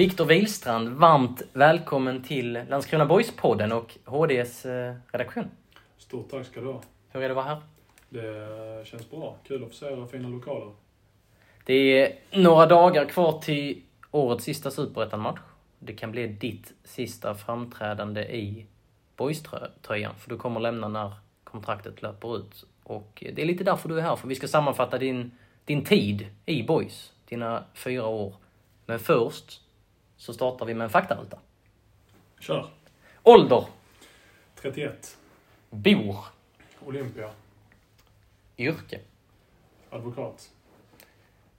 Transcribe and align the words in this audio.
Viktor 0.00 0.24
Wilstrand, 0.24 0.88
varmt 0.88 1.42
välkommen 1.52 2.22
till 2.22 2.52
Landskrona 2.68 3.04
Boys-podden 3.04 3.72
och 3.72 3.96
HDs 4.04 4.66
eh, 4.66 4.94
redaktion. 5.12 5.44
Stort 5.98 6.30
tack 6.30 6.46
ska 6.46 6.60
du 6.60 6.66
ha. 6.66 6.82
Hur 7.10 7.22
är 7.22 7.28
det 7.28 7.30
att 7.30 7.36
vara 7.36 7.44
här? 7.44 7.60
Det 8.08 8.86
känns 8.86 9.10
bra. 9.10 9.36
Kul 9.44 9.62
att 9.64 9.68
få 9.68 9.74
se 9.74 9.86
era 9.86 10.06
fina 10.06 10.28
lokaler. 10.28 10.72
Det 11.64 11.74
är 11.74 12.18
några 12.30 12.66
dagar 12.66 13.04
kvar 13.04 13.40
till 13.40 13.82
årets 14.10 14.44
sista 14.44 14.70
Superettan-match. 14.70 15.40
Det 15.78 15.92
kan 15.92 16.10
bli 16.10 16.26
ditt 16.26 16.72
sista 16.84 17.34
framträdande 17.34 18.22
i 18.22 18.66
Boys-tröjan, 19.16 20.14
för 20.18 20.30
du 20.30 20.36
kommer 20.36 20.60
lämna 20.60 20.88
när 20.88 21.12
kontraktet 21.44 22.02
löper 22.02 22.36
ut. 22.36 22.66
Och 22.82 23.24
det 23.34 23.42
är 23.42 23.46
lite 23.46 23.64
därför 23.64 23.88
du 23.88 23.98
är 23.98 24.02
här, 24.02 24.16
för 24.16 24.28
vi 24.28 24.34
ska 24.34 24.48
sammanfatta 24.48 24.98
din, 24.98 25.30
din 25.64 25.84
tid 25.84 26.26
i 26.46 26.62
Boys, 26.62 27.12
dina 27.28 27.64
fyra 27.74 28.06
år. 28.06 28.34
Men 28.86 28.98
först 28.98 29.60
så 30.20 30.32
startar 30.34 30.66
vi 30.66 30.74
med 30.74 30.84
en 30.84 30.90
faktaruta. 30.90 31.38
Kör. 32.40 32.70
Ålder, 33.22 33.66
31. 34.54 35.18
bor, 35.70 36.16
Olympia. 36.86 37.30
yrke, 38.58 39.00
Advokat. 39.90 40.50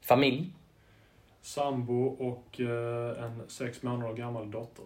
familj, 0.02 0.54
Sambo 1.42 2.04
och 2.08 2.59
eh, 2.59 3.23
en 3.23 3.50
sex 3.50 3.84
månader 3.84 4.14
gammal 4.14 4.52
dotter. 4.52 4.86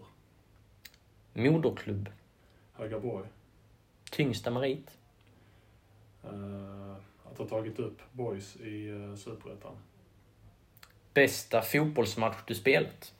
moderklubb, 1.33 2.09
Högaborg. 2.73 3.27
tyngsta 4.11 4.51
merit, 4.51 4.97
Eh, 6.23 6.95
att 7.31 7.37
ha 7.37 7.45
tagit 7.47 7.79
upp 7.79 8.01
boys 8.11 8.55
i 8.55 8.89
eh, 8.89 9.15
Superettan. 9.15 9.75
bästa 11.13 11.61
fotbollsmatch 11.61 12.37
du 12.47 12.55
spelat, 12.55 13.13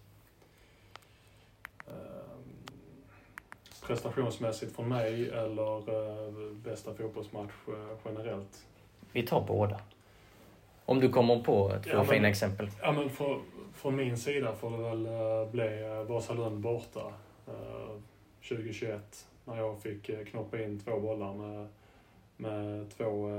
prestationsmässigt 3.88 4.76
från 4.76 4.90
mig 4.90 5.30
eller 5.30 5.78
eh, 5.78 6.34
bästa 6.64 6.94
fotbollsmatch 6.94 7.52
eh, 7.68 7.98
generellt. 8.06 8.66
Vi 9.12 9.24
tar 9.28 9.42
båda. 9.48 9.80
Om 10.86 11.00
du 11.00 11.10
kommer 11.10 11.36
på 11.36 11.70
två 11.70 11.80
Ja, 11.86 11.98
men- 11.98 12.06
fina 12.06 12.28
exempel. 12.28 12.70
Ja, 12.82 12.92
men 12.92 13.10
för, 13.10 13.40
från 13.74 13.96
min 13.96 14.18
sida 14.18 14.56
får 14.56 14.72
det 14.72 14.78
väl 14.78 15.06
eh, 15.06 15.52
bli 15.52 16.04
Vasalund 16.08 16.60
borta 16.60 17.14
eh, 17.48 18.00
2021 18.50 19.28
när 19.46 19.58
jag 19.58 19.82
fick 19.82 20.28
knoppa 20.28 20.62
in 20.62 20.80
två 20.80 21.00
bollar 21.00 21.34
med, 21.34 21.68
med 22.38 22.90
två 22.98 23.30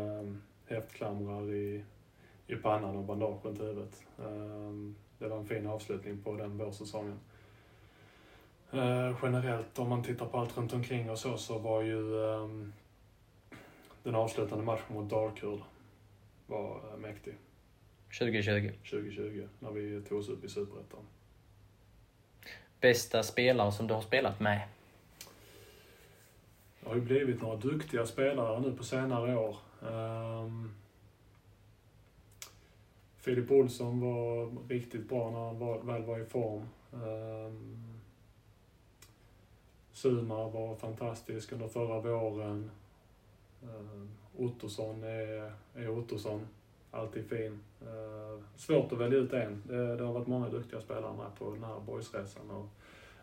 häftklamrar 0.69 1.53
i, 1.55 1.85
i 2.47 2.55
pannan 2.55 2.97
och 2.97 3.05
bandage 3.05 3.45
runt 3.45 3.61
huvudet. 3.61 4.03
Det 5.19 5.29
var 5.29 5.37
en 5.37 5.47
fin 5.47 5.67
avslutning 5.67 6.23
på 6.23 6.33
den 6.33 6.59
vårsäsongen. 6.59 7.19
Eh, 8.73 9.17
generellt, 9.23 9.79
om 9.79 9.89
man 9.89 10.03
tittar 10.03 10.27
på 10.27 10.39
allt 10.39 10.57
runt 10.57 10.73
omkring 10.73 11.11
och 11.11 11.19
så, 11.19 11.37
så 11.37 11.59
var 11.59 11.83
ju 11.83 12.25
eh, 12.25 12.49
den 14.03 14.15
avslutande 14.15 14.65
matchen 14.65 14.95
mot 14.95 15.11
Dalkurd 15.11 15.61
var 16.47 16.81
eh, 16.93 16.99
mäktig. 16.99 17.35
2020. 18.19 18.73
2020 18.91 19.49
när 19.59 19.71
vi 19.71 20.03
tog 20.03 20.19
oss 20.19 20.29
upp 20.29 20.45
i 20.45 20.49
Superettan. 20.49 21.01
Bästa 22.81 23.23
spelare 23.23 23.73
som 23.73 23.87
du 23.87 23.95
har 23.95 24.01
spelat 24.01 24.41
med. 24.41 24.61
Det 26.81 26.89
har 26.89 26.97
ju 26.97 27.01
blivit 27.01 27.43
några 27.43 27.57
duktiga 27.57 28.07
spelare 28.07 28.61
nu 28.61 28.77
på 28.77 28.85
senare 28.85 29.37
år. 29.37 29.57
Um, 29.81 30.75
Filip 33.19 33.51
Olsson 33.51 34.01
var 34.01 34.51
riktigt 34.69 35.09
bra 35.09 35.31
när 35.31 35.39
han 35.39 35.59
var, 35.59 35.79
väl 35.79 36.03
var 36.03 36.19
i 36.19 36.25
form. 36.25 36.63
Um, 36.91 37.86
Sumar 39.97 40.51
var 40.51 40.75
fantastisk 40.75 41.53
under 41.53 41.69
förra 41.69 42.01
våren. 42.01 42.71
Eh, 43.63 44.43
Ottosson 44.45 45.03
är, 45.05 45.53
är 45.75 45.89
Ottosson. 45.89 46.47
Alltid 46.91 47.29
fin. 47.29 47.61
Eh, 47.81 48.43
svårt 48.57 48.93
att 48.93 48.99
välja 48.99 49.19
ut 49.19 49.33
en. 49.33 49.63
Det, 49.67 49.97
det 49.97 50.05
har 50.05 50.13
varit 50.13 50.27
många 50.27 50.49
duktiga 50.49 50.81
spelare 50.81 51.17
med 51.17 51.39
på 51.39 51.51
den 51.51 51.65
här 51.65 51.81
boysresan. 51.87 52.51
Och 52.51 52.67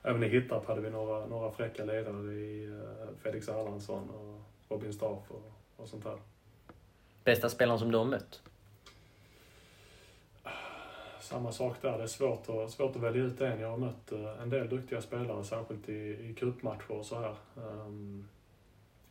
även 0.01 0.23
i 0.23 0.27
Hittarp 0.27 0.65
hade 0.65 0.81
vi 0.81 0.89
några, 0.89 1.25
några 1.25 1.51
fräcka 1.51 1.85
ledare 1.85 2.33
i 2.33 2.65
eh, 2.65 3.07
Felix 3.23 3.47
Erlandsson 3.49 4.09
och 4.09 4.41
Robin 4.69 4.93
Staff 4.93 5.31
och, 5.31 5.51
och 5.77 5.87
sånt 5.87 6.03
där. 6.03 6.17
Bästa 7.23 7.49
spelaren 7.49 7.79
som 7.79 7.91
du 7.91 7.97
har 7.97 8.05
mött. 8.05 8.41
Samma 11.23 11.51
sak 11.51 11.81
där, 11.81 11.97
det 11.97 12.03
är 12.03 12.07
svårt 12.07 12.49
att, 12.49 12.71
svårt 12.71 12.95
att 12.95 13.01
välja 13.01 13.23
ut 13.23 13.41
en. 13.41 13.59
Jag 13.59 13.69
har 13.69 13.77
mött 13.77 14.11
eh, 14.11 14.41
en 14.41 14.49
del 14.49 14.69
duktiga 14.69 15.01
spelare, 15.01 15.43
särskilt 15.43 15.89
i, 15.89 16.29
i 16.29 16.35
cupmatcher 16.37 16.91
och 16.91 17.05
så 17.05 17.19
här. 17.19 17.35
Um, 17.55 18.27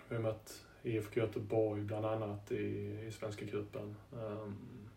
vi 0.08 0.16
har 0.16 0.22
mött 0.22 0.62
IFK 0.82 1.20
Göteborg 1.20 1.82
bland 1.82 2.06
annat 2.06 2.52
i, 2.52 2.64
i 3.06 3.12
Svenska 3.12 3.46
cupen. 3.46 3.96
Um, 4.12 4.88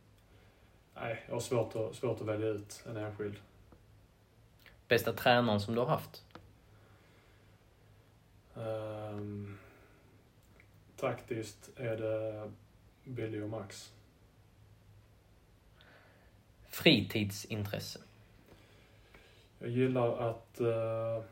nej, 0.95 1.23
jag 1.27 1.33
har 1.33 1.39
svårt 1.39 1.75
att, 1.75 1.95
svårt 1.95 2.21
att 2.21 2.27
välja 2.27 2.47
ut 2.47 2.83
en 2.85 2.97
enskild. 2.97 3.35
Bästa 4.87 5.13
tränaren 5.13 5.59
som 5.59 5.75
du 5.75 5.81
har 5.81 5.87
haft. 5.87 6.25
Um, 8.53 9.57
taktiskt 10.95 11.69
är 11.75 11.97
det 11.97 12.51
Billy 13.03 13.41
och 13.41 13.49
Max. 13.49 13.93
Fritidsintresse. 16.75 17.99
Jag 19.59 19.69
gillar 19.69 20.29
att 20.29 20.57
uh, 20.61 21.23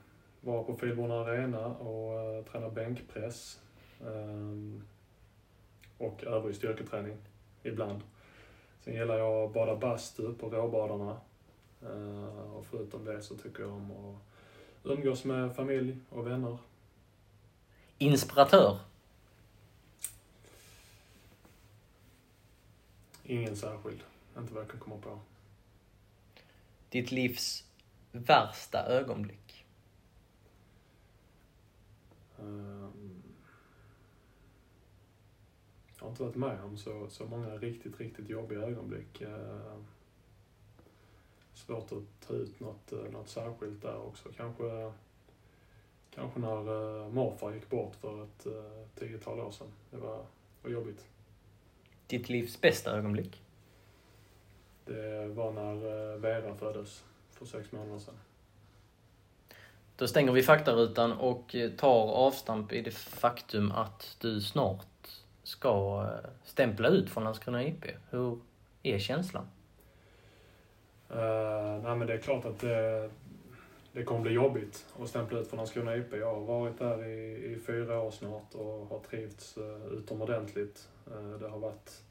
vara 0.41 0.63
på 0.63 0.77
Filborna 0.79 1.21
Arena 1.21 1.67
och 1.67 2.37
uh, 2.37 2.45
träna 2.45 2.69
bänkpress. 2.69 3.59
Um, 4.01 4.83
och 5.97 6.23
övrig 6.23 6.55
styrketräning 6.55 7.17
ibland. 7.63 8.01
Sen 8.81 8.93
gillar 8.93 9.17
jag 9.17 9.43
att 9.43 9.53
bada 9.53 9.75
bastu 9.75 10.33
på 10.33 10.49
råbadarna. 10.49 11.17
Uh, 11.83 12.55
och 12.55 12.65
förutom 12.65 13.05
det 13.05 13.21
så 13.21 13.35
tycker 13.35 13.63
jag 13.63 13.71
om 13.71 13.91
att 13.91 14.21
umgås 14.83 15.23
med 15.23 15.55
familj 15.55 15.97
och 16.09 16.27
vänner. 16.27 16.57
Inspiratör. 17.97 18.79
Ingen 23.23 23.55
särskild. 23.55 24.03
Inte 24.37 24.53
vad 24.53 24.63
jag 24.63 24.69
kan 24.69 24.79
komma 24.79 24.97
på. 24.97 25.19
Ditt 26.93 27.11
livs 27.11 27.63
värsta 28.11 28.85
ögonblick. 28.85 29.65
Um, 32.39 33.23
jag 35.97 36.03
har 36.03 36.09
inte 36.09 36.23
varit 36.23 36.35
med 36.35 36.63
om 36.63 36.77
så, 36.77 37.09
så 37.09 37.25
många 37.25 37.57
riktigt, 37.57 37.99
riktigt 37.99 38.29
jobbiga 38.29 38.59
ögonblick. 38.59 39.21
Uh, 39.21 39.77
svårt 41.53 41.91
att 41.91 42.27
ta 42.27 42.33
ut 42.33 42.59
något, 42.59 42.93
uh, 42.93 43.11
något 43.11 43.29
särskilt 43.29 43.81
där 43.81 43.97
också. 43.97 44.29
Kanske, 44.37 44.91
kanske 46.09 46.39
när 46.39 46.69
uh, 46.69 47.09
morfar 47.09 47.53
gick 47.53 47.69
bort 47.69 47.95
för 47.95 48.23
ett 48.23 48.47
uh, 48.47 48.85
tiotal 48.95 49.39
år 49.39 49.51
sedan. 49.51 49.71
Det 49.91 49.97
var, 49.97 50.25
var 50.63 50.71
jobbigt. 50.71 51.05
Ditt 52.07 52.29
livs 52.29 52.61
bästa 52.61 52.91
ögonblick. 52.91 53.42
Det 54.85 55.27
var 55.27 55.51
när 55.51 55.85
uh, 56.13 56.19
Vera 56.19 56.55
föddes 56.55 57.03
för 57.31 57.45
sex 57.45 57.71
månader 57.71 57.99
sedan. 57.99 58.15
Då 59.95 60.07
stänger 60.07 60.31
vi 60.31 60.43
faktarutan 60.43 61.11
och 61.11 61.55
eh, 61.55 61.71
tar 61.71 62.11
avstamp 62.11 62.73
i 62.73 62.81
det 62.81 62.91
faktum 62.91 63.71
att 63.71 64.17
du 64.21 64.41
snart 64.41 64.87
ska 65.43 66.01
eh, 66.01 66.29
stämpla 66.43 66.87
ut 66.87 67.09
från 67.09 67.23
Landskrona 67.23 67.63
IP. 67.63 67.85
Hur 68.09 68.39
är 68.83 68.99
känslan? 68.99 69.47
Uh, 71.11 71.83
nej 71.83 71.95
men 71.95 72.07
det 72.07 72.13
är 72.13 72.17
klart 72.17 72.45
att 72.45 72.59
det, 72.59 73.09
det 73.91 74.03
kommer 74.03 74.21
bli 74.21 74.31
jobbigt 74.31 74.85
att 75.01 75.09
stämpla 75.09 75.39
ut 75.39 75.47
från 75.47 75.57
Landskrona 75.57 75.95
IP. 75.95 76.13
Jag 76.13 76.35
har 76.35 76.41
varit 76.41 76.79
där 76.79 77.05
i, 77.05 77.53
i 77.53 77.59
fyra 77.65 77.99
år 77.99 78.11
snart 78.11 78.53
och 78.53 78.87
har 78.87 78.99
trivts 79.09 79.57
uh, 79.57 79.87
utomordentligt. 79.87 80.89
Uh, 81.11 81.39
det 81.39 81.49
har 81.49 81.59
varit, 81.59 82.03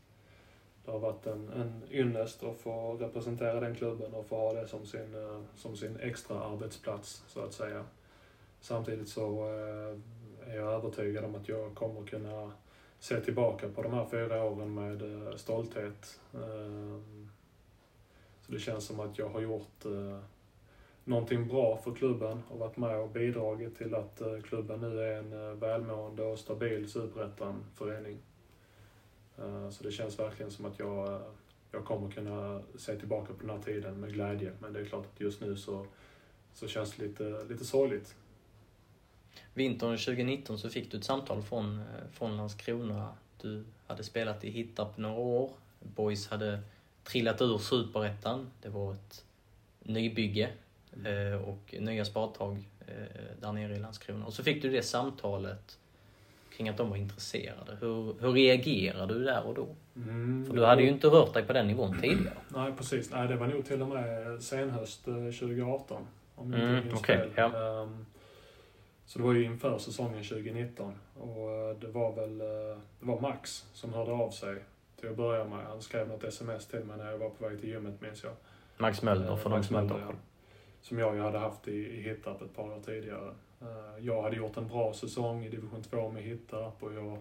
det 0.85 0.91
har 0.91 0.99
varit 0.99 1.27
en, 1.27 1.49
en 1.49 1.83
ynnest 1.91 2.43
att 2.43 2.59
få 2.59 2.97
representera 3.01 3.61
den 3.61 3.75
klubben 3.75 4.15
och 4.15 4.27
få 4.27 4.37
ha 4.37 4.53
det 4.53 4.69
som 4.69 4.87
sin, 4.87 5.15
eh, 5.15 5.41
som 5.57 5.77
sin 5.77 5.97
extra 6.01 6.41
arbetsplats, 6.41 7.25
så 7.27 7.41
att 7.41 7.53
säga. 7.53 7.85
Samtidigt 8.61 9.09
så 9.09 9.45
eh, 9.45 9.99
är 10.53 10.57
jag 10.57 10.73
övertygad 10.73 11.25
om 11.25 11.35
att 11.35 11.49
jag 11.49 11.75
kommer 11.75 12.07
kunna 12.07 12.53
se 12.99 13.21
tillbaka 13.21 13.69
på 13.69 13.83
de 13.83 13.93
här 13.93 14.07
fyra 14.11 14.45
åren 14.45 14.75
med 14.75 15.03
eh, 15.03 15.37
stolthet. 15.37 16.21
Så 18.41 18.53
det 18.53 18.59
känns 18.59 18.87
som 18.87 19.01
att 19.01 19.19
jag 19.19 19.29
har 19.29 19.41
gjort 19.41 19.85
någonting 21.05 21.49
bra 21.49 21.77
för 21.85 21.95
klubben 21.95 22.43
och 22.49 22.59
varit 22.59 22.77
med 22.77 22.97
och 22.97 23.09
bidragit 23.09 23.79
till 23.79 23.95
att 23.95 24.23
klubben 24.45 24.81
nu 24.81 25.01
är 25.01 25.19
en 25.19 25.59
välmående 25.59 26.23
och 26.23 26.39
stabil 26.39 26.91
superettan-förening. 26.91 28.19
Eh, 29.43 29.71
så 29.71 29.85
det 29.85 29.93
känns 29.93 30.19
verkligen 30.19 30.51
som 30.51 30.65
att 30.65 30.79
jag, 30.79 31.23
jag 31.71 31.85
kommer 31.85 32.11
kunna 32.11 32.63
se 32.77 32.97
tillbaka 32.97 33.33
på 33.33 33.41
den 33.41 33.51
här 33.51 33.63
tiden 33.63 34.01
med 34.01 34.13
glädje. 34.13 34.53
Men 34.61 34.73
det 34.73 34.81
är 34.81 34.85
klart 34.85 35.07
att 35.15 35.21
just 35.21 35.41
nu 35.41 35.57
så, 35.57 35.87
så 36.55 36.69
känns 36.69 36.95
det 36.97 37.07
lite, 37.07 37.45
lite 37.49 37.65
sorgligt. 37.65 38.15
Vintern 39.55 39.99
2019 39.99 40.59
så 40.59 40.71
fick 40.71 40.91
du 40.91 40.97
ett 40.97 41.05
samtal 41.05 41.43
från, 41.43 41.85
från 42.13 42.37
Landskrona. 42.37 43.15
Du 43.41 43.65
hade 43.87 44.05
spelat 44.05 44.45
i 44.45 44.51
Hittarp 44.51 44.97
några 44.97 45.21
år. 45.21 45.51
Boys 45.81 46.29
hade 46.29 46.61
trillat 47.05 47.41
ur 47.41 47.59
superettan. 47.59 48.51
Det 48.63 48.69
var 48.69 48.95
ett 48.95 49.25
nybygge 49.81 50.53
Eh, 51.05 51.49
och 51.49 51.75
nya 51.79 52.05
spadtag 52.05 52.69
eh, 52.87 53.37
där 53.41 53.53
nere 53.53 53.77
i 53.77 53.79
Landskrona. 53.79 54.27
Och 54.27 54.33
så 54.33 54.43
fick 54.43 54.63
du 54.63 54.71
det 54.71 54.83
samtalet 54.83 55.79
kring 56.63 56.69
att 56.69 56.77
de 56.77 56.91
var 56.91 56.97
intresserade. 56.97 57.77
Hur, 57.81 58.15
hur 58.21 58.33
reagerade 58.33 59.15
du 59.15 59.25
där 59.25 59.47
och 59.47 59.55
då? 59.55 59.69
Mm, 59.97 60.47
För 60.47 60.55
du 60.55 60.65
hade 60.65 60.83
ju 60.83 60.89
inte 60.89 61.07
rört 61.07 61.35
dig 61.35 61.43
på 61.43 61.53
den 61.53 61.67
nivån 61.67 62.01
tidigare. 62.01 62.37
Nej, 62.49 62.73
precis. 62.77 63.11
Nej, 63.11 63.29
det 63.29 63.37
var 63.37 63.47
nog 63.47 63.65
till 63.65 63.83
och 63.83 63.89
med 63.89 64.43
senhöst 64.43 65.05
2018. 65.05 65.97
Eh, 65.97 66.43
om 66.43 66.53
jag 66.53 66.61
inte 66.61 66.89
mm, 66.89 66.95
okay, 66.95 67.29
ja. 67.35 67.81
Um, 67.83 68.07
så 69.07 69.19
det 69.19 69.25
var 69.25 69.35
ju 69.35 69.45
inför 69.45 69.79
säsongen 69.79 70.25
2019. 70.25 70.95
Och 71.21 71.77
det 71.81 71.87
var 71.87 72.13
väl 72.13 72.39
det 72.39 73.07
var 73.07 73.21
Max 73.21 73.65
som 73.73 73.93
hörde 73.93 74.13
av 74.13 74.31
sig 74.31 74.57
till 75.01 75.09
att 75.09 75.17
börja 75.17 75.45
med. 75.45 75.59
Han 75.67 75.83
skrev 75.83 76.09
något 76.09 76.25
sms 76.25 76.67
till 76.67 76.85
mig 76.85 76.97
när 76.97 77.11
jag 77.11 77.19
var 77.19 77.31
på 77.31 77.49
väg 77.49 77.61
till 77.61 77.69
gymmet 77.69 78.01
minns 78.01 78.25
jag. 78.25 78.33
Max 78.79 79.03
Möller 79.03 79.37
för 79.37 79.51
de 79.51 79.63
som 79.63 79.77
inte 79.77 79.95
som 80.83 80.99
jag 80.99 81.15
ju 81.15 81.21
hade 81.21 81.39
haft 81.39 81.69
i, 81.69 81.73
i 81.73 82.03
Hittarp 82.03 82.43
ett 82.43 82.57
par 82.57 82.65
år 82.65 82.81
tidigare. 82.87 83.35
Eh, 83.63 84.05
jag 84.07 84.23
hade 84.23 84.37
gjort 84.37 84.57
en 84.57 84.69
bra 84.69 84.93
säsong 84.93 85.45
i 85.45 85.49
division 85.49 85.83
2 85.83 86.11
med 86.11 86.23
Hittarp 86.23 86.83
och 86.83 86.95
jag 86.95 87.19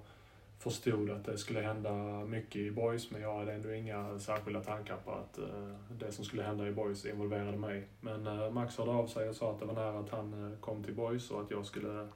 förstod 0.60 1.10
att 1.10 1.26
det 1.26 1.38
skulle 1.38 1.62
hända 1.62 1.94
mycket 2.26 2.56
i 2.56 2.72
Boys 2.72 3.12
men 3.12 3.22
jag 3.22 3.38
hade 3.38 3.54
ändå 3.54 3.74
inga 3.74 4.20
särskilda 4.20 4.62
tankar 4.62 4.98
på 5.06 5.12
att 5.12 5.38
eh, 5.38 5.76
det 6.00 6.12
som 6.12 6.26
skulle 6.26 6.44
hända 6.44 6.68
i 6.68 6.72
Boys 6.72 7.06
involverade 7.06 7.58
mig. 7.58 7.88
Men 8.00 8.28
eh, 8.28 8.50
Max 8.50 8.78
hörde 8.78 8.92
av 8.92 9.08
sig 9.08 9.30
och 9.30 9.36
sa 9.36 9.52
att 9.52 9.60
det 9.60 9.66
var 9.66 9.74
nära 9.74 10.00
att 10.00 10.10
han 10.10 10.58
kom 10.62 10.84
till 10.84 10.96
Boys 10.96 11.32
och 11.32 11.42
att 11.42 11.52
jag 11.52 11.66
skulle 11.66 12.08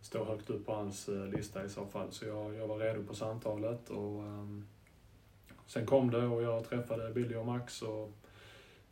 stå 0.00 0.24
högt 0.24 0.50
upp 0.50 0.66
på 0.66 0.74
hans 0.74 1.08
lista 1.32 1.64
i 1.64 1.68
så 1.68 1.86
fall. 1.86 2.12
Så 2.12 2.24
jag, 2.24 2.54
jag 2.54 2.66
var 2.66 2.78
redo 2.78 3.02
på 3.02 3.14
samtalet 3.14 3.90
och 3.90 4.18
um, 4.18 4.66
sen 5.66 5.86
kom 5.86 6.10
det 6.10 6.26
och 6.26 6.42
jag 6.42 6.64
träffade 6.64 7.10
Billy 7.10 7.34
och 7.34 7.46
Max 7.46 7.82
och 7.82 8.12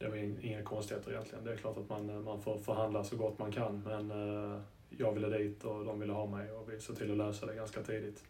det 0.02 0.08
var 0.08 0.16
inga 0.16 0.62
konstigheter 0.62 1.10
egentligen. 1.10 1.44
Det 1.44 1.52
är 1.52 1.56
klart 1.56 1.76
att 1.78 1.88
man, 1.88 2.24
man 2.24 2.40
får 2.40 2.58
förhandla 2.58 3.04
så 3.04 3.16
gott 3.16 3.38
man 3.38 3.52
kan, 3.52 3.82
men 3.86 4.10
eh, 4.10 4.60
jag 4.88 5.12
ville 5.12 5.38
dit 5.38 5.64
och 5.64 5.84
de 5.84 6.00
ville 6.00 6.12
ha 6.12 6.26
mig 6.26 6.50
och 6.50 6.72
vi 6.72 6.80
såg 6.80 6.96
till 6.96 7.10
att 7.10 7.16
lösa 7.16 7.46
det 7.46 7.54
ganska 7.54 7.82
tidigt. 7.82 8.24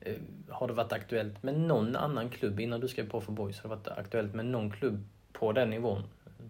Eh, 0.00 0.16
har 0.48 0.68
det 0.68 0.74
varit 0.74 0.92
aktuellt 0.92 1.42
med 1.42 1.60
någon 1.60 1.96
annan 1.96 2.30
klubb 2.30 2.60
innan 2.60 2.80
du 2.80 2.88
skrev 2.88 3.10
på 3.10 3.20
för 3.20 3.32
Boys? 3.32 3.60
Har 3.60 3.68
det 3.70 3.76
varit 3.76 3.88
aktuellt 3.88 4.34
med 4.34 4.46
någon 4.46 4.70
klubb 4.70 5.04
på 5.32 5.52
den 5.52 5.70
nivån? 5.70 6.02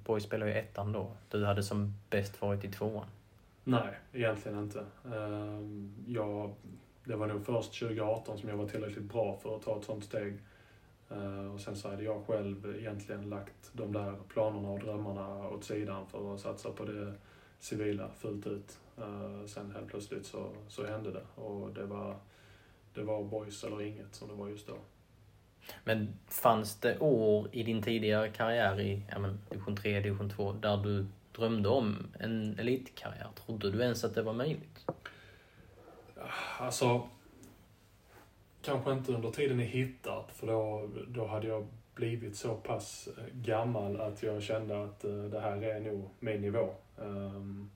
Boys 0.05 0.25
spelar 0.25 0.47
ju 0.47 0.53
ettan 0.53 0.93
då. 0.93 1.11
Du 1.31 1.45
hade 1.45 1.63
som 1.63 1.95
bäst 2.11 2.43
varit 2.43 2.65
i 2.65 2.69
tvåan. 2.69 3.07
Nej, 3.65 3.99
egentligen 4.13 4.59
inte. 4.59 4.85
Ehm, 5.15 5.95
jag, 6.07 6.55
det 7.05 7.17
var 7.17 7.27
nog 7.27 7.47
först 7.47 7.81
2018 7.81 8.39
som 8.39 8.49
jag 8.49 8.57
var 8.57 8.69
tillräckligt 8.69 9.13
bra 9.13 9.39
för 9.43 9.57
att 9.57 9.63
ta 9.63 9.79
ett 9.79 9.85
sånt 9.85 10.05
steg. 10.05 10.39
Eh, 11.11 11.55
och 11.55 11.61
sen 11.61 11.77
så 11.77 11.91
hade 11.91 12.03
jag 12.03 12.27
själv 12.27 12.77
egentligen 12.79 13.31
lagt 13.31 13.71
de 13.73 13.93
där 13.93 14.15
planerna 14.29 14.69
och 14.69 14.81
drömmarna 14.81 15.49
åt 15.49 15.65
sidan 15.65 16.07
för 16.07 16.35
att 16.35 16.41
satsa 16.41 16.71
på 16.71 16.85
det 16.85 17.15
civila 17.59 18.09
fullt 18.19 18.47
ut. 18.47 18.79
Eh, 18.99 19.47
sen 19.47 19.71
helt 19.71 19.89
plötsligt 19.89 20.27
så, 20.27 20.53
så 20.69 20.87
hände 20.87 21.11
det 21.13 21.43
och 21.43 21.75
det 21.75 21.87
var, 21.87 22.17
det 22.95 23.03
var 23.03 23.25
boys 23.25 23.65
eller 23.65 23.83
inget 23.83 24.15
som 24.15 24.29
det 24.29 24.35
var 24.35 24.49
just 24.49 24.67
då. 24.67 24.77
Men 25.85 26.19
fanns 26.29 26.81
det 26.81 26.99
år 26.99 27.49
i 27.53 27.63
din 27.63 27.83
tidigare 27.83 28.29
karriär 28.29 28.81
i 28.81 29.03
ja, 29.11 29.19
men, 29.19 29.39
division 29.51 29.77
3, 29.77 30.01
division 30.01 30.31
2 30.31 30.53
där 30.53 30.77
du 30.77 31.07
drömde 31.33 31.69
om 31.69 32.07
en 32.21 32.59
elitkarriär? 32.59 33.29
Trodde 33.47 33.71
du 33.71 33.83
ens 33.83 34.05
att 34.05 34.15
det 34.15 34.23
var 34.23 34.33
möjligt? 34.33 34.87
Alltså, 36.59 37.09
kanske 38.65 38.93
inte 38.93 39.13
under 39.13 39.31
tiden 39.31 39.61
i 39.61 39.65
Hittarp, 39.65 40.31
för 40.31 40.47
då, 40.47 40.89
då 41.09 41.27
hade 41.27 41.47
jag 41.47 41.67
blivit 41.95 42.37
så 42.37 42.55
pass 42.55 43.09
eh, 43.19 43.25
gammal 43.33 44.01
att 44.01 44.23
jag 44.23 44.43
kände 44.43 44.85
att 44.85 45.05
uh, 45.05 45.25
det 45.25 45.41
här 45.41 45.63
är 45.63 45.81
nog 45.81 46.09
min 46.21 46.41
nivå. 46.41 46.69
Um, 46.97 47.71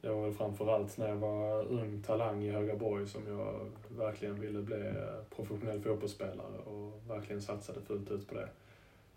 det 0.00 0.08
var 0.10 0.22
väl 0.22 0.32
framförallt 0.32 0.98
när 0.98 1.08
jag 1.08 1.16
var 1.16 1.64
ung 1.64 2.02
talang 2.02 2.44
i 2.44 2.50
Högaborg 2.50 3.06
som 3.06 3.22
jag 3.28 3.70
verkligen 3.88 4.40
ville 4.40 4.62
bli 4.62 4.86
eh, 4.86 5.36
professionell 5.36 5.80
fotbollsspelare 5.80 6.58
och 6.64 7.00
verkligen 7.08 7.42
satsade 7.42 7.80
fullt 7.80 8.10
ut 8.10 8.28
på 8.28 8.34
det. 8.34 8.48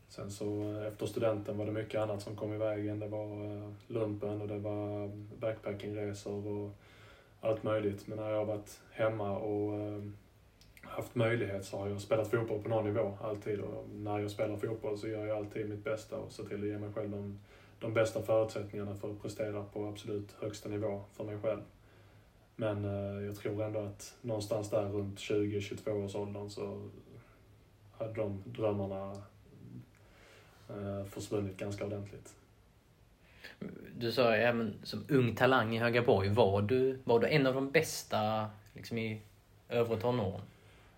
Sen 0.07 0.31
så 0.31 0.79
efter 0.87 1.05
studenten 1.05 1.57
var 1.57 1.65
det 1.65 1.71
mycket 1.71 2.01
annat 2.01 2.21
som 2.21 2.35
kom 2.35 2.53
i 2.53 2.57
vägen. 2.57 2.99
Det 2.99 3.07
var 3.07 3.61
lumpen 3.87 4.41
och 4.41 4.47
det 4.47 4.59
var 4.59 5.11
backpackingresor 5.39 6.47
och 6.47 6.71
allt 7.41 7.63
möjligt. 7.63 8.07
Men 8.07 8.17
när 8.17 8.29
jag 8.29 8.37
har 8.37 8.45
varit 8.45 8.79
hemma 8.91 9.37
och 9.37 9.73
ehm, 9.73 10.17
haft 10.89 11.15
möjlighet 11.15 11.65
så 11.65 11.77
har 11.77 11.87
jag 11.87 12.01
spelat 12.01 12.31
fotboll 12.31 12.63
på 12.63 12.69
någon 12.69 12.85
nivå 12.85 13.17
alltid 13.21 13.59
och 13.59 13.89
när 13.93 14.19
jag 14.19 14.31
spelar 14.31 14.57
fotboll 14.57 14.97
så 14.97 15.07
gör 15.07 15.25
jag 15.25 15.37
alltid 15.37 15.69
mitt 15.69 15.83
bästa 15.83 16.17
och 16.17 16.31
ser 16.31 16.43
till 16.43 16.61
att 16.61 16.67
ge 16.67 16.77
mig 16.77 16.93
själv 16.93 17.09
de, 17.09 17.39
de 17.79 17.93
bästa 17.93 18.21
förutsättningarna 18.21 18.95
för 18.95 19.11
att 19.11 19.21
prestera 19.21 19.63
på 19.63 19.87
absolut 19.87 20.35
högsta 20.41 20.69
nivå 20.69 21.03
för 21.13 21.23
mig 21.23 21.37
själv. 21.41 21.61
Men 22.55 22.85
eh, 22.85 23.25
jag 23.25 23.35
tror 23.35 23.63
ändå 23.63 23.79
att 23.79 24.15
någonstans 24.21 24.69
där 24.69 24.89
runt 24.89 25.19
20-22 25.19 26.05
års 26.05 26.15
åldern 26.15 26.49
så 26.49 26.89
hade 27.97 28.13
de 28.13 28.43
drömmarna 28.45 29.11
eh, 30.69 31.05
försvunnit 31.05 31.57
ganska 31.57 31.85
ordentligt. 31.85 32.35
Du 33.97 34.11
sa 34.11 34.35
ju 34.35 34.41
även 34.41 34.79
som 34.83 35.05
ung 35.09 35.35
talang 35.35 35.75
i 35.75 35.79
Högaborg, 35.79 36.29
var 36.29 36.61
du, 36.61 36.99
var 37.03 37.19
du 37.19 37.27
en 37.27 37.47
av 37.47 37.53
de 37.53 37.71
bästa 37.71 38.49
liksom, 38.73 38.97
i 38.97 39.21
övre 39.69 39.97
tonåren? 39.97 40.41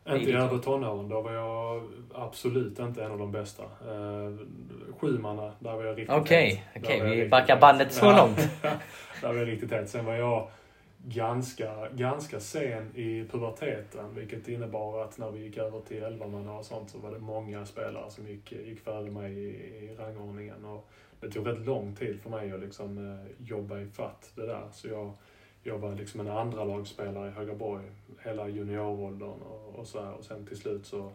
Inte 0.09 0.31
i 0.31 0.33
övre 0.33 0.59
tonåren, 0.59 1.09
då 1.09 1.21
var 1.21 1.31
jag 1.31 1.83
absolut 2.13 2.79
inte 2.79 3.03
en 3.03 3.11
av 3.11 3.17
de 3.17 3.31
bästa. 3.31 3.63
Eh, 3.63 4.33
Sjumanna, 4.99 5.51
där 5.59 5.73
var 5.73 5.83
jag 5.83 5.97
riktigt 5.97 6.15
Okej, 6.15 6.65
okay, 6.75 6.97
okay, 6.97 7.15
vi 7.15 7.29
backar 7.29 7.59
bandet 7.59 7.93
så 7.93 8.11
långt. 8.11 8.49
där 9.21 9.27
var 9.27 9.35
jag 9.35 9.47
riktigt 9.47 9.71
het. 9.71 9.89
Sen 9.89 10.05
var 10.05 10.13
jag 10.13 10.47
ganska, 11.05 11.89
ganska 11.89 12.39
sen 12.39 12.95
i 12.95 13.25
puberteten, 13.31 14.15
vilket 14.15 14.47
innebar 14.47 15.03
att 15.03 15.17
när 15.17 15.31
vi 15.31 15.43
gick 15.43 15.57
över 15.57 15.79
till 15.79 16.03
elvamanna 16.03 16.53
och 16.53 16.65
sånt 16.65 16.89
så 16.89 16.97
var 16.97 17.11
det 17.11 17.19
många 17.19 17.65
spelare 17.65 18.11
som 18.11 18.27
gick, 18.27 18.51
gick 18.51 18.79
före 18.79 19.11
mig 19.11 19.33
i, 19.33 19.47
i 19.47 19.95
rangordningen. 19.99 20.65
Och 20.65 20.89
det 21.19 21.31
tog 21.31 21.47
rätt 21.47 21.65
lång 21.65 21.95
tid 21.95 22.21
för 22.21 22.29
mig 22.29 22.51
att 22.51 22.59
liksom, 22.59 22.97
eh, 22.97 23.47
jobba 23.47 23.79
i 23.79 23.87
fatt 23.87 24.31
det 24.35 24.45
där. 24.45 24.67
Så 24.71 24.87
jag 24.87 25.13
jag 25.63 25.77
var 25.77 25.95
liksom 25.95 26.19
en 26.19 26.27
andra 26.27 26.63
lagspelare 26.63 27.27
i 27.27 27.31
Högaborg 27.31 27.85
hela 28.23 28.49
junioråldern 28.49 29.41
och, 29.41 29.75
och 29.75 29.87
så 29.87 30.03
här. 30.03 30.13
Och 30.13 30.23
sen 30.23 30.45
till 30.45 30.57
slut 30.57 30.85
så, 30.85 31.11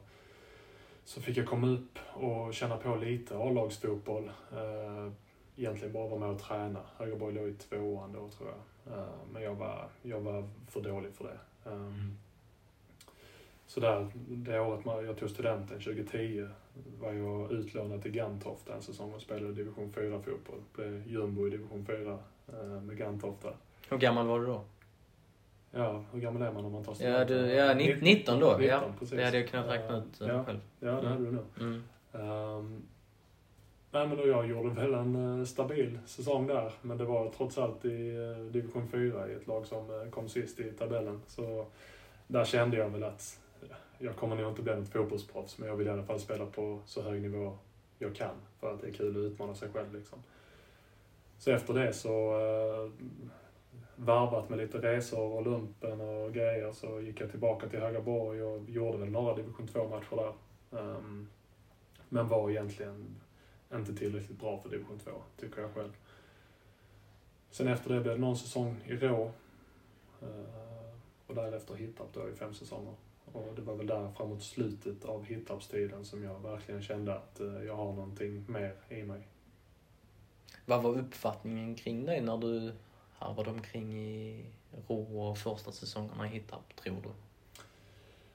så 1.05 1.21
fick 1.21 1.37
jag 1.37 1.47
komma 1.47 1.67
upp 1.67 1.99
och 2.12 2.55
känna 2.55 2.76
på 2.76 2.97
lite 2.97 3.37
A-lagsfotboll. 3.37 4.31
Eh, 4.53 5.12
egentligen 5.57 5.93
bara 5.93 6.09
vara 6.09 6.21
med 6.21 6.29
och 6.29 6.41
träna. 6.41 6.81
Högaborg 6.97 7.35
låg 7.35 7.49
i 7.49 7.55
tvåan 7.55 8.12
då 8.12 8.29
tror 8.29 8.49
jag. 8.49 8.95
Eh, 8.95 9.09
men 9.33 9.43
jag 9.43 9.55
var, 9.55 9.88
jag 10.03 10.21
var 10.21 10.49
för 10.69 10.81
dålig 10.81 11.12
för 11.12 11.25
det. 11.25 11.71
Eh, 11.71 11.76
mm. 11.76 12.17
Så 13.67 13.81
där, 13.81 14.11
det 14.29 14.61
året 14.61 15.07
jag 15.07 15.19
tog 15.19 15.31
studenten, 15.31 15.81
2010, 15.81 16.49
var 17.00 17.12
jag 17.12 17.53
utlånad 17.53 18.03
till 18.03 18.11
Gantofta 18.11 18.75
en 18.75 18.83
säsong 18.83 19.12
och 19.12 19.21
spelade 19.21 19.53
division 19.53 19.93
4-fotboll. 19.93 20.61
Blev 20.75 21.09
jumbo 21.09 21.47
i 21.47 21.50
division 21.50 21.87
4 21.87 22.19
eh, 22.49 22.83
med 22.83 22.97
Gantofta. 22.97 23.53
Hur 23.88 23.99
gammal 23.99 24.26
var 24.26 24.40
du 24.40 24.47
då? 24.47 24.61
Ja, 25.71 26.05
hur 26.12 26.21
gammal 26.21 26.43
är 26.43 26.52
man 26.52 26.64
om 26.64 26.73
man 26.73 26.85
tar 26.85 26.93
Ja, 26.93 26.95
studenten? 26.95 27.26
du, 27.43 27.55
ja 27.55 27.75
19, 27.75 27.99
19 28.05 28.40
då. 28.40 28.47
19, 28.59 28.64
ja, 28.66 28.83
precis. 28.99 29.16
det 29.16 29.25
hade 29.25 29.38
jag 29.40 29.49
kunnat 29.49 29.66
räkna 29.66 29.97
ut 29.97 30.21
Ja. 30.21 30.45
själv. 30.45 30.59
Ja, 30.81 30.90
det 31.00 31.09
hade 31.09 31.25
du 31.25 31.33
nog. 31.33 31.45
Mm. 31.61 31.83
Um, 32.12 32.83
nej, 33.90 34.09
men 34.09 34.19
och 34.21 34.28
jag 34.28 34.47
gjorde 34.49 34.69
väl 34.69 34.95
en 34.95 35.38
eh, 35.40 35.45
stabil 35.45 35.99
säsong 36.07 36.47
där, 36.47 36.73
men 36.83 36.99
det 36.99 37.05
var 37.05 37.31
trots 37.31 37.59
allt 37.59 37.85
i 37.85 38.16
eh, 38.16 38.45
division 38.52 38.88
4 38.88 39.28
i 39.28 39.33
ett 39.35 39.47
lag 39.47 39.66
som 39.66 40.00
eh, 40.02 40.11
kom 40.11 40.28
sist 40.28 40.61
i 40.61 40.71
tabellen. 40.73 41.21
Så 41.26 41.66
där 42.26 42.45
kände 42.45 42.76
jag 42.76 42.88
väl 42.90 43.05
att 43.05 43.40
jag 43.99 44.16
kommer 44.16 44.37
nog 44.37 44.49
inte 44.52 44.62
bli 44.62 44.76
något 44.76 44.88
fotbollsproffs, 44.88 45.59
men 45.59 45.69
jag 45.69 45.76
vill 45.76 45.87
i 45.87 45.90
alla 45.90 46.02
fall 46.02 46.21
spela 46.21 46.47
på 46.47 46.78
så 46.87 47.02
hög 47.02 47.23
nivå 47.23 47.59
jag 47.99 48.14
kan, 48.16 48.35
för 48.61 48.75
att 48.75 48.81
det 48.81 48.88
är 48.88 48.93
kul 48.93 49.11
att 49.11 49.33
utmana 49.33 49.55
sig 49.55 49.69
själv 49.73 49.95
liksom. 49.95 50.19
Så 51.38 51.50
efter 51.50 51.75
det 51.75 51.93
så, 51.93 52.33
varvat 53.97 54.49
med 54.49 54.59
lite 54.59 54.79
resor 54.79 55.33
och 55.33 55.47
lumpen 55.47 56.00
och 56.00 56.35
grejer, 56.35 56.73
så 56.73 57.00
gick 57.00 57.21
jag 57.21 57.31
tillbaka 57.31 57.69
till 57.69 57.81
Högaborg 57.81 58.43
och 58.43 58.71
gjorde 58.71 58.99
väl 58.99 59.11
några 59.11 59.35
division 59.35 59.69
2-matcher 59.69 60.17
där. 60.17 60.33
Um, 60.81 61.29
men 62.09 62.29
var 62.29 62.50
egentligen 62.50 63.17
inte 63.75 63.95
tillräckligt 63.95 64.41
bra 64.41 64.59
för 64.59 64.69
division 64.69 64.99
2, 64.99 65.11
tycker 65.37 65.62
jag 65.62 65.75
själv. 65.75 65.93
Sen 67.50 67.69
efter 67.69 67.95
det 67.95 68.00
blev 68.00 68.15
det 68.15 68.21
någon 68.21 68.37
säsong 68.37 68.76
i 68.87 68.97
Rå. 68.97 69.31
Uh, 70.23 70.29
Och 71.26 71.35
därefter 71.35 71.75
Hittarp 71.75 72.12
då 72.12 72.29
i 72.29 72.33
fem 72.33 72.55
säsonger. 72.55 72.95
Och 73.33 73.53
det 73.57 73.62
var 73.62 73.75
väl 73.75 73.87
där 73.87 74.11
framåt 74.17 74.43
slutet 74.43 75.05
av 75.05 75.25
Hittarpstiden 75.25 76.05
som 76.05 76.23
jag 76.23 76.41
verkligen 76.41 76.83
kände 76.83 77.15
att 77.15 77.41
uh, 77.41 77.65
jag 77.65 77.76
har 77.76 77.93
någonting 77.93 78.45
mer 78.49 78.75
i 78.88 79.03
mig. 79.03 79.29
Vad 80.65 80.83
var 80.83 80.99
uppfattningen 80.99 81.75
kring 81.75 82.07
dig 82.07 82.21
när 82.21 82.37
du 82.37 82.73
harvade 83.18 83.50
omkring 83.50 83.94
i 83.94 84.44
Rå 84.88 85.28
och 85.30 85.38
första 85.38 85.73
säsongerna 85.73 86.26
i 86.26 86.28
Hittarp, 86.28 86.76
tror 86.76 86.96
du? 87.02 87.08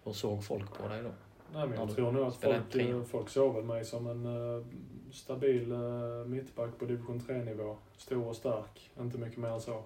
Hur 0.04 0.14
såg 0.14 0.44
folk 0.44 0.74
på 0.74 0.88
dig 0.88 1.04
då? 1.04 1.12
Nej, 1.54 1.68
men 1.68 1.78
Ja, 1.78 1.86
jag 1.88 1.96
tror 1.96 2.12
nog 2.12 2.28
att 2.28 2.36
folk, 2.36 3.08
folk 3.08 3.30
såg 3.30 3.56
väl 3.56 3.64
mig 3.64 3.86
som 3.86 4.08
en 4.08 4.26
eh, 4.26 4.66
stabil 5.12 5.72
eh, 5.72 6.26
mittback 6.26 6.78
på 6.80 6.86
division 6.86 7.20
3-nivå. 7.20 7.78
Stor 7.98 8.28
och 8.28 8.36
stark, 8.36 8.92
inte 9.00 9.18
mycket 9.18 9.38
mer 9.38 9.50
än 9.50 9.62
så. 9.62 9.84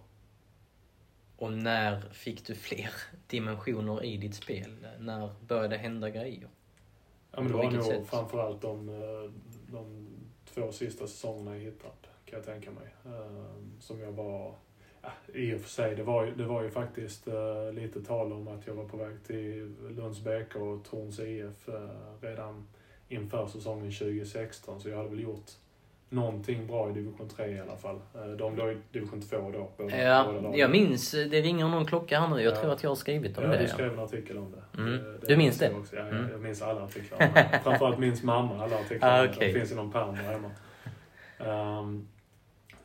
Och 1.37 1.53
när 1.53 2.01
fick 2.01 2.45
du 2.45 2.55
fler 2.55 2.89
dimensioner 3.27 4.03
i 4.03 4.17
ditt 4.17 4.35
spel? 4.35 4.87
När 4.99 5.29
började 5.47 5.67
det 5.67 5.77
hända 5.77 6.09
grejer? 6.09 6.49
Ja, 7.31 7.41
men 7.41 7.51
det 7.51 7.57
var 7.57 7.71
nog 7.71 7.83
sätt? 7.83 8.07
framförallt 8.07 8.61
de, 8.61 8.89
eh, 8.89 9.31
de 9.67 10.07
två 10.45 10.71
sista 10.71 11.07
säsongerna 11.07 11.57
i 11.57 11.59
Hittarp, 11.59 12.07
kan 12.25 12.39
jag 12.39 12.45
tänka 12.45 12.71
mig. 12.71 13.15
Som 13.79 13.99
jag 13.99 14.11
var... 14.11 14.55
I 15.33 15.55
och 15.55 15.61
för 15.61 15.69
sig, 15.69 15.95
det 15.95 16.03
var, 16.03 16.25
det 16.25 16.43
var 16.45 16.63
ju 16.63 16.69
faktiskt 16.69 17.27
eh, 17.27 17.71
lite 17.73 18.01
tal 18.01 18.33
om 18.33 18.47
att 18.47 18.67
jag 18.67 18.73
var 18.73 18.83
på 18.85 18.97
väg 18.97 19.23
till 19.27 19.75
Lunds 19.89 20.19
BK 20.19 20.55
och 20.55 20.83
Torns 20.89 21.19
IF 21.19 21.69
eh, 21.69 21.73
redan 22.21 22.67
inför 23.09 23.47
säsongen 23.47 23.91
2016, 23.91 24.81
så 24.81 24.89
jag 24.89 24.97
hade 24.97 25.09
väl 25.09 25.19
gjort 25.19 25.45
någonting 26.09 26.67
bra 26.67 26.89
i 26.89 26.93
division 26.93 27.29
3 27.29 27.47
i 27.47 27.59
alla 27.59 27.77
fall. 27.77 27.99
Eh, 28.15 28.27
De 28.27 28.55
låg 28.55 28.69
i 28.71 28.77
division 28.91 29.21
2 29.21 29.37
då, 29.37 29.51
båda, 29.51 29.67
båda 29.77 29.97
Ja, 30.03 30.31
lagen. 30.31 30.53
jag 30.59 30.71
minns, 30.71 31.11
det 31.11 31.41
ringer 31.41 31.67
någon 31.67 31.85
klocka 31.85 32.19
här 32.19 32.27
nu. 32.27 32.41
Jag 32.41 32.53
Ja. 32.55 32.61
tror 32.61 32.71
att 32.73 32.83
jag 32.83 32.89
har 32.89 32.95
skrivit 32.95 33.37
om 33.37 33.43
Ja, 33.43 33.49
det. 33.49 33.57
du 33.57 33.63
ja. 33.63 33.69
skrev 33.69 33.93
en 33.93 33.99
artikel 33.99 34.37
om 34.37 34.51
det. 34.51 34.81
Mm. 34.81 34.91
Det- 35.03 35.27
Du 35.27 35.37
minns 35.37 35.61
jag 35.61 35.71
det? 35.71 35.75
Också. 35.77 35.95
Ja, 35.95 36.01
Mm. 36.01 36.21
jag, 36.23 36.31
jag 36.31 36.39
minns 36.41 36.61
alla 36.61 36.83
artiklar. 36.83 37.19
Framförallt 37.63 37.99
minns 37.99 38.23
mamma 38.23 38.63
alla 38.63 38.75
artiklar. 38.79 39.19
Ah, 39.21 39.25
okej. 39.29 39.47
Det 39.53 39.59
finns 39.59 39.71
i 39.71 39.75
någon 39.75 39.91
pärm 39.91 40.15
där 40.15 40.23
hemma. 40.23 40.51
Um, 41.79 42.07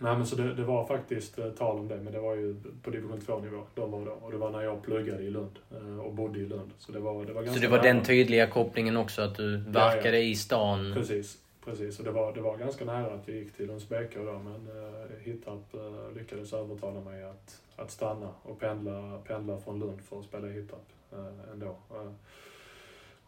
nej, 0.00 0.16
men 0.16 0.26
så 0.26 0.36
det, 0.36 0.54
det 0.54 0.64
var 0.64 0.86
faktiskt 0.86 1.38
eh, 1.38 1.50
tal 1.50 1.78
om 1.78 1.88
det, 1.88 1.96
men 1.96 2.12
det 2.12 2.20
var 2.20 2.34
ju 2.34 2.56
på 2.82 2.90
division 2.90 3.20
2-nivå. 3.20 3.62
De 3.74 3.90
var 3.90 4.04
då. 4.04 4.10
Och 4.10 4.30
det 4.30 4.36
var 4.36 4.50
när 4.50 4.62
jag 4.62 4.82
pluggade 4.82 5.22
i 5.22 5.30
Lund 5.30 5.58
eh, 5.70 5.98
och 5.98 6.14
bodde 6.14 6.38
i 6.38 6.46
Lund. 6.46 6.70
Så 6.78 6.92
det 6.92 6.98
var, 7.00 7.24
det 7.24 7.32
var 7.32 7.42
Så 7.42 7.46
ganska 7.46 7.60
det 7.60 7.68
var 7.68 7.82
nära. 7.82 7.92
den 7.92 8.04
tydliga 8.04 8.46
kopplingen 8.46 8.96
också, 8.96 9.22
att 9.22 9.34
du 9.34 9.56
verkade 9.56 10.22
i 10.22 10.34
stan. 10.34 10.92
Precis, 10.94 11.38
precis. 11.64 11.98
Och 11.98 12.04
det 12.04 12.10
var, 12.10 12.32
det 12.32 12.40
var 12.40 12.56
ganska 12.56 12.84
nära 12.84 13.14
att 13.14 13.28
jag 13.28 13.36
gick 13.36 13.56
till 13.56 13.66
Lunds 13.66 13.88
BK 13.88 14.14
då, 14.14 14.38
men 14.44 14.68
uh, 14.76 15.06
Hittarp 15.20 15.74
eh, 15.74 16.16
lyckades 16.16 16.52
övertala 16.52 17.00
mig 17.00 17.24
att, 17.24 17.60
att 17.76 17.90
stanna 17.90 18.28
och 18.42 18.60
pendla, 18.60 19.18
pendla 19.26 19.58
från 19.58 19.80
Lund 19.80 20.00
för 20.00 20.18
att 20.18 20.24
spela 20.24 20.48
i 20.48 20.52
Hittarp 20.52 20.88
uh, 21.12 21.52
ändå. 21.52 21.76
Eh, 21.90 22.12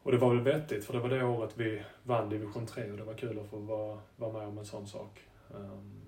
och 0.02 0.12
det 0.12 0.18
var 0.18 0.34
väl 0.34 0.44
vettigt, 0.44 0.84
för 0.84 0.92
det 0.92 0.98
var 0.98 1.08
det 1.08 1.24
året 1.24 1.50
vi 1.54 1.82
vann 2.02 2.28
division 2.28 2.66
3 2.66 2.90
och 2.90 2.96
det 2.96 3.04
var 3.04 3.14
kul 3.14 3.38
att 3.38 3.50
få 3.50 3.56
vara, 3.56 3.98
vara 4.16 4.32
med 4.32 4.48
om 4.48 4.58
en 4.58 4.64
sån 4.64 4.86
sak. 4.86 5.20
Ehm, 5.54 6.01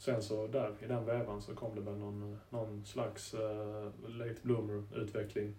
sen 0.00 0.22
så 0.22 0.46
där, 0.46 0.74
i 0.80 0.86
den 0.86 1.04
vävan, 1.04 1.42
så 1.42 1.54
kom 1.54 1.74
det 1.74 1.80
väl 1.80 1.98
någon, 1.98 2.38
någon 2.50 2.84
slags 2.84 3.34
uh, 3.34 3.90
late 4.08 4.36
bloomer-utveckling. 4.42 5.54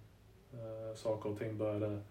Uh, 0.54 0.90
eh, 0.90 0.96
saker 0.96 1.30
och 1.30 1.40
ting 1.40 1.58
började 1.58 2.02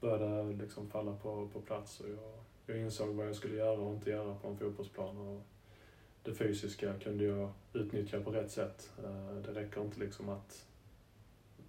började 0.00 0.52
liksom 0.52 0.90
falla 0.90 1.16
på, 1.16 1.48
på 1.52 1.60
plats 1.60 2.00
och 2.00 2.08
jag, 2.08 2.32
jag 2.66 2.84
insåg 2.84 3.14
vad 3.14 3.26
jag 3.26 3.36
skulle 3.36 3.56
göra 3.56 3.80
och 3.80 3.94
inte 3.94 4.10
göra 4.10 4.34
på 4.34 4.48
en 4.48 4.56
fotbollsplan. 4.56 5.16
Och 5.18 5.42
det 6.22 6.34
fysiska 6.34 6.98
kunde 6.98 7.24
jag 7.24 7.52
utnyttja 7.72 8.20
på 8.20 8.30
rätt 8.30 8.50
sätt. 8.50 8.92
Uh, 9.04 9.42
Det 9.42 9.60
räcker 9.60 9.80
inte 9.80 10.00
liksom 10.00 10.28
att 10.28 10.66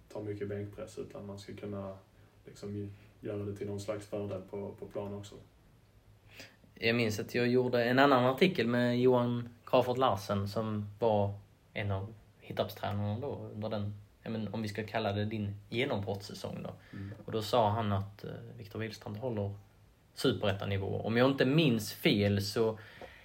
ta 0.08 0.22
mycket 0.22 0.48
bänkpress 0.48 0.98
utan 0.98 1.26
man 1.26 1.38
ska 1.38 1.56
kunna 1.56 1.98
liksom 2.44 2.92
göra 3.20 3.42
det 3.44 3.56
till 3.56 3.66
någon 3.66 3.80
slags 3.80 4.06
fördel 4.06 4.42
på, 4.50 4.74
på 4.78 4.86
plan 4.86 5.14
också. 5.14 5.34
Jag 6.74 6.96
minns 6.96 7.20
att 7.20 7.34
jag 7.34 7.48
gjorde 7.48 7.84
en 7.84 7.98
annan 7.98 8.24
artikel 8.24 8.66
med 8.66 9.00
Johan 9.00 9.48
Crawford 9.64 9.98
Larsen 9.98 10.48
som 10.48 10.88
var 10.98 11.34
en 11.72 11.90
av 11.90 12.14
Hittarpstränarna 12.40 13.18
då 13.20 13.50
under 13.54 13.68
den, 13.68 13.94
men 14.22 14.54
om 14.54 14.62
vi 14.62 14.68
ska 14.68 14.86
kalla 14.86 15.12
det 15.12 15.24
din 15.24 15.54
genombrottssäsong 15.68 16.62
då. 16.62 16.70
Och 17.24 17.32
då 17.32 17.42
sa 17.42 17.70
han 17.70 17.92
att 17.92 18.24
eh, 18.24 18.30
Viktor 18.58 18.78
Wihlstrand 18.78 19.16
håller 19.16 19.54
superettanivå. 20.14 21.00
Om 21.00 21.16
jag 21.16 21.30
inte 21.30 21.44
minns 21.44 21.92
fel 21.92 22.42
så 22.42 22.78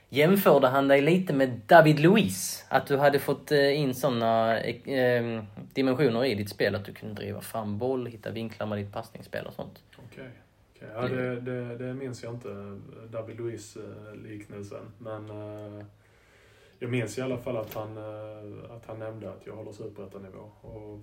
jämförde 0.10 0.68
han 0.68 0.88
dig 0.88 1.01
lite 1.01 1.34
med 1.34 1.62
David 1.65 2.00
Luiz. 2.00 2.65
Att 2.70 2.88
du 2.88 2.98
hade 2.98 3.20
fått 3.20 3.51
eh, 3.51 3.79
in 3.79 3.96
sådana 3.96 4.60
eh, 4.60 5.44
dimensioner 5.74 6.25
i 6.25 6.36
ditt 6.36 6.50
spel 6.50 6.75
att 6.75 6.86
du 6.86 6.94
kunde 6.94 7.15
driva 7.15 7.41
fram 7.41 7.77
boll, 7.77 8.06
hitta 8.06 8.32
vinklar 8.32 8.68
med 8.68 8.77
ditt 8.77 8.94
passningsspel 8.94 9.46
och 9.46 9.53
sånt. 9.53 9.84
Okej. 9.98 10.29
Okej. 10.79 10.91
Ja, 10.95 11.07
det, 11.07 11.39
det, 11.39 11.77
det 11.77 11.93
minns 11.93 12.24
jag 12.24 12.33
inte, 12.33 12.79
David 13.09 13.38
Luiz-liknelsen. 13.38 14.91
Men 14.98 15.29
eh, 15.29 15.86
jag 16.79 16.91
minns 16.91 17.17
i 17.17 17.21
alla 17.21 17.38
fall 17.38 17.57
att 17.57 17.74
han, 17.74 17.98
eh, 17.98 18.71
att 18.71 18.86
han 18.86 19.00
nämnde 19.00 19.29
att 19.29 19.45
jag 19.45 19.55
håller 19.55 19.71
superettanivå. 19.71 20.51
Och 20.62 21.00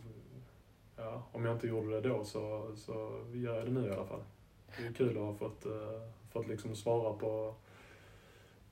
ja, 0.97 1.23
om 1.33 1.45
jag 1.45 1.55
inte 1.55 1.67
gjorde 1.67 2.01
det 2.01 2.09
då 2.09 2.25
så, 2.25 2.73
så 2.77 3.25
gör 3.33 3.57
jag 3.57 3.65
det 3.65 3.73
nu 3.73 3.89
i 3.89 3.93
alla 3.93 4.07
fall. 4.07 4.23
Det 4.79 4.87
är 4.87 4.93
kul 4.93 5.17
att 5.17 5.23
ha 5.23 5.35
fått, 5.35 5.67
eh, 5.67 6.03
fått 6.33 6.49
liksom 6.49 6.77
svara 6.77 7.13
på, 7.13 7.55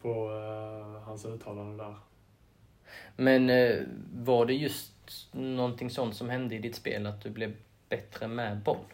på 0.00 0.30
eh, 0.30 1.02
hans 1.02 1.24
uttalande 1.24 1.84
där. 1.84 1.94
Men 3.16 3.50
eh, 3.50 3.82
var 4.14 4.46
det 4.46 4.54
just 4.54 4.92
någonting 5.32 5.90
sånt 5.90 6.16
som 6.16 6.28
hände 6.28 6.54
i 6.54 6.58
ditt 6.58 6.74
spel, 6.74 7.06
att 7.06 7.22
du 7.22 7.30
blev 7.30 7.52
bättre 7.88 8.28
med 8.28 8.62
boll? 8.62 8.84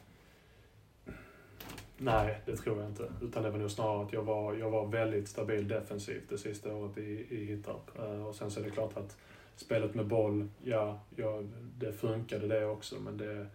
Nej, 2.03 2.41
det 2.47 2.57
tror 2.57 2.79
jag 2.81 2.89
inte. 2.89 3.13
Utan 3.23 3.43
det 3.43 3.51
var 3.51 3.59
nog 3.59 3.71
snarare 3.71 4.05
att 4.05 4.13
jag 4.13 4.23
var, 4.23 4.55
jag 4.55 4.71
var 4.71 4.87
väldigt 4.87 5.29
stabil 5.29 5.69
defensivt 5.69 6.29
det 6.29 6.39
sista 6.39 6.75
året 6.75 6.99
i, 6.99 7.27
i 7.31 7.45
Hittarp. 7.45 7.99
Eh, 7.99 8.27
och 8.27 8.35
sen 8.35 8.51
så 8.51 8.61
är 8.61 8.65
det 8.65 8.71
klart 8.71 8.97
att 8.97 9.17
spelet 9.57 9.95
med 9.95 10.07
boll, 10.07 10.49
ja, 10.65 11.01
ja 11.17 11.43
det 11.79 11.93
funkade 11.93 12.47
det 12.47 12.67
också, 12.67 13.01
men 13.01 13.17
det, 13.17 13.47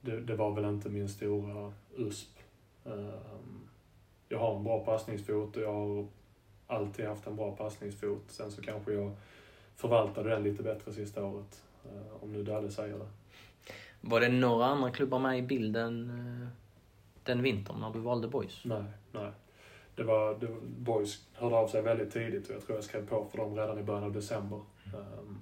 det, 0.00 0.20
det 0.20 0.34
var 0.34 0.54
väl 0.54 0.64
inte 0.64 0.88
min 0.88 1.08
stora 1.08 1.72
USP. 1.96 2.38
Ehm, 2.84 3.68
jag 4.28 4.38
har 4.38 4.56
en 4.56 4.64
bra 4.64 4.84
passningsfot 4.84 5.56
och 5.56 5.62
jag 5.62 5.72
har 5.72 6.06
alltid 6.66 7.06
haft 7.06 7.26
en 7.26 7.36
bra 7.36 7.56
passningsfot. 7.56 8.22
Sen 8.26 8.50
så 8.50 8.62
kanske 8.62 8.92
jag 8.92 9.12
förvaltade 9.76 10.30
den 10.30 10.42
lite 10.42 10.62
bättre 10.62 10.92
sista 10.92 11.24
året, 11.24 11.62
eh, 11.84 12.22
om 12.22 12.32
nu 12.32 12.42
Dalle 12.42 12.70
säger 12.70 12.98
det. 12.98 13.08
Var 14.00 14.20
det 14.20 14.28
några 14.28 14.66
andra 14.66 14.90
klubbar 14.90 15.18
med 15.18 15.38
i 15.38 15.42
bilden 15.42 16.10
eh, 16.10 16.48
den 17.24 17.42
vintern 17.42 17.80
när 17.80 17.92
du 17.92 17.98
valde 17.98 18.28
Boys? 18.28 18.64
Nej, 18.64 18.84
nej. 19.12 19.30
Det 19.94 20.04
var, 20.04 20.34
det, 20.34 20.48
Boys 20.62 21.28
hörde 21.32 21.56
av 21.56 21.68
sig 21.68 21.82
väldigt 21.82 22.12
tidigt 22.12 22.48
och 22.48 22.54
jag 22.54 22.66
tror 22.66 22.76
jag 22.76 22.84
skrev 22.84 23.08
på 23.08 23.26
för 23.30 23.38
dem 23.38 23.56
redan 23.56 23.78
i 23.78 23.82
början 23.82 24.04
av 24.04 24.12
december. 24.12 24.60
Ehm, 24.84 25.38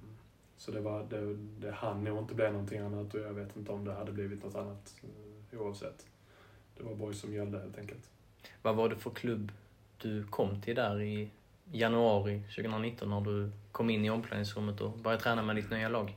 så 0.57 0.71
det, 0.71 0.79
var, 0.79 1.03
det, 1.09 1.35
det 1.35 1.71
hann 1.71 2.03
nog 2.03 2.17
inte 2.17 2.35
bli 2.35 2.51
någonting 2.51 2.79
annat 2.79 3.13
och 3.13 3.19
jag 3.19 3.33
vet 3.33 3.57
inte 3.57 3.71
om 3.71 3.85
det 3.85 3.93
hade 3.93 4.11
blivit 4.11 4.43
något 4.43 4.55
annat 4.55 4.95
eh, 5.51 5.61
oavsett. 5.61 6.05
Det 6.77 6.83
var 6.83 6.95
Boys 6.95 7.19
som 7.19 7.33
gällde 7.33 7.59
helt 7.59 7.77
enkelt. 7.77 8.09
Vad 8.61 8.75
var 8.75 8.89
det 8.89 8.95
för 8.95 9.09
klubb 9.09 9.51
du 9.97 10.23
kom 10.23 10.61
till 10.61 10.75
där 10.75 11.01
i 11.01 11.29
januari 11.71 12.41
2019 12.55 13.09
när 13.09 13.21
du 13.21 13.51
kom 13.71 13.89
in 13.89 14.05
i 14.05 14.09
omklädningsrummet 14.09 14.81
och 14.81 14.91
började 14.97 15.23
träna 15.23 15.41
med 15.41 15.55
ditt 15.55 15.69
nya 15.69 15.89
lag? 15.89 16.15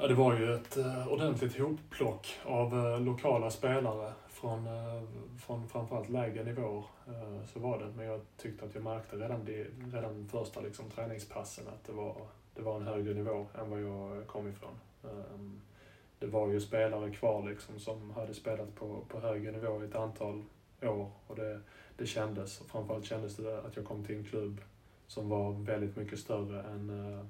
Ja, 0.00 0.06
det 0.08 0.14
var 0.14 0.38
ju 0.38 0.54
ett 0.54 0.76
uh, 0.76 1.08
ordentligt 1.08 1.58
hopplock 1.58 2.38
av 2.44 2.74
eh, 2.74 3.00
lokala 3.00 3.50
spelare 3.50 4.12
från, 4.28 4.66
uh, 4.66 5.02
från 5.38 5.68
framförallt 5.68 6.08
lägre 6.08 6.44
nivåer. 6.44 6.84
eh, 7.06 7.44
så 7.52 7.60
var 7.60 7.78
det. 7.78 7.92
Men 7.96 8.06
jag 8.06 8.20
tyckte 8.36 8.64
att 8.64 8.74
jag 8.74 8.84
märkte 8.84 9.16
redan, 9.16 9.44
de 9.44 9.64
redan 9.92 10.28
första 10.28 10.60
liksom, 10.60 10.90
träningspassen 10.90 11.68
att 11.68 11.84
det 11.84 11.92
var, 11.92 12.16
det 12.54 12.62
var 12.62 12.76
en 12.76 12.86
högre 12.86 13.14
nivå 13.14 13.46
än 13.60 13.70
vad 13.70 13.80
jag 13.80 14.26
kom 14.26 14.48
ifrån. 14.48 14.74
Um, 15.02 15.60
det 16.18 16.26
var 16.26 16.48
ju 16.48 16.60
spelare 16.60 17.10
kvar 17.10 17.48
liksom 17.48 17.78
som 17.78 18.10
hade 18.10 18.34
spelat 18.34 18.74
på, 18.74 19.04
på 19.08 19.20
högre 19.20 19.52
nivå 19.52 19.82
i 19.82 19.86
ett 19.86 19.94
antal 19.94 20.44
år 20.82 21.10
och 21.26 21.36
det, 21.36 21.60
det 21.96 22.06
kändes. 22.06 22.58
Framförallt 22.58 23.04
kändes 23.04 23.36
det 23.36 23.58
att 23.58 23.76
jag 23.76 23.84
kom 23.84 24.04
till 24.04 24.16
en 24.16 24.24
klubb 24.24 24.60
som 25.06 25.28
var 25.28 25.52
väldigt 25.52 25.96
mycket 25.96 26.18
större 26.18 26.62
än, 26.62 26.90
eh, 26.90 27.24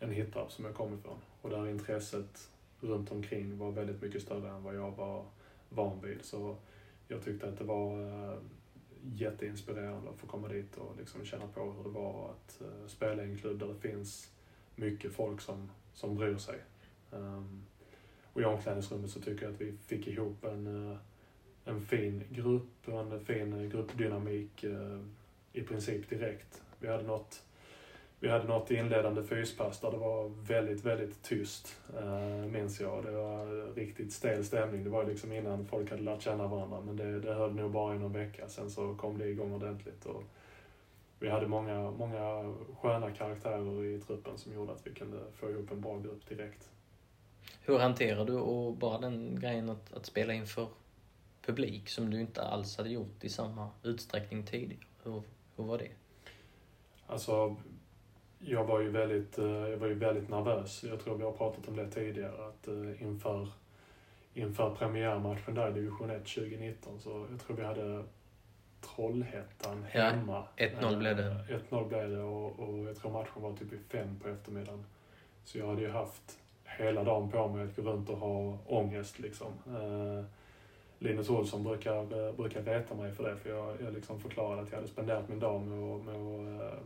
en 0.00 0.10
Hittarp 0.10 0.52
som 0.52 0.64
jag 0.64 0.74
kom 0.74 0.94
ifrån. 0.94 1.18
Och 1.42 1.50
där 1.50 1.68
intresset 1.68 2.50
runt 2.80 3.12
omkring 3.12 3.58
var 3.58 3.70
väldigt 3.70 4.02
mycket 4.02 4.22
större 4.22 4.50
än 4.50 4.62
vad 4.62 4.76
jag 4.76 4.90
var 4.90 5.24
van 5.68 6.00
vid. 6.00 6.24
Så 6.24 6.56
jag 7.08 7.22
tyckte 7.22 7.48
att 7.48 7.58
det 7.58 7.64
var 7.64 8.00
eh, 8.00 8.38
jätteinspirerande 9.02 10.10
att 10.10 10.18
få 10.18 10.26
komma 10.26 10.48
dit 10.48 10.76
och 10.76 10.96
liksom 10.98 11.24
känna 11.24 11.46
på 11.46 11.72
hur 11.72 11.84
det 11.84 11.90
var 11.90 12.30
att 12.30 12.60
eh, 12.60 12.86
spela 12.86 13.24
i 13.24 13.30
en 13.30 13.38
klubb 13.38 13.58
där 13.58 13.68
det 13.68 13.88
finns 13.88 14.30
mycket 14.74 15.12
folk 15.12 15.40
som, 15.40 15.70
som 15.92 16.16
bryr 16.16 16.36
sig. 16.36 16.58
Ehm, 17.12 17.62
och 18.32 18.40
i 18.40 18.44
omklädningsrummet 18.44 19.10
så 19.10 19.20
tycker 19.20 19.44
jag 19.44 19.54
att 19.54 19.60
vi 19.60 19.72
fick 19.86 20.06
ihop 20.06 20.44
en, 20.44 20.90
eh, 20.90 20.96
en 21.64 21.80
fin 21.80 22.24
grupp 22.30 22.88
och 22.88 23.00
en 23.00 23.24
fin 23.24 23.70
gruppdynamik 23.70 24.64
i 25.52 25.62
princip 25.62 26.10
direkt. 26.10 26.62
Vi 26.78 26.88
hade 26.88 27.02
något 27.02 27.42
vi 28.20 28.28
hade 28.28 28.44
något 28.44 28.70
inledande 28.70 29.22
fyspass 29.22 29.80
där 29.80 29.90
det 29.90 29.96
var 29.96 30.28
väldigt, 30.28 30.84
väldigt 30.84 31.22
tyst, 31.22 31.76
uh, 32.02 32.46
minns 32.46 32.80
jag. 32.80 33.04
Det 33.04 33.10
var 33.10 33.74
riktigt 33.74 34.12
stel 34.12 34.44
stämning. 34.44 34.84
Det 34.84 34.90
var 34.90 35.04
liksom 35.04 35.32
innan 35.32 35.66
folk 35.66 35.90
hade 35.90 36.02
lärt 36.02 36.22
känna 36.22 36.46
varandra, 36.46 36.80
men 36.80 36.96
det, 36.96 37.20
det 37.20 37.34
höll 37.34 37.54
nog 37.54 37.70
bara 37.70 37.94
i 37.94 37.98
någon 37.98 38.12
vecka. 38.12 38.48
Sen 38.48 38.70
så 38.70 38.94
kom 38.94 39.18
det 39.18 39.28
igång 39.28 39.52
ordentligt. 39.52 40.06
Och 40.06 40.22
vi 41.18 41.28
hade 41.28 41.46
många, 41.46 41.90
många 41.90 42.54
sköna 42.80 43.10
karaktärer 43.10 43.84
i 43.84 44.00
truppen 44.00 44.38
som 44.38 44.54
gjorde 44.54 44.72
att 44.72 44.86
vi 44.86 44.94
kunde 44.94 45.18
få 45.32 45.50
ihop 45.50 45.70
en 45.70 45.80
bra 45.80 45.98
grupp 45.98 46.28
direkt. 46.28 46.70
Hur 47.64 47.78
hanterar 47.78 48.24
du 48.24 48.34
och 48.34 48.76
bara 48.76 48.98
den 48.98 49.40
grejen 49.40 49.70
att, 49.70 49.92
att 49.92 50.06
spela 50.06 50.32
inför 50.32 50.68
publik 51.42 51.88
som 51.88 52.10
du 52.10 52.20
inte 52.20 52.42
alls 52.42 52.76
hade 52.76 52.90
gjort 52.90 53.24
i 53.24 53.28
samma 53.28 53.70
utsträckning 53.82 54.46
tidigare? 54.46 54.84
Hur, 55.02 55.22
hur 55.56 55.64
var 55.64 55.78
det? 55.78 55.90
Alltså, 57.06 57.56
jag 58.44 58.64
var 58.64 58.80
ju 58.80 58.90
väldigt, 58.90 59.38
eh, 59.38 59.44
jag 59.44 59.76
var 59.76 59.86
ju 59.86 59.94
väldigt 59.94 60.28
nervös. 60.28 60.84
Jag 60.84 61.00
tror 61.00 61.16
vi 61.16 61.24
har 61.24 61.32
pratat 61.32 61.68
om 61.68 61.76
det 61.76 61.90
tidigare, 61.90 62.46
att 62.48 62.68
eh, 62.68 63.02
inför, 63.02 63.48
inför 64.34 64.74
premiärmatchen 64.74 65.54
där 65.54 65.70
i 65.70 65.72
division 65.72 66.10
1 66.10 66.24
2019 66.24 67.00
så 67.00 67.26
jag 67.30 67.40
tror 67.40 67.56
vi 67.56 67.64
hade 67.64 68.04
Trollhättan 68.80 69.84
hemma. 69.88 70.44
Ja, 70.56 70.66
1-0 70.66 70.98
blev 70.98 71.16
det. 71.16 71.44
1-0 71.70 71.88
blev 71.88 72.10
det 72.10 72.22
och, 72.22 72.60
och 72.60 72.78
jag 72.78 72.96
tror 72.96 73.12
matchen 73.12 73.42
var 73.42 73.52
typ 73.52 73.72
i 73.72 73.78
fem 73.88 74.18
på 74.22 74.28
eftermiddagen. 74.28 74.84
Så 75.44 75.58
jag 75.58 75.66
hade 75.66 75.82
ju 75.82 75.90
haft 75.90 76.38
hela 76.64 77.04
dagen 77.04 77.30
på 77.30 77.48
mig 77.48 77.64
att 77.64 77.76
gå 77.76 77.82
runt 77.82 78.10
och 78.10 78.18
ha 78.18 78.58
ångest 78.66 79.18
liksom. 79.18 79.52
Eh, 79.66 80.24
Linus 80.98 81.30
Olsson 81.30 81.64
brukar, 81.64 82.26
eh, 82.26 82.34
brukar 82.34 82.62
reta 82.62 82.94
mig 82.94 83.12
för 83.12 83.30
det, 83.30 83.36
för 83.36 83.50
jag, 83.50 83.76
jag 83.84 83.92
liksom 83.94 84.20
förklarade 84.20 84.62
att 84.62 84.70
jag 84.70 84.76
hade 84.76 84.88
spenderat 84.88 85.28
min 85.28 85.40
dag 85.40 85.62
med 85.62 85.78
att, 85.78 86.04
med 86.04 86.14
att 86.14 86.72
eh, 86.72 86.78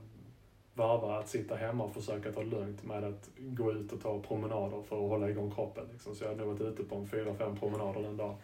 varva 0.75 1.19
att 1.19 1.29
sitta 1.29 1.55
hemma 1.55 1.85
och 1.85 1.95
försöka 1.95 2.33
ta 2.33 2.43
lugnt 2.43 2.85
med 2.85 3.05
att 3.05 3.31
gå 3.37 3.73
ut 3.73 3.93
och 3.93 4.01
ta 4.01 4.21
promenader 4.21 4.83
för 4.83 5.05
att 5.05 5.11
hålla 5.11 5.31
igång 5.31 5.51
kroppen. 5.51 5.85
Liksom. 5.93 6.15
Så 6.15 6.25
jag 6.25 6.29
hade 6.29 6.45
nog 6.45 6.59
varit 6.59 6.73
ute 6.73 6.85
på 6.85 6.97
en 6.97 7.07
fyra, 7.09 7.35
fem 7.35 7.57
promenader 7.57 8.03
den 8.03 8.17
dagen. 8.17 8.37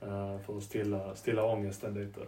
Eh, 0.00 0.38
för 0.38 0.56
att 0.56 0.62
stilla, 0.62 1.14
stilla 1.14 1.44
ångesten 1.44 1.94
lite. 1.94 2.20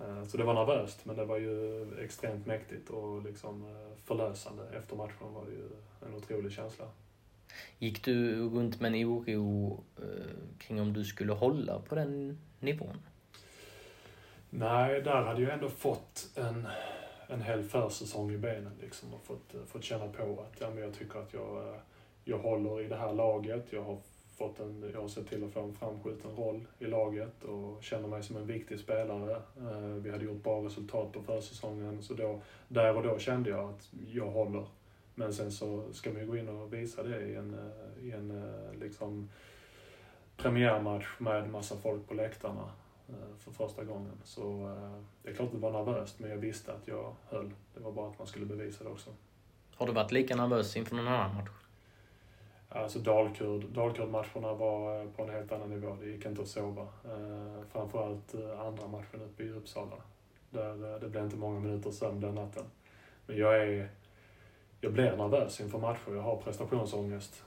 Eh, 0.00 0.24
så 0.24 0.36
det 0.36 0.44
var 0.44 0.54
nervöst, 0.54 1.04
men 1.04 1.16
det 1.16 1.24
var 1.24 1.38
ju 1.38 1.86
extremt 2.04 2.46
mäktigt 2.46 2.90
och 2.90 3.22
liksom 3.22 3.62
eh, 3.62 3.96
förlösande. 4.04 4.62
Efter 4.78 4.96
matchen 4.96 5.34
var 5.34 5.44
det 5.44 5.52
ju 5.52 5.68
en 6.06 6.14
otrolig 6.14 6.52
känsla. 6.52 6.84
Gick 7.78 8.04
du 8.04 8.48
runt 8.48 8.80
med 8.80 8.94
en 8.94 9.04
oro 9.04 9.84
kring 10.58 10.80
om 10.80 10.92
du 10.92 11.04
skulle 11.04 11.32
hålla 11.32 11.78
på 11.78 11.94
den 11.94 12.38
nivån? 12.60 13.02
Nej, 14.50 15.02
där 15.02 15.22
hade 15.22 15.42
jag 15.42 15.52
ändå 15.52 15.68
fått 15.68 16.30
en, 16.34 16.66
en 17.28 17.42
hel 17.42 17.62
försäsong 17.62 18.30
i 18.30 18.38
benen 18.38 18.72
liksom 18.80 19.14
och 19.14 19.24
fått, 19.24 19.54
eh, 19.54 19.64
fått 19.64 19.84
känna 19.84 20.08
på 20.08 20.22
att 20.22 20.60
ja, 20.60 20.70
men 20.70 20.82
jag 20.82 20.94
tycker 20.94 21.18
att 21.18 21.32
jag, 21.32 21.68
eh, 21.68 21.80
jag 22.24 22.38
håller 22.38 22.80
i 22.80 22.88
det 22.88 22.96
här 22.96 23.12
laget. 23.12 23.66
Jag 23.70 23.82
har, 23.82 23.98
fått 24.36 24.60
en, 24.60 24.90
jag 24.92 25.00
har 25.00 25.08
sett 25.08 25.28
till 25.28 25.44
att 25.44 25.52
få 25.52 25.60
en 25.60 25.74
framskjuten 25.74 26.36
roll 26.36 26.66
i 26.78 26.84
laget 26.84 27.44
och 27.44 27.82
känner 27.82 28.08
mig 28.08 28.22
som 28.22 28.36
en 28.36 28.46
viktig 28.46 28.80
spelare. 28.80 29.42
Eh, 29.56 29.78
vi 29.78 30.10
hade 30.10 30.24
gjort 30.24 30.42
bra 30.42 30.64
resultat 30.64 31.12
på 31.12 31.22
försäsongen 31.22 32.02
så 32.02 32.14
då, 32.14 32.40
där 32.68 32.96
och 32.96 33.02
då 33.02 33.18
kände 33.18 33.50
jag 33.50 33.70
att 33.70 33.88
jag 34.12 34.30
håller 34.30 34.66
men 35.14 35.34
sen 35.34 35.52
så 35.52 35.92
ska 35.92 36.10
man 36.10 36.20
ju 36.20 36.26
gå 36.26 36.36
in 36.36 36.48
och 36.48 36.72
visa 36.72 37.02
det 37.02 37.20
i 37.20 37.34
en, 37.34 37.70
i 38.02 38.10
en 38.10 38.42
liksom 38.80 39.30
premiärmatch 40.36 41.06
med 41.18 41.50
massa 41.50 41.76
folk 41.76 42.08
på 42.08 42.14
läktarna 42.14 42.70
för 43.38 43.50
första 43.50 43.84
gången. 43.84 44.12
Så 44.24 44.74
det 45.22 45.30
är 45.30 45.34
klart 45.34 45.46
att 45.46 45.52
det 45.52 45.58
var 45.58 45.72
nervöst, 45.72 46.18
men 46.18 46.30
jag 46.30 46.36
visste 46.36 46.72
att 46.72 46.88
jag 46.88 47.14
höll. 47.28 47.50
Det 47.74 47.80
var 47.80 47.92
bara 47.92 48.08
att 48.08 48.18
man 48.18 48.26
skulle 48.26 48.46
bevisa 48.46 48.84
det 48.84 48.90
också. 48.90 49.10
Har 49.74 49.86
du 49.86 49.92
varit 49.92 50.12
lika 50.12 50.36
nervös 50.36 50.76
inför 50.76 50.96
någon 50.96 51.08
annan 51.08 51.34
match? 51.34 51.48
Alltså 52.68 52.98
Dalkurd, 52.98 53.64
Dalkurd-matcherna 53.64 54.54
var 54.54 55.06
på 55.06 55.22
en 55.22 55.30
helt 55.30 55.52
annan 55.52 55.70
nivå. 55.70 55.96
Det 56.00 56.06
gick 56.06 56.26
inte 56.26 56.42
att 56.42 56.48
sova. 56.48 56.88
Framförallt 57.72 58.34
andra 58.58 58.86
matchen 58.86 59.22
uppe 59.22 59.42
i 59.42 59.50
Uppsala. 59.50 59.96
Där 60.50 61.00
det 61.00 61.08
blev 61.08 61.24
inte 61.24 61.36
många 61.36 61.60
minuter 61.60 61.90
sömn 61.90 62.20
den 62.20 62.34
natten. 62.34 62.64
Men 63.26 63.36
jag 63.36 63.62
är 63.62 63.90
jag 64.80 64.92
blir 64.92 65.16
nervös 65.16 65.60
inför 65.60 65.78
matcher. 65.78 66.14
Jag 66.14 66.22
har 66.22 66.36
prestationsångest. 66.36 67.44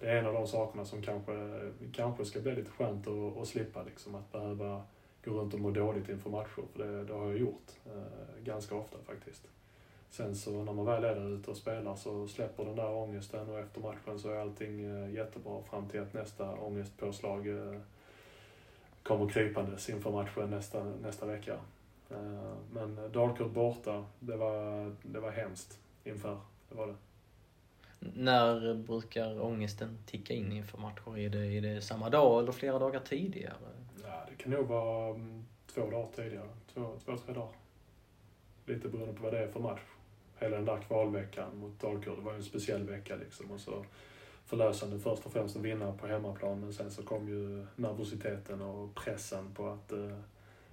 Det 0.00 0.10
är 0.10 0.16
en 0.16 0.26
av 0.26 0.32
de 0.32 0.46
sakerna 0.46 0.84
som 0.84 1.02
kanske, 1.02 1.60
kanske 1.92 2.24
ska 2.24 2.40
bli 2.40 2.54
lite 2.54 2.70
skönt 2.70 3.06
att, 3.06 3.36
att 3.36 3.48
slippa. 3.48 3.82
Liksom, 3.82 4.14
att 4.14 4.32
behöva 4.32 4.82
gå 5.24 5.30
runt 5.30 5.54
och 5.54 5.60
må 5.60 5.70
dåligt 5.70 6.08
inför 6.08 6.30
matcher. 6.30 6.62
För 6.72 6.84
det, 6.84 7.04
det 7.04 7.12
har 7.12 7.26
jag 7.26 7.38
gjort 7.38 7.70
eh, 7.86 8.44
ganska 8.44 8.74
ofta 8.74 8.96
faktiskt. 9.06 9.48
Sen 10.10 10.36
så 10.36 10.64
när 10.64 10.72
man 10.72 10.86
väl 10.86 11.04
är 11.04 11.14
där 11.14 11.28
ute 11.28 11.50
och 11.50 11.56
spelar 11.56 11.96
så 11.96 12.28
släpper 12.28 12.64
den 12.64 12.76
där 12.76 12.90
ångesten 12.90 13.50
och 13.50 13.58
efter 13.58 13.80
matchen 13.80 14.18
så 14.18 14.30
är 14.30 14.36
allting 14.36 14.84
eh, 14.84 15.14
jättebra 15.14 15.62
fram 15.62 15.88
till 15.88 16.02
att 16.02 16.14
nästa 16.14 16.54
ångestpåslag 16.54 17.48
eh, 17.48 17.80
kommer 19.02 19.28
krypandes 19.28 19.88
inför 19.88 20.10
matchen 20.10 20.50
nästa, 20.50 20.84
nästa 20.84 21.26
vecka. 21.26 21.58
Eh, 22.10 22.54
men 22.72 23.12
Dalkurd 23.12 23.50
borta, 23.50 24.04
det 24.20 24.36
var, 24.36 24.92
det 25.02 25.20
var 25.20 25.30
hemskt 25.30 25.78
inför. 26.04 26.38
Det 26.68 26.74
var 26.74 26.86
det. 26.86 26.94
När 28.14 28.74
brukar 28.74 29.40
ångesten 29.40 29.98
ticka 30.06 30.34
in 30.34 30.52
inför 30.52 30.78
matcher? 30.78 31.18
Är 31.18 31.30
det, 31.30 31.46
är 31.46 31.60
det 31.60 31.80
samma 31.80 32.10
dag 32.10 32.42
eller 32.42 32.52
flera 32.52 32.78
dagar 32.78 33.00
tidigare? 33.00 33.54
Ja, 34.02 34.26
det 34.28 34.42
kan 34.42 34.52
nog 34.52 34.66
vara 34.66 35.14
mm, 35.14 35.44
två 35.66 35.90
dagar 35.90 36.08
tidigare. 36.16 36.48
Två, 36.74 36.96
två, 37.04 37.16
tre 37.16 37.34
dagar. 37.34 37.56
Lite 38.66 38.88
beroende 38.88 39.14
på 39.14 39.22
vad 39.22 39.32
det 39.32 39.38
är 39.38 39.48
för 39.48 39.60
match. 39.60 39.80
Hela 40.38 40.56
den 40.56 40.64
där 40.64 40.80
kvalveckan 40.80 41.58
mot 41.58 41.80
Dalkurd, 41.80 42.18
det 42.18 42.22
var 42.22 42.32
ju 42.32 42.36
en 42.36 42.44
speciell 42.44 42.82
vecka 42.82 43.16
liksom. 43.16 43.50
Och 43.50 43.60
så 43.60 43.84
förlösande 44.46 44.98
först 44.98 45.26
och 45.26 45.32
främst 45.32 45.56
att 45.56 45.62
vinna 45.62 45.92
på 45.92 46.06
hemmaplan, 46.06 46.60
men 46.60 46.72
sen 46.72 46.90
så 46.90 47.02
kom 47.02 47.28
ju 47.28 47.66
nervositeten 47.76 48.62
och 48.62 48.94
pressen 48.94 49.54
på 49.54 49.68
att 49.68 49.92
eh, 49.92 50.18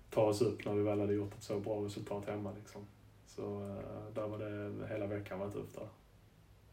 ta 0.09 0.21
oss 0.21 0.41
upp 0.41 0.65
när 0.65 0.73
vi 0.73 0.83
väl 0.83 0.99
hade 0.99 1.13
gjort 1.13 1.33
ett 1.33 1.43
så 1.43 1.59
bra 1.59 1.85
resultat 1.85 2.25
hemma 2.25 2.51
liksom. 2.59 2.81
Så 3.25 3.61
eh, 3.61 4.13
där 4.13 4.27
var 4.27 4.37
det 4.37 4.87
hela 4.87 5.07
veckan 5.07 5.39
var 5.39 5.49
tufft 5.49 5.75
där. 5.75 5.87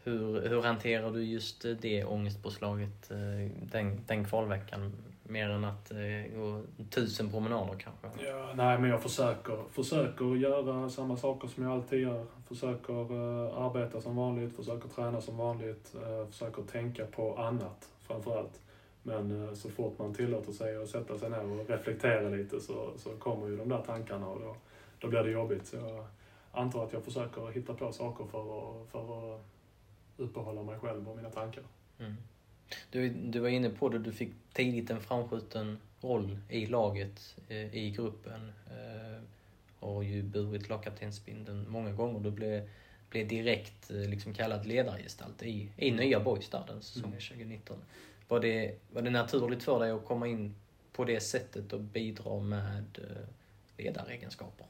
Hur, 0.05 0.49
hur 0.49 0.63
hanterar 0.63 1.11
du 1.11 1.25
just 1.25 1.65
eh, 1.65 1.71
det 1.71 2.05
ångestpåslaget 2.05 3.11
eh, 3.11 3.51
den, 3.73 4.01
den 4.07 4.25
kvalveckan? 4.25 4.93
Mer 5.23 5.51
än 5.51 5.65
att 5.65 5.91
eh, 5.91 6.39
gå 6.39 6.63
tusen 6.91 7.31
promenader 7.31 7.79
kanske? 7.79 8.27
Ja, 8.27 8.53
nej, 8.55 8.79
men 8.79 8.91
jag 8.91 9.03
försöker, 9.03 9.59
försöker 9.73 10.37
göra 10.37 10.91
samma 10.91 11.17
saker 11.17 11.49
som 11.49 11.65
jag 11.65 11.73
alltid 11.73 12.01
gör. 12.01 12.27
Försöker 12.49 13.13
uh, 13.13 13.59
arbeta 13.59 14.01
som 14.01 14.17
vanligt, 14.17 14.57
försöker 14.57 14.89
träna 14.89 15.21
som 15.21 15.37
vanligt, 15.37 15.95
uh, 15.97 16.27
försöker 16.27 16.63
tänka 16.63 17.07
på 17.07 17.37
annat 17.37 17.89
framförallt. 18.07 18.61
Men 19.03 19.31
uh, 19.31 19.55
så 19.55 19.71
fort 19.71 19.99
man 19.99 20.15
tillåter 20.15 20.53
sig 20.53 20.77
att 20.77 20.89
sätta 20.89 21.19
sig 21.19 21.31
ner 21.31 21.45
och 21.45 21.69
reflektera 21.69 22.29
lite 22.29 22.61
så, 22.61 22.91
så 22.97 23.11
kommer 23.11 23.49
ju 23.49 23.57
de 23.57 23.69
där 23.69 23.83
tankarna 23.87 24.27
och 24.27 24.41
då, 24.41 24.57
då 24.99 25.09
blir 25.09 25.23
det 25.23 25.31
jobbigt. 25.31 25.67
Så 25.67 25.77
jag, 25.77 26.07
antar 26.53 26.85
att 26.85 26.93
jag 26.93 27.05
försöker 27.05 27.51
hitta 27.51 27.75
på 27.75 27.93
saker 27.93 28.25
för 28.25 28.41
att, 28.41 28.89
för 28.89 29.35
att 29.35 29.41
uppehålla 30.19 30.63
mig 30.63 30.79
själv 30.79 31.09
och 31.09 31.17
mina 31.17 31.31
tankar. 31.31 31.63
Mm. 31.99 32.17
Du, 32.91 33.09
du 33.09 33.41
var 33.41 33.49
inne 33.49 33.71
på 33.71 33.89
det, 33.89 33.99
du 33.99 34.13
fick 34.13 34.33
tidigt 34.53 34.91
en 34.91 35.01
framskjuten 35.01 35.79
roll 36.01 36.39
i 36.49 36.67
laget, 36.67 37.37
eh, 37.49 37.75
i 37.75 37.91
gruppen. 37.91 38.53
Eh, 38.71 39.23
har 39.81 40.03
ju 40.03 40.23
burit 40.23 40.69
lagkaptensbindeln 40.69 41.67
många 41.69 41.93
gånger. 41.93 42.21
Du 42.21 42.31
blev, 42.31 42.69
blev 43.11 43.29
direkt 43.29 43.91
eh, 43.91 43.97
liksom 43.97 44.35
kallad 44.35 44.67
ledargestalt 44.67 45.43
i, 45.43 45.73
i 45.77 45.91
nya 45.91 46.21
Boys 46.21 46.49
där 46.49 46.65
den 46.67 46.83
säsongen 46.83 47.09
mm. 47.09 47.21
2019. 47.21 47.79
Var 48.29 48.41
det, 48.41 48.75
var 48.93 49.03
det 49.03 49.11
naturligt 49.11 49.63
för 49.63 49.81
dig 49.81 49.91
att 49.91 50.05
komma 50.05 50.27
in 50.27 50.55
på 50.93 51.05
det 51.05 51.21
sättet 51.21 51.73
och 51.73 51.81
bidra 51.81 52.41
med 52.41 52.99
ledaregenskaper? 53.77 54.67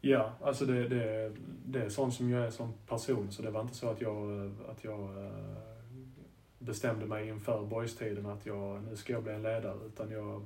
Ja, 0.00 0.32
alltså 0.42 0.66
det, 0.66 0.88
det, 0.88 1.32
det 1.66 1.82
är 1.82 1.88
sånt 1.88 2.14
som 2.14 2.30
jag 2.30 2.46
är 2.46 2.50
som 2.50 2.72
person, 2.86 3.32
så 3.32 3.42
det 3.42 3.50
var 3.50 3.60
inte 3.60 3.74
så 3.74 3.88
att 3.90 4.00
jag, 4.00 4.50
att 4.68 4.84
jag 4.84 5.24
eh, 5.24 5.56
bestämde 6.58 7.06
mig 7.06 7.28
inför 7.28 7.66
boystiden 7.66 8.26
att 8.26 8.46
jag, 8.46 8.82
nu 8.82 8.96
ska 8.96 9.12
jag 9.12 9.22
bli 9.22 9.32
en 9.32 9.42
ledare, 9.42 9.86
utan 9.86 10.10
jag, 10.10 10.42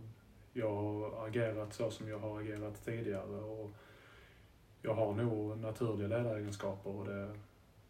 jag 0.52 0.74
har 0.74 1.26
agerat 1.26 1.74
så 1.74 1.90
som 1.90 2.08
jag 2.08 2.18
har 2.18 2.40
agerat 2.40 2.84
tidigare 2.84 3.40
och 3.40 3.70
jag 4.82 4.94
har 4.94 5.14
nog 5.14 5.58
naturliga 5.58 6.08
ledaregenskaper 6.08 6.90
och 6.90 7.06
det, 7.06 7.30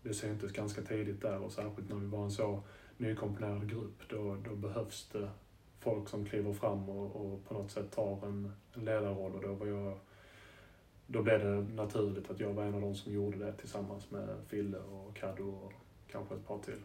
det 0.03 0.14
syntes 0.14 0.53
ganska 0.53 0.83
tidigt 0.83 1.22
där 1.22 1.38
och 1.38 1.53
särskilt 1.53 1.90
när 1.90 1.96
vi 1.96 2.07
var 2.07 2.25
en 2.25 2.31
så 2.31 2.62
nykomponerad 2.96 3.70
grupp, 3.70 4.03
då, 4.09 4.37
då 4.44 4.57
behövs 4.57 5.09
det 5.12 5.31
folk 5.81 6.09
som 6.09 6.25
kliver 6.25 6.53
fram 6.53 6.88
och, 6.88 7.16
och 7.16 7.44
på 7.44 7.55
något 7.55 7.70
sätt 7.70 7.90
tar 7.90 8.27
en, 8.27 8.53
en 8.75 8.85
ledarroll 8.85 9.35
och 9.35 9.42
då 9.42 9.53
var 9.53 9.66
jag 9.66 9.98
då 11.12 11.22
blev 11.22 11.44
det 11.44 11.75
naturligt 11.75 12.31
att 12.31 12.40
jag 12.40 12.53
var 12.53 12.64
en 12.64 12.75
av 12.75 12.81
de 12.81 12.94
som 12.94 13.12
gjorde 13.12 13.38
det 13.38 13.53
tillsammans 13.53 14.11
med 14.11 14.29
Fille 14.48 14.79
och 14.79 15.16
Kaddo 15.16 15.48
och 15.48 15.72
kanske 16.12 16.35
ett 16.35 16.46
par 16.46 16.59
till. 16.59 16.81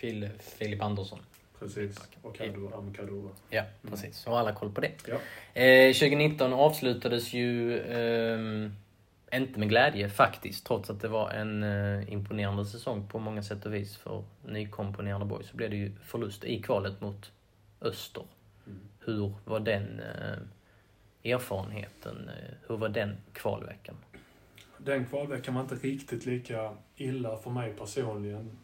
Phil, 0.00 0.28
Filip 0.38 0.82
Andersson. 0.82 1.18
Precis, 1.58 2.08
och 2.22 2.36
Kaddo, 2.36 2.74
Amkadova. 2.74 3.30
Ja, 3.50 3.62
precis. 3.88 4.16
Så 4.16 4.30
har 4.30 4.38
alla 4.38 4.52
koll 4.52 4.72
på 4.72 4.80
det. 4.80 4.92
Ja. 5.06 5.60
Eh, 5.60 5.92
2019 5.92 6.52
avslutades 6.52 7.32
ju 7.32 7.78
eh, 7.78 8.70
inte 9.32 9.58
med 9.58 9.68
glädje 9.68 10.08
faktiskt, 10.08 10.66
trots 10.66 10.90
att 10.90 11.00
det 11.00 11.08
var 11.08 11.30
en 11.30 11.62
eh, 11.62 12.12
imponerande 12.12 12.64
säsong 12.64 13.08
på 13.08 13.18
många 13.18 13.42
sätt 13.42 13.66
och 13.66 13.74
vis 13.74 13.96
för 13.96 14.24
nykomponerade 14.46 15.24
boys. 15.24 15.48
Så 15.48 15.56
blev 15.56 15.70
det 15.70 15.76
ju 15.76 15.92
förlust 16.04 16.44
i 16.44 16.62
kvalet 16.62 17.00
mot 17.00 17.32
Öster. 17.80 18.24
Mm. 18.66 18.80
Hur 19.04 19.34
var 19.44 19.60
den 19.60 20.00
eh, 20.00 20.38
erfarenheten? 21.32 22.28
Eh, 22.28 22.54
hur 22.68 22.76
var 22.76 22.88
den 22.88 23.16
kvalveckan? 23.32 23.96
Den 24.78 25.06
kvalveckan 25.06 25.54
var 25.54 25.62
inte 25.62 25.74
riktigt 25.74 26.26
lika 26.26 26.76
illa 26.96 27.36
för 27.36 27.50
mig 27.50 27.72
personligen. 27.72 28.58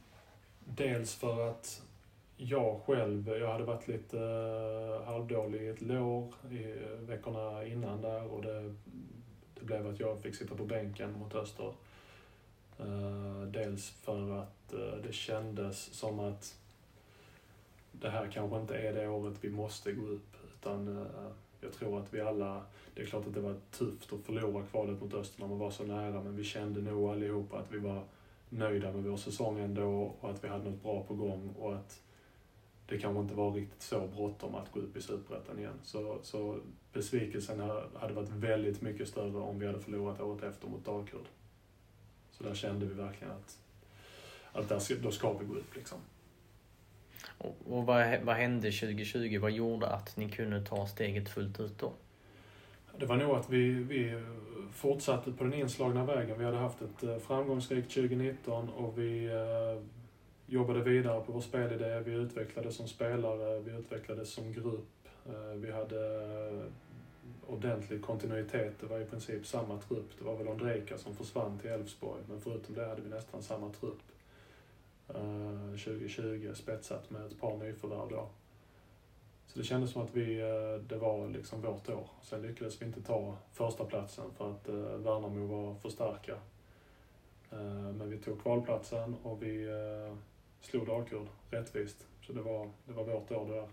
Dels 0.65 1.15
för 1.15 1.51
att 1.51 1.83
jag 2.37 2.81
själv, 2.87 3.29
jag 3.29 3.53
hade 3.53 3.65
varit 3.65 3.89
lite 3.89 4.19
eh, 4.19 5.07
halvdålig 5.07 5.63
i 5.63 5.69
ett 5.69 5.81
lår 5.81 6.35
i 6.51 6.63
eh, 6.63 6.99
veckorna 6.99 7.65
innan 7.65 8.01
där 8.01 8.27
och 8.27 8.43
det, 8.43 8.75
det 9.55 9.65
blev 9.65 9.87
att 9.87 10.01
jag 10.01 10.23
fick 10.23 10.35
sitta 10.35 10.55
på 10.55 10.65
bänken 10.65 11.13
mot 11.13 11.35
Öster. 11.35 11.73
Dels 13.47 13.91
för 13.91 14.39
att 14.39 14.75
det 15.03 15.13
kändes 15.13 15.79
som 15.79 16.21
att 16.21 16.59
det 17.93 18.11
här 18.11 18.31
kanske 18.33 18.61
inte 18.61 18.79
är 18.79 18.93
det 18.93 19.09
året 19.09 19.35
vi 19.41 19.51
måste 19.51 19.93
gå 19.93 20.07
upp, 20.07 20.37
utan 20.55 21.07
jag 21.63 21.73
tror 21.73 22.01
att 22.01 22.15
vi 22.15 22.21
alla, 22.21 22.63
det 22.95 23.03
är 23.03 23.07
klart 23.07 23.27
att 23.27 23.35
det 23.35 23.41
var 23.41 23.57
tufft 23.71 24.13
att 24.13 24.21
förlora 24.21 24.67
kvalet 24.67 25.01
mot 25.01 25.15
Öster 25.15 25.41
när 25.41 25.49
man 25.49 25.59
var 25.59 25.71
så 25.71 25.85
nära, 25.85 26.23
men 26.23 26.37
vi 26.37 26.45
kände 26.45 26.81
nog 26.81 27.11
allihopa 27.11 27.59
att 27.59 27.73
vi 27.73 27.79
var 27.79 28.05
nöjda 28.49 28.93
med 28.93 29.05
vår 29.05 29.17
säsong 29.17 29.61
ändå 29.61 30.17
och 30.21 30.31
att 30.31 30.45
vi 30.45 30.49
hade 30.49 30.71
något 30.71 30.83
bra 30.83 31.03
på 31.03 31.15
gång 31.15 31.55
och 31.59 31.75
att 31.75 32.03
det 32.87 32.99
kanske 32.99 33.21
inte 33.21 33.35
var 33.35 33.53
riktigt 33.53 33.83
så 33.83 34.07
bråttom 34.07 34.55
att 34.55 34.73
gå 34.73 34.81
upp 34.81 34.97
i 34.97 35.03
Superettan 35.03 35.59
igen. 35.59 35.81
Så, 35.83 36.19
så 36.23 36.59
besvikelsen 36.93 37.61
hade 37.95 38.15
varit 38.15 38.29
väldigt 38.29 38.81
mycket 38.81 39.09
större 39.09 39.39
om 39.39 39.59
vi 39.59 39.67
hade 39.67 39.81
förlorat 39.81 40.21
året 40.21 40.43
efter 40.43 40.69
mot 40.69 40.85
Dalkurd. 40.85 41.27
Så 42.31 42.45
där 42.45 42.55
kände 42.55 42.87
vi 42.87 42.95
verkligen 42.95 43.33
att, 43.33 43.59
att 44.53 44.69
där, 44.69 45.03
då 45.03 45.11
ska 45.11 45.33
vi 45.33 45.45
gå 45.45 45.55
upp 45.55 45.77
liksom. 45.77 45.99
Och, 47.39 47.57
och 47.71 47.87
vad, 47.87 48.21
vad 48.23 48.37
hände 48.37 48.71
2020? 48.71 49.39
Vad 49.41 49.51
gjorde 49.51 49.87
att 49.87 50.17
ni 50.17 50.29
kunde 50.29 50.65
ta 50.65 50.87
steget 50.87 51.29
fullt 51.29 51.61
ut 51.61 51.79
då? 51.79 51.93
Det 52.99 53.07
var 53.07 53.17
nog 53.17 53.37
att 53.37 53.51
vi, 53.51 53.71
vi 53.71 54.23
fortsatte 54.73 55.33
på 55.33 55.45
den 55.45 55.55
inslagna 55.55 56.05
vägen. 56.05 56.39
Vi 56.39 56.45
hade 56.45 56.57
haft 56.57 56.83
ett 56.83 57.03
eh, 57.03 57.19
framgångsrikt 57.19 57.95
2019 57.95 58.69
och 58.69 58.99
vi 58.99 59.25
eh, 59.25 59.83
jobbade 60.47 60.81
vidare 60.81 61.21
på 61.21 61.33
vår 61.33 61.41
spelidé. 61.41 62.01
Vi 62.01 62.13
utvecklades 62.13 62.77
som 62.77 62.89
spelare, 62.89 63.61
vi 63.61 63.73
utvecklades 63.73 64.33
som 64.33 64.53
grupp. 64.53 64.89
Eh, 65.27 65.57
vi 65.57 65.73
hade 65.73 66.25
eh, 66.49 66.65
ordentlig 67.47 68.03
kontinuitet. 68.03 68.75
Det 68.81 68.87
var 68.87 69.01
i 69.01 69.05
princip 69.05 69.47
samma 69.47 69.79
trupp. 69.79 70.11
Det 70.19 70.25
var 70.25 70.37
väl 70.37 70.49
Ondrejka 70.49 70.99
som 70.99 71.17
försvann 71.17 71.59
till 71.59 71.71
Elfsborg, 71.71 72.23
men 72.29 72.41
förutom 72.41 72.75
det 72.75 72.87
hade 72.87 73.03
vi 73.03 73.09
nästan 73.09 73.43
samma 73.43 73.69
trupp. 73.73 74.03
2020 75.13 76.47
eh, 76.49 76.55
spetsat 76.55 77.11
med 77.11 77.27
ett 77.27 77.41
par 77.41 77.57
nyförvärv 77.57 78.09
då. 78.11 78.29
Så 79.47 79.59
det 79.59 79.65
kändes 79.65 79.91
som 79.91 80.03
att 80.03 80.15
vi, 80.15 80.41
eh, 80.41 80.75
det 80.89 80.97
var 80.97 81.29
liksom 81.29 81.63
vårt 81.63 81.89
år. 81.89 82.09
Sen 82.23 82.43
lyckades 82.43 82.83
vi 82.83 82.87
inte 82.87 83.03
ta 83.03 83.37
första 83.53 83.85
platsen 83.85 84.25
för 84.37 84.51
att 84.51 84.69
eh, 84.69 84.75
Värnamo 84.75 85.47
var 85.47 85.75
för 85.75 85.89
starka. 85.89 86.35
Men 87.95 88.11
vi 88.11 88.19
tog 88.19 88.43
kvalplatsen 88.43 89.17
och 89.23 89.43
vi 89.43 89.69
slog 90.61 90.87
Dalkurd 90.87 91.27
rättvist. 91.51 92.07
Så 92.27 92.33
det 92.33 92.43
var, 92.43 92.71
det 92.85 92.93
var 92.93 93.05
vårt 93.05 93.31
år 93.31 93.49
det 93.49 93.55
där. 93.55 93.69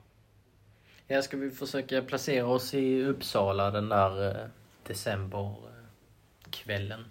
Ja, 1.08 1.22
ska 1.22 1.38
vi 1.38 1.52
försöka 1.52 2.02
placera 2.02 2.48
oss 2.48 2.74
i 2.74 3.04
Uppsala 3.04 3.72
den 3.72 3.90
där 3.90 4.50
decemberkvällen 4.88 7.04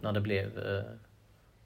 när 0.00 0.12
det 0.12 0.20
blev 0.20 0.60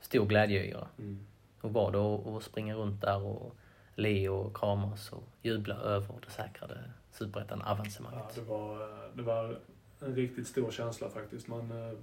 stor 0.01 0.27
glädjeyra. 0.27 0.89
Mm. 0.99 1.27
Hur 1.67 1.73
var 1.73 1.93
det 1.93 2.37
att 2.37 2.43
springa 2.43 2.75
runt 2.75 3.01
där 3.01 3.23
och 3.23 3.57
le 3.95 4.29
och 4.29 4.57
kramas 4.57 5.13
och 5.13 5.25
jubla 5.43 5.75
över 5.75 6.15
det 6.25 6.31
säkrade 6.31 6.91
superettan-avancemanget? 7.13 8.25
Ja, 8.37 8.43
det 8.43 8.49
var, 8.49 8.89
det 9.15 9.23
var 9.23 9.59
en 10.01 10.15
riktigt 10.15 10.47
stor 10.47 10.71
känsla 10.71 11.11
faktiskt. 11.11 11.49
Man, 11.49 11.71
eh, 11.71 11.99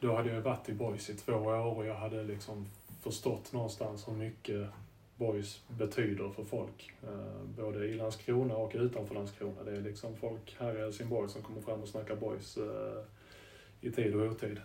då 0.00 0.16
hade 0.16 0.32
jag 0.32 0.40
varit 0.40 0.68
i 0.68 0.72
Boys 0.72 1.10
i 1.10 1.14
två 1.14 1.32
år 1.32 1.76
och 1.76 1.86
jag 1.86 1.94
hade 1.94 2.24
liksom 2.24 2.68
förstått 3.00 3.52
någonstans 3.52 4.08
hur 4.08 4.12
mycket 4.12 4.68
Boys 5.16 5.62
betyder 5.68 6.30
för 6.30 6.44
folk. 6.44 6.92
Eh, 7.02 7.42
både 7.56 7.86
i 7.86 7.94
Landskrona 7.94 8.56
och 8.56 8.72
utanför 8.74 9.14
Landskrona. 9.14 9.62
Det 9.64 9.76
är 9.76 9.80
liksom 9.80 10.16
folk 10.16 10.56
här 10.58 10.78
i 10.78 10.80
Helsingborg 10.80 11.28
som 11.28 11.42
kommer 11.42 11.60
fram 11.60 11.82
och 11.82 11.88
snackar 11.88 12.16
Boys 12.16 12.56
eh, 12.56 13.04
i 13.80 13.90
tid 13.90 14.14
och 14.14 14.32
otid. 14.32 14.60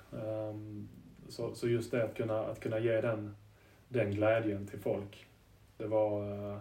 Så, 1.34 1.56
så 1.56 1.67
just 1.67 1.91
det 1.91 2.04
att 2.04 2.15
kunna, 2.15 2.39
att 2.39 2.60
kunna 2.60 2.80
ge 2.80 3.02
den, 3.02 3.36
den 3.89 4.12
glädjen 4.12 4.67
till 4.67 4.80
folk, 4.80 5.28
det 5.78 5.88
var, 5.88 6.32
eh, 6.32 6.58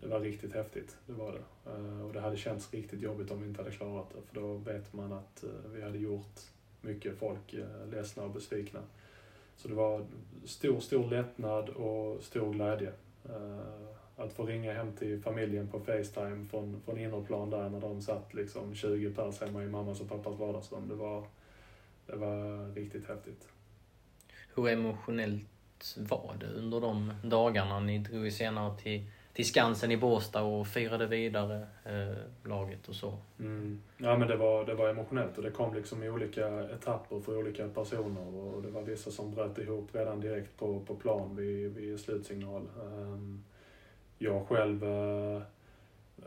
det 0.00 0.06
var 0.06 0.20
riktigt 0.20 0.52
häftigt. 0.52 0.96
Det 1.06 1.12
var 1.12 1.32
det. 1.32 1.70
Eh, 1.70 2.06
och 2.06 2.12
det 2.12 2.20
hade 2.20 2.36
känts 2.36 2.72
riktigt 2.72 3.00
jobbigt 3.00 3.30
om 3.30 3.42
vi 3.42 3.48
inte 3.48 3.62
hade 3.62 3.74
klarat 3.74 4.10
det, 4.10 4.22
för 4.22 4.40
då 4.40 4.54
vet 4.54 4.92
man 4.92 5.12
att 5.12 5.44
eh, 5.44 5.70
vi 5.74 5.82
hade 5.82 5.98
gjort 5.98 6.40
mycket 6.80 7.18
folk 7.18 7.54
ledsna 7.90 8.22
och 8.22 8.30
besvikna. 8.30 8.80
Så 9.56 9.68
det 9.68 9.74
var 9.74 10.06
stor, 10.44 10.80
stor 10.80 11.10
lättnad 11.10 11.68
och 11.68 12.22
stor 12.22 12.52
glädje. 12.52 12.92
Att 14.16 14.32
få 14.32 14.46
ringa 14.46 14.72
hem 14.72 14.92
till 14.92 15.22
familjen 15.22 15.68
på 15.68 15.80
Facetime 15.80 16.46
från, 16.50 16.80
från 16.84 16.98
innerplan 16.98 17.50
där 17.50 17.68
när 17.68 17.80
de 17.80 18.02
satt 18.02 18.34
liksom 18.34 18.74
20 18.74 19.10
pers 19.10 19.40
hemma 19.40 19.64
i 19.64 19.68
mammas 19.68 20.00
och 20.00 20.08
pappas 20.08 20.38
vardagsrum. 20.38 20.88
Det 20.88 20.94
var, 20.94 21.24
det 22.06 22.16
var 22.16 22.68
riktigt 22.74 23.08
häftigt 23.08 23.48
hur 24.54 24.68
emotionellt 24.68 25.96
var 25.96 26.36
det 26.40 26.46
under 26.46 26.80
de 26.80 27.12
dagarna? 27.22 27.80
Ni 27.80 27.98
drog 27.98 28.24
ju 28.24 28.30
senare 28.30 28.76
till, 28.76 29.04
till 29.32 29.46
Skansen 29.46 29.90
i 29.90 29.96
Båstad 29.96 30.42
och 30.42 30.66
firade 30.66 31.06
vidare 31.06 31.66
eh, 31.84 32.48
laget 32.48 32.88
och 32.88 32.94
så. 32.94 33.18
Mm. 33.38 33.80
Ja 33.96 34.18
men 34.18 34.28
det 34.28 34.36
var, 34.36 34.64
det 34.64 34.74
var 34.74 34.88
emotionellt 34.88 35.36
och 35.36 35.42
det 35.42 35.50
kom 35.50 35.74
liksom 35.74 36.02
i 36.02 36.10
olika 36.10 36.48
etapper 36.60 37.20
för 37.20 37.36
olika 37.36 37.68
personer 37.68 38.34
och 38.36 38.62
det 38.62 38.70
var 38.70 38.82
vissa 38.82 39.10
som 39.10 39.34
bröt 39.34 39.58
ihop 39.58 39.88
redan 39.92 40.20
direkt 40.20 40.56
på, 40.58 40.80
på 40.80 40.94
plan 40.94 41.36
vid, 41.36 41.74
vid 41.74 42.00
slutsignal. 42.00 42.68
Um, 42.82 43.44
jag 44.18 44.46
själv 44.46 44.84
uh, 44.84 45.42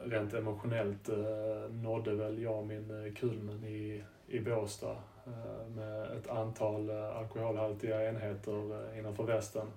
rent 0.03 0.33
emotionellt 0.33 1.09
uh, 1.09 1.71
nådde 1.71 2.13
väl 2.15 2.41
jag 2.41 2.65
min 2.65 3.05
eh, 3.05 3.13
kulmen 3.13 3.63
i, 3.63 4.03
i 4.27 4.39
Båstad 4.39 4.95
Eh, 5.25 5.69
med 5.75 6.17
ett 6.17 6.29
antal 6.29 6.89
eh, 6.89 7.17
alkoholhaltiga 7.17 8.09
enheter 8.09 8.91
eh, 8.91 8.99
innanför 8.99 9.23
västen. 9.23 9.67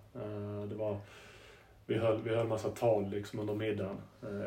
Det 0.68 0.74
var, 0.74 0.98
vi 1.86 1.98
höll, 1.98 2.22
vi 2.22 2.34
höll 2.34 2.46
massa 2.46 2.70
tal 2.70 3.08
liksom 3.08 3.38
under 3.38 3.54
middagen 3.54 3.96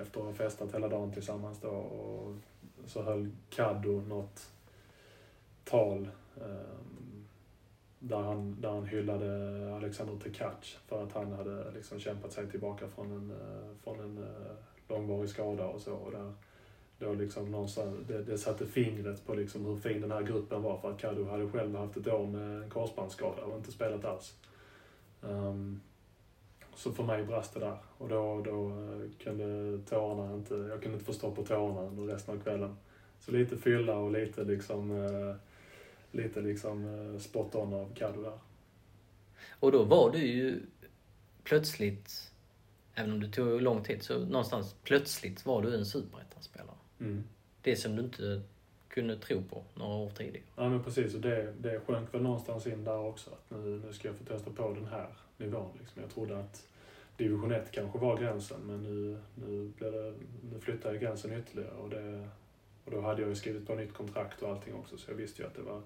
efter 0.01 0.19
att 0.19 0.25
ha 0.25 0.33
festat 0.33 0.73
hela 0.73 0.87
dagen 0.87 1.11
tillsammans 1.11 1.61
då 1.61 1.69
och 1.69 2.35
så 2.85 3.01
höll 3.01 3.31
Kaddo 3.49 4.01
något 4.01 4.51
tal 5.63 6.09
där 7.99 8.17
han, 8.17 8.61
där 8.61 8.69
han 8.69 8.85
hyllade 8.85 9.75
Alexander 9.75 10.15
Tekac 10.23 10.77
för 10.87 11.03
att 11.03 11.13
han 11.13 11.31
hade 11.31 11.71
liksom 11.71 11.99
kämpat 11.99 12.31
sig 12.31 12.49
tillbaka 12.49 12.87
från 12.87 13.11
en, 13.11 13.33
från 13.83 13.99
en 13.99 14.25
långvarig 14.87 15.29
skada 15.29 15.67
och 15.67 15.81
så. 15.81 15.93
Och 15.93 16.11
där, 16.11 16.33
då 16.99 17.13
liksom 17.13 17.51
någonstans, 17.51 17.97
det, 18.07 18.23
det 18.23 18.37
satte 18.37 18.65
fingret 18.65 19.25
på 19.25 19.33
liksom 19.33 19.65
hur 19.65 19.75
fin 19.75 20.01
den 20.01 20.11
här 20.11 20.21
gruppen 20.21 20.61
var 20.61 20.77
för 20.77 20.91
att 20.91 20.99
Kadu 21.01 21.25
hade 21.25 21.49
själv 21.49 21.75
haft 21.75 21.97
ett 21.97 22.07
år 22.07 22.27
med 22.27 22.63
en 22.63 22.69
korsbandsskada 22.69 23.41
och 23.41 23.57
inte 23.57 23.71
spelat 23.71 24.05
alls. 24.05 24.35
Um, 25.21 25.81
så 26.75 26.91
för 26.91 27.03
mig 27.03 27.23
brast 27.23 27.53
det 27.53 27.59
där 27.59 27.77
och 27.97 28.09
då, 28.09 28.41
då 28.45 28.69
eh, 28.69 29.23
kunde 29.23 29.79
tårarna 29.89 30.33
inte, 30.33 30.55
jag 30.55 30.81
kunde 30.81 30.93
inte 30.93 31.05
få 31.05 31.13
stopp 31.13 31.35
på 31.35 31.43
tårarna 31.43 31.81
under 31.81 32.13
resten 32.13 32.35
av 32.35 32.39
kvällen. 32.43 32.75
Så 33.19 33.31
lite 33.31 33.57
fylla 33.57 33.97
och 33.97 34.11
lite 34.11 34.43
liksom, 34.43 34.91
uh, 34.91 35.35
lite 36.11 36.41
liksom 36.41 36.85
uh, 36.85 37.19
spot 37.19 37.55
on 37.55 37.73
av 37.73 37.93
Caddo 37.95 38.21
där. 38.21 38.39
Och 39.59 39.71
då 39.71 39.83
var 39.83 40.11
du 40.11 40.17
ju 40.17 40.61
plötsligt, 41.43 42.31
även 42.93 43.11
om 43.11 43.19
det 43.19 43.29
tog 43.29 43.61
lång 43.61 43.83
tid, 43.83 44.03
så 44.03 44.19
någonstans 44.19 44.75
plötsligt 44.83 45.45
var 45.45 45.61
du 45.61 45.75
en 45.75 45.85
superett. 45.85 46.28
Mm. 46.99 47.23
Det 47.61 47.75
som 47.75 47.95
du 47.95 48.03
inte 48.03 48.41
kunde 48.87 49.17
tro 49.17 49.43
på 49.43 49.63
några 49.73 49.95
år 49.95 50.09
tidigare. 50.09 50.45
Ja 50.55 50.69
men 50.69 50.83
precis, 50.83 51.15
och 51.15 51.21
det, 51.21 51.53
det 51.59 51.79
sjönk 51.79 52.13
väl 52.13 52.21
någonstans 52.21 52.67
in 52.67 52.83
där 52.83 52.97
också. 52.97 53.29
Att 53.29 53.51
nu, 53.51 53.81
nu 53.85 53.93
ska 53.93 54.07
jag 54.07 54.17
få 54.17 54.23
testa 54.23 54.51
på 54.51 54.73
den 54.73 54.87
här 54.87 55.07
nivån. 55.37 55.77
Liksom. 55.79 56.01
Jag 56.01 56.11
trodde 56.11 56.39
att 56.39 56.67
division 57.17 57.51
1 57.51 57.71
kanske 57.71 57.99
var 57.99 58.17
gränsen 58.17 58.61
men 58.61 58.83
nu, 58.83 59.19
nu, 59.35 59.71
blev 59.77 59.91
det, 59.91 60.13
nu 60.53 60.59
flyttade 60.59 60.93
jag 60.93 61.01
gränsen 61.01 61.39
ytterligare. 61.39 61.71
Och, 61.71 61.89
det, 61.89 62.29
och 62.85 62.91
då 62.91 63.01
hade 63.01 63.21
jag 63.21 63.29
ju 63.29 63.35
skrivit 63.35 63.67
på 63.67 63.75
nytt 63.75 63.93
kontrakt 63.93 64.41
och 64.41 64.49
allting 64.49 64.73
också 64.73 64.97
så 64.97 65.11
jag 65.11 65.15
visste 65.15 65.41
ju 65.41 65.47
att 65.47 65.55
det 65.55 65.61
var, 65.61 65.81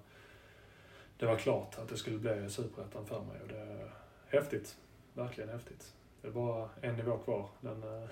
det 1.16 1.26
var 1.26 1.36
klart 1.36 1.78
att 1.78 1.88
det 1.88 1.96
skulle 1.96 2.18
bli 2.18 2.50
superettan 2.50 3.06
för 3.06 3.20
mig. 3.20 3.40
Och 3.42 3.48
det 3.48 3.58
är 3.58 3.90
häftigt. 4.26 4.76
Verkligen 5.14 5.50
häftigt. 5.50 5.94
Det 6.24 6.28
är 6.30 6.32
bara 6.32 6.68
en 6.80 6.96
nivå 6.96 7.18
kvar. 7.18 7.46
Den, 7.60 7.82
eh, 7.82 8.08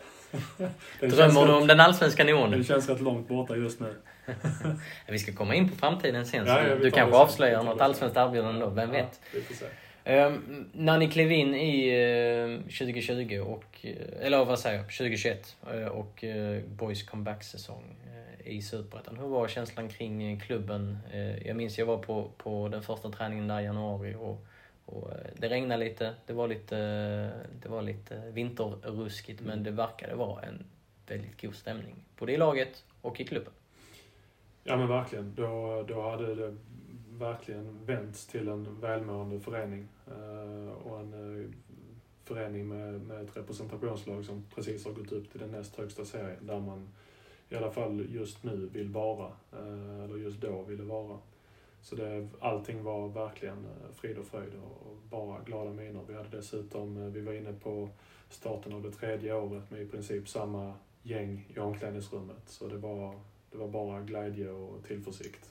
den 1.01 1.11
Drömmer 1.11 1.47
du 1.47 1.53
rätt- 1.53 1.63
om 1.63 1.67
den 1.67 1.81
allsvenska 1.81 2.25
nivån? 2.25 2.51
Den 2.51 2.65
känns 2.65 2.89
rätt 2.89 3.01
långt 3.01 3.29
borta 3.29 3.57
just 3.57 3.81
nu. 3.81 3.95
Vi 5.09 5.19
ska 5.19 5.33
komma 5.33 5.55
in 5.55 5.69
på 5.69 5.77
framtiden 5.77 6.27
sen, 6.27 6.47
så 6.47 6.53
Ja, 6.53 6.75
du 6.75 6.91
kanske 6.91 7.17
avslöjar 7.17 7.63
något 7.63 7.81
allsvenskt 7.81 8.17
erbjudande 8.17 8.61
då, 8.61 8.71
vem 8.71 8.91
vet? 8.91 9.21
Ehm, 10.05 10.71
när 10.73 10.99
ni 10.99 11.11
klev 11.11 11.33
in 11.33 11.55
i 11.55 11.89
eh, 12.59 12.71
2020 12.71 13.39
och, 13.47 13.87
eh, 13.87 14.27
eller 14.27 14.45
vad 14.45 14.59
säger 14.59 14.79
jag, 14.79 14.87
2021 14.87 15.57
eh, 15.73 15.87
och 15.87 16.25
uh, 16.25 16.61
Boys 16.65 17.03
comeback-säsong 17.03 17.97
i 18.45 18.63
Superettan. 18.63 19.17
Hur 19.17 19.29
var 19.29 19.49
känslan 19.49 19.89
kring 19.89 20.41
klubben? 20.41 20.99
Jag 21.45 21.57
minns 21.57 21.79
jag 21.79 21.87
var 21.87 21.99
på, 21.99 22.31
på 22.37 22.69
den 22.69 22.83
första 22.83 23.11
träningen 23.11 23.49
där 23.49 23.61
i 23.61 23.65
januari 23.65 24.15
och, 24.15 24.47
och 24.85 25.13
eh, 25.13 25.31
det 25.37 25.49
regnade 25.49 25.85
lite, 25.85 26.15
det 26.27 26.33
var 26.33 26.49
lite, 26.49 26.77
det 27.63 27.69
var 27.69 27.83
lite 27.83 28.31
vinterruskigt 28.31 29.41
men 29.41 29.63
det 29.63 29.71
verkade 29.71 30.15
vara 30.15 30.43
en 30.43 30.65
väldigt 31.07 31.41
god 31.41 31.55
stämning. 31.55 32.05
Både 32.19 32.33
i 32.33 32.37
laget 32.37 32.85
och 33.01 33.21
i 33.21 33.25
klubben. 33.25 33.53
Ja 34.65 34.77
men 34.77 34.89
verkligen. 34.89 35.35
Då, 35.35 35.85
då 35.89 36.11
hade 36.11 36.35
det 36.35 36.57
verkligen 37.19 37.85
vänts 37.85 38.27
till 38.27 38.49
en 38.49 38.81
välmående 38.81 39.41
förening. 39.41 39.89
Eh, 40.07 40.73
och 40.73 41.01
en 41.01 41.43
eh, 41.43 41.51
förening 42.25 42.69
med, 42.69 43.01
med 43.01 43.25
ett 43.25 43.37
representationslag 43.37 44.25
som 44.25 44.45
precis 44.55 44.85
har 44.85 44.93
gått 44.93 45.13
upp 45.13 45.31
till 45.31 45.41
den 45.41 45.51
näst 45.51 45.77
högsta 45.77 46.05
serien 46.05 46.47
där 46.47 46.61
man 46.61 46.89
i 47.49 47.57
alla 47.57 47.71
fall 47.71 48.07
just 48.09 48.43
nu 48.45 48.69
vill 48.73 48.89
vara. 48.89 49.27
Eh, 49.53 50.05
eller 50.05 50.17
just 50.17 50.41
då 50.41 50.63
ville 50.63 50.83
vara. 50.83 51.19
Så 51.83 51.97
det, 51.97 52.29
allting 52.41 52.83
var 52.83 53.09
verkligen 53.09 53.65
eh, 53.65 53.95
frid 53.95 54.19
och 54.19 54.27
fröjd 54.27 54.53
och, 54.55 54.97
bara 55.11 55.41
glada 55.41 55.71
miner. 55.71 56.01
Vi 56.09 56.15
hade 56.15 56.37
dessutom, 56.37 56.97
eh, 56.97 57.09
vi 57.09 57.21
var 57.21 57.33
inne 57.33 57.53
på 57.53 57.89
starten 58.29 58.73
av 58.73 58.83
det 58.83 58.91
tredje 58.91 59.35
året 59.35 59.71
med 59.71 59.83
i 59.83 59.87
princip 59.87 60.29
samma 60.29 60.75
gäng 61.03 61.53
i 61.57 61.59
omklädningsrummet. 61.59 62.43
Så 62.47 62.69
det 62.69 62.77
var, 62.77 63.21
det 63.51 63.59
var 63.59 63.69
bara 63.69 64.01
glädje 64.01 64.51
och 64.51 64.85
tillförsikt. 64.85 65.51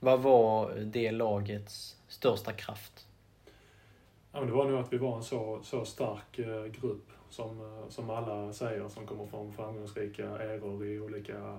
Vad 0.00 0.22
var 0.22 0.74
det 0.74 1.10
lagets 1.10 1.96
största 2.08 2.52
kraft? 2.52 3.06
Ja, 4.32 4.40
men 4.40 4.46
det 4.48 4.54
var 4.54 4.70
nog 4.70 4.80
att 4.80 4.92
vi 4.92 4.98
var 4.98 5.16
en 5.16 5.22
så, 5.22 5.60
så 5.62 5.84
stark 5.84 6.38
eh, 6.38 6.64
grupp 6.64 7.10
som, 7.30 7.82
som 7.88 8.10
alla 8.10 8.52
säger 8.52 8.88
som 8.88 9.06
kommer 9.06 9.26
från 9.26 9.52
framgångsrika 9.52 10.24
eror 10.24 10.86
i 10.86 11.00
olika... 11.00 11.58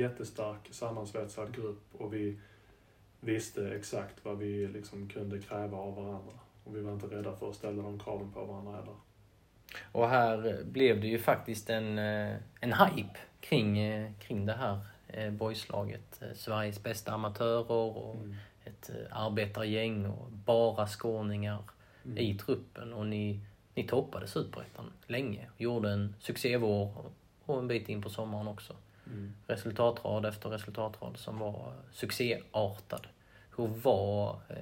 Jättestark 0.00 0.68
sammansvetsad 0.70 1.54
grupp 1.56 1.82
och 1.92 2.14
vi 2.14 2.38
visste 3.20 3.68
exakt 3.74 4.24
vad 4.24 4.38
vi 4.38 4.66
liksom 4.68 5.08
kunde 5.08 5.38
kräva 5.38 5.78
av 5.78 5.94
varandra. 5.96 6.32
Och 6.64 6.76
vi 6.76 6.80
var 6.80 6.92
inte 6.92 7.06
rädda 7.06 7.36
för 7.36 7.48
att 7.50 7.56
ställa 7.56 7.82
de 7.82 7.98
kraven 7.98 8.32
på 8.32 8.44
varandra 8.44 8.72
heller. 8.72 8.94
Och 9.92 10.08
här 10.08 10.62
blev 10.64 11.00
det 11.00 11.06
ju 11.06 11.18
faktiskt 11.18 11.70
en, 11.70 11.98
eh, 11.98 12.36
en 12.60 12.72
hype 12.72 13.18
kring, 13.40 13.78
eh, 13.78 14.10
kring 14.18 14.46
det 14.46 14.52
här 14.52 14.78
eh, 15.08 15.30
boyslaget. 15.32 16.22
Sveriges 16.34 16.82
bästa 16.82 17.12
amatörer 17.12 17.70
och 17.96 18.16
ett 18.64 18.90
eh, 18.90 19.16
arbetargäng 19.22 20.06
och 20.06 20.30
bara 20.32 20.86
skåningar 20.86 21.62
i 22.16 22.34
truppen. 22.34 22.92
Och 22.92 23.06
ni, 23.06 23.40
ni 23.74 23.86
toppade 23.86 24.26
superettan 24.26 24.92
länge. 25.06 25.48
Gjorde 25.56 25.90
en 25.90 26.14
succévår 26.18 26.98
och- 26.98 27.12
och 27.44 27.58
en 27.58 27.68
bit 27.68 27.88
in 27.88 28.02
på 28.02 28.10
sommaren 28.10 28.48
också. 28.48 28.76
Resultatrad 29.46 30.26
efter 30.26 30.50
resultatrad 30.50 31.16
som 31.16 31.38
var 31.38 31.72
succéartad. 31.92 33.06
Hur 33.56 33.66
var 33.66 34.40
eh, 34.48 34.56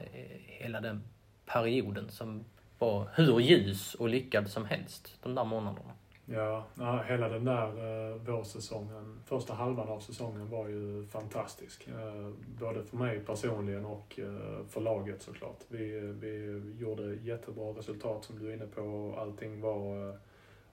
hela 0.47 0.81
den 0.81 1.03
perioden 1.47 2.11
som 2.11 2.45
var 2.79 3.09
hur 3.15 3.41
ljus 3.41 3.95
och 3.95 4.09
lyckad 4.09 4.51
som 4.51 4.65
helst 4.65 5.17
de 5.23 5.35
där 5.35 5.45
månaderna? 5.45 5.93
Ja, 6.31 6.65
ja, 6.79 7.03
hela 7.03 7.29
den 7.29 7.45
där 7.45 7.67
eh, 7.67 8.17
vårsäsongen, 8.17 9.21
första 9.25 9.55
halvan 9.55 9.89
av 9.89 10.01
säsongen 10.01 10.51
var 10.51 10.69
ju 10.69 11.07
fantastisk. 11.07 11.89
Eh, 11.89 12.31
både 12.61 12.85
för 12.85 12.97
mig 12.97 13.21
personligen 13.21 13.85
och 13.85 14.19
eh, 14.19 14.67
för 14.69 14.81
laget 14.81 15.23
såklart. 15.23 15.59
Vi, 15.69 16.01
vi 16.01 16.63
gjorde 16.79 17.15
jättebra 17.15 17.71
resultat 17.71 18.25
som 18.25 18.39
du 18.39 18.51
är 18.51 18.55
inne 18.55 18.67
på. 18.67 19.15
Allting 19.19 19.61
var, 19.61 20.09
eh, 20.09 20.15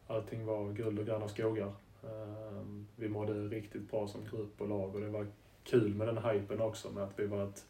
allting 0.07 0.45
var 0.45 0.71
guld 0.71 0.99
och 0.99 1.05
gröna 1.05 1.27
skogar. 1.27 1.73
Ehm, 2.05 2.87
vi 2.95 3.09
mådde 3.09 3.33
riktigt 3.33 3.91
bra 3.91 4.07
som 4.07 4.21
grupp 4.31 4.61
och 4.61 4.69
lag 4.69 4.95
och 4.95 5.01
det 5.01 5.09
var 5.09 5.27
kul 5.63 5.95
med 5.95 6.07
den 6.07 6.17
hypen 6.17 6.61
också 6.61 6.91
med 6.91 7.03
att 7.03 7.19
vi 7.19 7.25
var 7.25 7.43
ett 7.43 7.65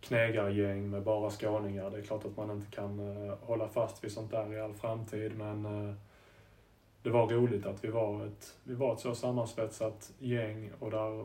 knegargäng 0.00 0.90
med 0.90 1.02
bara 1.02 1.30
skåningar. 1.30 1.90
Det 1.90 1.98
är 1.98 2.02
klart 2.02 2.24
att 2.24 2.36
man 2.36 2.50
inte 2.50 2.70
kan 2.70 2.98
eh, 2.98 3.34
hålla 3.40 3.68
fast 3.68 4.04
vid 4.04 4.12
sånt 4.12 4.30
där 4.30 4.54
i 4.54 4.60
all 4.60 4.74
framtid 4.74 5.38
men 5.38 5.64
eh, 5.64 5.94
det 7.02 7.10
var 7.10 7.26
roligt 7.26 7.66
att 7.66 7.84
vi 7.84 7.88
var 7.88 8.26
ett, 8.26 8.56
vi 8.64 8.74
var 8.74 8.92
ett 8.92 9.00
så 9.00 9.14
sammansvetsat 9.14 10.12
gäng 10.18 10.70
och 10.78 10.90
där 10.90 11.24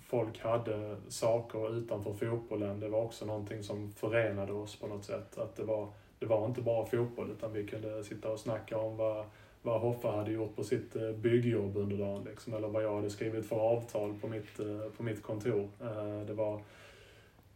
folk 0.00 0.40
hade 0.40 0.96
saker 1.08 1.76
utanför 1.76 2.12
fotbollen. 2.12 2.80
Det 2.80 2.88
var 2.88 3.02
också 3.02 3.26
någonting 3.26 3.62
som 3.62 3.92
förenade 3.92 4.52
oss 4.52 4.76
på 4.76 4.86
något 4.86 5.04
sätt. 5.04 5.38
Att 5.38 5.56
det 5.56 5.64
var, 5.64 5.88
det 6.18 6.26
var 6.26 6.46
inte 6.46 6.62
bara 6.62 6.86
fotboll 6.86 7.30
utan 7.30 7.52
vi 7.52 7.66
kunde 7.66 8.04
sitta 8.04 8.30
och 8.30 8.40
snacka 8.40 8.78
om 8.78 8.96
vad, 8.96 9.26
vad 9.64 9.80
Hoffa 9.80 10.10
hade 10.10 10.32
gjort 10.32 10.56
på 10.56 10.64
sitt 10.64 10.96
eh, 10.96 11.12
byggjobb 11.12 11.76
under 11.76 11.96
dagen. 11.96 12.24
Liksom, 12.24 12.54
eller 12.54 12.68
vad 12.68 12.82
jag 12.84 12.96
hade 12.96 13.10
skrivit 13.10 13.46
för 13.46 13.56
avtal 13.56 14.14
på 14.20 14.28
mitt, 14.28 14.60
eh, 14.60 14.88
på 14.96 15.02
mitt 15.02 15.22
kontor. 15.22 15.68
Eh, 15.80 16.20
Det 16.26 16.34
var, 16.34 16.62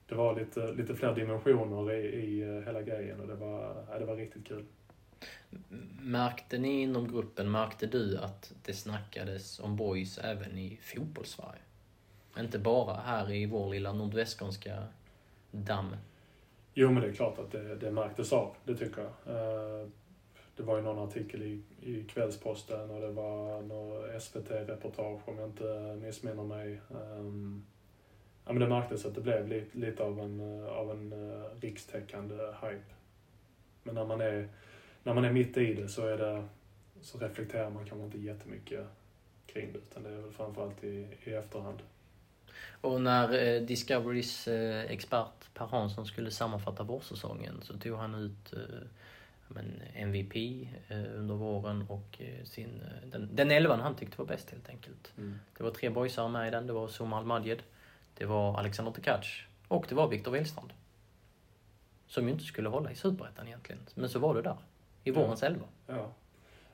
det 0.06 0.14
var 0.14 0.34
lite, 0.40 0.72
lite 0.72 0.94
fler 0.94 1.14
dimensioner 1.14 1.92
i, 1.92 2.06
i 2.06 2.62
hela 2.66 2.82
grejen 2.82 3.20
och 3.20 3.26
det 3.26 3.34
var, 3.34 3.84
ja, 3.90 3.98
det 3.98 4.04
var 4.04 4.16
riktigt 4.16 4.46
kul. 4.46 4.64
Märkte 6.00 6.58
ni 6.58 6.82
inom 6.82 7.08
gruppen, 7.08 7.50
märkte 7.50 7.86
du 7.86 8.18
att 8.18 8.52
det 8.64 8.72
snackades 8.72 9.60
om 9.60 9.76
boys 9.76 10.18
även 10.18 10.58
i 10.58 10.78
fotbollssverige? 10.82 11.60
Inte 12.38 12.58
bara 12.58 12.94
här 12.94 13.32
i 13.32 13.46
vår 13.46 13.70
lilla 13.70 13.92
nordvästskånska 13.92 14.82
damm. 15.50 15.96
Jo, 16.74 16.90
men 16.90 17.02
det 17.02 17.08
är 17.08 17.12
klart 17.12 17.38
att 17.38 17.50
det, 17.52 17.74
det 17.76 17.90
märktes 17.90 18.32
av, 18.32 18.54
det 18.64 18.76
tycker 18.76 19.02
jag. 19.02 19.90
Det 20.58 20.64
var 20.64 20.76
ju 20.76 20.82
någon 20.82 21.08
artikel 21.08 21.42
i, 21.42 21.62
i 21.82 22.04
Kvällsposten 22.04 22.90
och 22.90 23.00
det 23.00 23.10
var 23.10 23.62
något 23.62 24.22
SVT-reportage 24.22 25.28
om 25.28 25.38
jag 25.38 25.48
inte 25.48 25.98
missminner 26.02 26.44
mig. 26.44 26.80
Um, 26.90 27.66
Ja, 28.48 28.52
men 28.52 28.60
det 28.60 28.68
märktes 28.68 29.04
att 29.04 29.14
det 29.14 29.20
blev 29.20 29.48
lite, 29.48 29.78
lite 29.78 30.02
av 30.02 30.20
en, 30.20 30.40
eh, 30.40 30.68
av 30.68 30.90
en 30.90 31.12
uh, 31.12 31.44
rikstäckande 31.60 32.34
hype. 32.34 32.94
Men 33.82 33.94
när 33.94 34.04
man, 34.04 34.20
är, 34.20 34.48
när 35.02 35.14
man 35.14 35.24
är 35.24 35.32
mitt 35.32 35.56
i 35.56 35.74
det 35.74 35.88
så, 35.88 36.06
är 36.06 36.18
det, 36.18 36.44
så 37.00 37.18
reflekterar 37.18 37.70
man 37.70 37.86
kanske 37.86 38.04
inte 38.04 38.18
jättemycket 38.18 38.86
kring 39.46 39.72
det, 39.72 39.78
utan 39.78 40.02
det 40.02 40.08
är 40.08 40.20
väl 40.20 40.32
framförallt 40.32 40.84
i, 40.84 41.08
i 41.24 41.32
efterhand. 41.32 41.78
Och 42.80 43.00
när 43.00 43.46
eh, 43.46 43.62
Discoverys 43.62 44.48
eh, 44.48 44.90
expert 44.90 45.54
Per 45.54 45.66
Hansson 45.66 46.06
skulle 46.06 46.30
sammanfatta 46.30 46.82
vårsäsongen 46.82 47.60
så 47.62 47.78
tog 47.78 47.96
han 47.96 48.14
ut 48.14 48.52
eh, 48.52 48.86
men, 49.48 49.82
MVP 49.94 50.36
eh, 50.88 51.18
under 51.18 51.34
våren 51.34 51.86
och 51.88 52.18
eh, 52.20 52.44
sin, 52.44 52.82
eh, 52.82 53.08
den, 53.08 53.28
den 53.32 53.50
elvan 53.50 53.80
han 53.80 53.96
tyckte 53.96 54.18
var 54.18 54.26
bäst 54.26 54.50
helt 54.50 54.68
enkelt. 54.68 55.12
Mm. 55.18 55.38
Det 55.58 55.64
var 55.64 55.70
tre 55.70 55.90
boysare 55.90 56.28
med 56.28 56.48
i 56.48 56.50
den. 56.50 56.66
Det 56.66 56.72
var 56.72 56.88
Somal 56.88 57.24
Madjed, 57.24 57.62
det 58.14 58.26
var 58.26 58.58
Alexander 58.58 58.92
Tkac 58.92 59.42
och 59.68 59.86
det 59.88 59.94
var 59.94 60.08
Viktor 60.08 60.32
Wihlstrand. 60.32 60.72
Som 62.06 62.24
ju 62.24 62.30
inte 62.30 62.44
skulle 62.44 62.68
hålla 62.68 62.90
i 62.90 62.94
Superettan 62.94 63.46
egentligen. 63.46 63.80
Men 63.94 64.08
så 64.08 64.18
var 64.18 64.34
du 64.34 64.42
där. 64.42 64.56
I 65.04 65.10
vårens 65.10 65.42
elva. 65.42 65.66
Ja. 65.86 66.12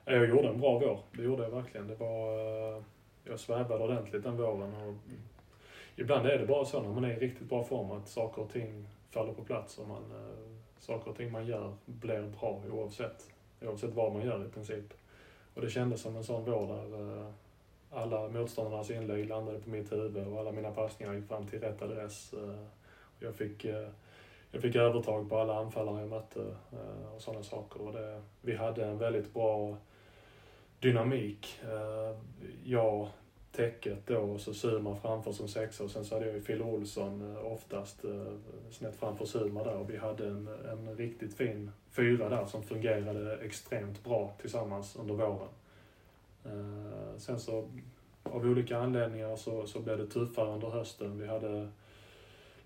Jag 0.05 0.29
gjorde 0.29 0.47
en 0.47 0.59
bra 0.59 0.79
vår. 0.79 0.99
Det 1.11 1.23
gjorde 1.23 1.43
jag 1.43 1.49
verkligen. 1.49 1.87
Det 1.87 1.95
var, 1.95 2.37
eh, 2.77 2.83
jag 3.23 3.39
svävade 3.39 3.83
ordentligt 3.83 4.23
den 4.23 4.37
våren. 4.37 4.73
Och 4.73 4.95
ibland 5.95 6.27
är 6.27 6.39
det 6.39 6.45
bara 6.45 6.65
så 6.65 6.81
när 6.81 6.89
man 6.89 7.03
är 7.03 7.09
i 7.09 7.19
riktigt 7.19 7.49
bra 7.49 7.63
form 7.63 7.91
att 7.91 8.09
saker 8.09 8.41
och 8.41 8.51
ting 8.51 8.87
faller 9.09 9.33
på 9.33 9.43
plats 9.43 9.77
och 9.77 9.87
man, 9.87 10.03
saker 10.79 11.11
och 11.11 11.17
ting 11.17 11.31
man 11.31 11.47
gör 11.47 11.73
blir 11.85 12.21
bra 12.39 12.61
oavsett, 12.71 13.29
oavsett 13.61 13.93
vad 13.93 14.13
man 14.13 14.25
gör 14.25 14.45
i 14.45 14.49
princip. 14.49 14.93
Och 15.53 15.61
det 15.61 15.69
kändes 15.69 16.01
som 16.01 16.15
en 16.15 16.23
sån 16.23 16.45
vår 16.45 16.67
där 16.67 17.19
eh, 17.19 17.27
alla 17.95 18.27
motståndarnas 18.27 18.91
inlägg 18.91 19.29
landade 19.29 19.59
på 19.59 19.69
mitt 19.69 19.91
huvud 19.91 20.27
och 20.27 20.39
alla 20.39 20.51
mina 20.51 20.71
passningar 20.71 21.13
gick 21.13 21.27
fram 21.27 21.47
till 21.47 21.59
rätt 21.59 21.81
adress. 21.81 22.33
Eh, 22.33 22.65
jag 23.19 23.35
fick 23.35 23.65
eh, 23.65 23.89
jag 24.51 24.61
fick 24.61 24.75
övertag 24.75 25.29
på 25.29 25.37
alla 25.37 25.59
anfallare 25.59 25.99
jag 25.99 26.09
mötte 26.09 26.41
eh, 26.71 27.15
och 27.15 27.21
sådana 27.21 27.43
saker. 27.43 27.81
Och 27.81 27.93
det, 27.93 28.21
vi 28.41 28.55
hade 28.55 28.85
en 28.85 28.97
väldigt 28.97 29.33
bra 29.33 29.77
dynamik. 30.79 31.59
Jag, 32.63 33.07
täcket 33.55 34.07
då 34.07 34.17
och 34.17 34.41
så 34.41 34.53
Suma 34.53 34.95
framför 34.95 35.31
som 35.31 35.47
sexa 35.47 35.83
och 35.83 35.91
sen 35.91 36.05
så 36.05 36.15
hade 36.15 36.25
jag 36.25 36.35
ju 36.35 36.41
Phil 36.41 36.61
Olsson 36.61 37.35
eh, 37.35 37.51
oftast 37.51 38.05
eh, 38.05 38.33
snett 38.71 38.95
framför 38.95 39.25
Suma 39.25 39.63
där 39.63 39.75
och 39.75 39.89
vi 39.89 39.97
hade 39.97 40.27
en, 40.27 40.47
en 40.71 40.95
riktigt 40.97 41.33
fin 41.33 41.71
fyra 41.91 42.29
där 42.29 42.45
som 42.45 42.63
fungerade 42.63 43.37
extremt 43.37 44.03
bra 44.03 44.33
tillsammans 44.41 44.95
under 44.95 45.13
våren. 45.13 45.49
Eh, 46.45 47.17
sen 47.17 47.39
så 47.39 47.67
av 48.23 48.45
olika 48.45 48.77
anledningar 48.77 49.35
så, 49.35 49.67
så 49.67 49.79
blev 49.79 49.97
det 49.97 50.07
tuffare 50.07 50.49
under 50.49 50.69
hösten. 50.69 51.19
Vi 51.19 51.27
hade 51.27 51.67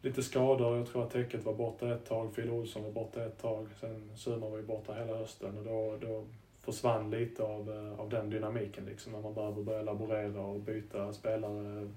lite 0.01 0.23
skador. 0.23 0.77
Jag 0.77 0.87
tror 0.87 1.03
att 1.03 1.11
täcket 1.11 1.45
var 1.45 1.53
borta 1.53 1.93
ett 1.93 2.05
tag. 2.05 2.35
Phil 2.35 2.49
Olsson 2.49 2.83
var 2.83 2.91
borta 2.91 3.25
ett 3.25 3.41
tag. 3.41 3.67
Sen 3.79 4.11
Suma 4.15 4.49
var 4.49 4.57
ju 4.57 4.63
borta 4.63 4.93
hela 4.93 5.17
hösten 5.17 5.57
och 5.57 5.63
då, 5.63 5.97
då 6.01 6.25
försvann 6.71 7.11
lite 7.11 7.43
av, 7.43 7.69
eh, 7.69 7.99
av 7.99 8.09
den 8.09 8.29
dynamiken 8.29 8.85
liksom. 8.85 9.11
När 9.11 9.21
man 9.21 9.33
behöver 9.33 9.63
börja 9.63 9.81
laborera 9.81 10.41
och 10.41 10.59
byta 10.59 11.13
spelare 11.13 11.89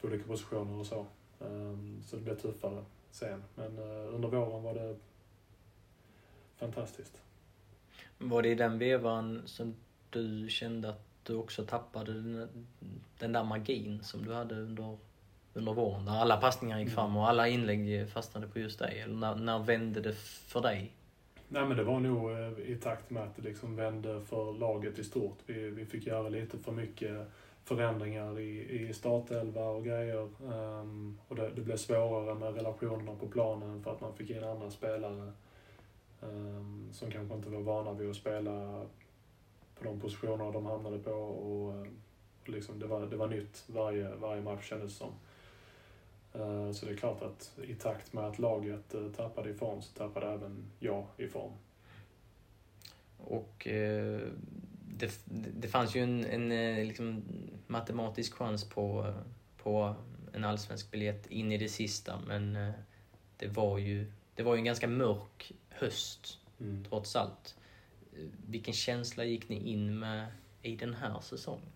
på 0.00 0.06
olika 0.06 0.24
positioner 0.24 0.78
och 0.78 0.86
så. 0.86 1.06
Ehm, 1.40 2.02
så 2.06 2.16
det 2.16 2.22
blev 2.22 2.36
tuffare 2.36 2.84
sen. 3.10 3.42
Men 3.54 3.78
eh, 3.78 4.14
under 4.14 4.28
våren 4.28 4.62
var 4.62 4.74
det 4.74 4.96
fantastiskt. 6.56 7.20
Var 8.18 8.42
det 8.42 8.48
i 8.48 8.54
den 8.54 8.78
vevan 8.78 9.42
som 9.46 9.74
du 10.10 10.48
kände 10.48 10.88
att 10.88 11.04
du 11.22 11.34
också 11.34 11.64
tappade 11.64 12.12
den, 12.12 12.66
den 13.18 13.32
där 13.32 13.44
magin 13.44 14.02
som 14.02 14.24
du 14.24 14.34
hade 14.34 14.54
under 14.54 14.96
under 15.54 15.72
våren 15.72 16.04
där 16.04 16.12
alla 16.12 16.36
passningar 16.36 16.78
gick 16.78 16.90
fram 16.90 17.16
och 17.16 17.28
alla 17.28 17.48
inlägg 17.48 18.08
fastnade 18.08 18.46
på 18.48 18.58
just 18.58 18.78
dig? 18.78 19.00
Eller 19.00 19.14
när, 19.14 19.34
när 19.34 19.58
vände 19.58 20.00
det 20.00 20.14
för 20.46 20.60
dig? 20.60 20.92
Nej 21.52 21.66
men 21.66 21.76
det 21.76 21.84
var 21.84 22.00
nog 22.00 22.30
eh, 22.30 22.58
i 22.58 22.76
takt 22.76 23.10
med 23.10 23.22
att 23.22 23.36
det 23.36 23.42
liksom 23.42 23.76
vände 23.76 24.20
för 24.20 24.52
laget 24.52 24.98
i 24.98 25.04
stort. 25.04 25.38
Vi, 25.46 25.70
vi 25.70 25.86
fick 25.86 26.06
göra 26.06 26.28
lite 26.28 26.58
för 26.58 26.72
mycket 26.72 27.26
förändringar 27.64 28.40
i, 28.40 28.80
i 28.80 28.92
startelva 28.92 29.64
och 29.64 29.84
grejer. 29.84 30.28
Um, 30.42 31.18
och 31.28 31.36
det, 31.36 31.50
det, 31.56 31.60
blev 31.60 31.76
svårare 31.76 32.34
med 32.34 32.54
relationerna 32.54 33.14
på 33.14 33.28
planen 33.28 33.82
för 33.82 33.92
att 33.92 34.00
man 34.00 34.14
fick 34.14 34.30
in 34.30 34.44
andra 34.44 34.70
spelare 34.70 35.32
um, 36.20 36.88
som 36.92 37.10
kanske 37.10 37.34
inte 37.34 37.50
var 37.50 37.60
vana 37.60 37.92
vid 37.92 38.10
att 38.10 38.16
spela 38.16 38.86
på 39.78 39.84
de 39.84 40.00
positionerna 40.00 40.50
de 40.50 40.66
hamnade 40.66 40.98
på. 40.98 41.10
Och, 41.10 41.68
och 41.68 41.86
liksom 42.44 42.78
det, 42.78 42.86
var, 42.86 43.06
det 43.06 43.16
var 43.16 43.28
nytt 43.28 43.64
varje, 43.66 44.14
varje 44.14 44.42
match 44.42 44.68
kändes 44.68 44.96
som. 44.96 45.12
Eh, 46.34 46.72
så 46.72 46.86
det 46.86 46.92
är 46.92 46.96
klart 46.96 47.22
att 47.22 47.58
i 47.64 47.74
takt 47.74 48.12
med 48.12 48.24
att 48.24 48.38
laget 48.38 48.94
eh, 48.94 49.08
tappade 49.16 49.50
i 49.50 49.54
form 49.54 49.82
så 49.82 49.92
tappade 49.92 50.26
även 50.26 50.64
jag 50.78 51.06
i 51.16 51.28
form. 51.28 51.52
Och 53.18 53.68
eh, 53.68 54.20
det, 54.88 55.20
det 55.54 55.68
fanns 55.68 55.96
ju 55.96 56.02
en, 56.02 56.24
en 56.24 56.48
liksom, 56.88 57.22
matematisk 57.66 58.34
chans 58.34 58.64
på, 58.64 59.14
på 59.56 59.94
en 60.32 60.44
allsvensk 60.44 60.90
biljett 60.90 61.26
in 61.26 61.52
i 61.52 61.58
det 61.58 61.68
sista 61.68 62.20
men 62.26 62.72
det 63.36 63.48
var 63.48 63.78
ju, 63.78 64.12
det 64.34 64.42
var 64.42 64.54
ju 64.54 64.58
en 64.58 64.64
ganska 64.64 64.88
mörk 64.88 65.52
höst 65.68 66.38
mm. 66.60 66.84
trots 66.84 67.16
allt. 67.16 67.54
Vilken 68.46 68.74
känsla 68.74 69.24
gick 69.24 69.48
ni 69.48 69.70
in 69.70 69.98
med 69.98 70.26
i 70.62 70.76
den 70.76 70.94
här 70.94 71.20
säsongen? 71.20 71.72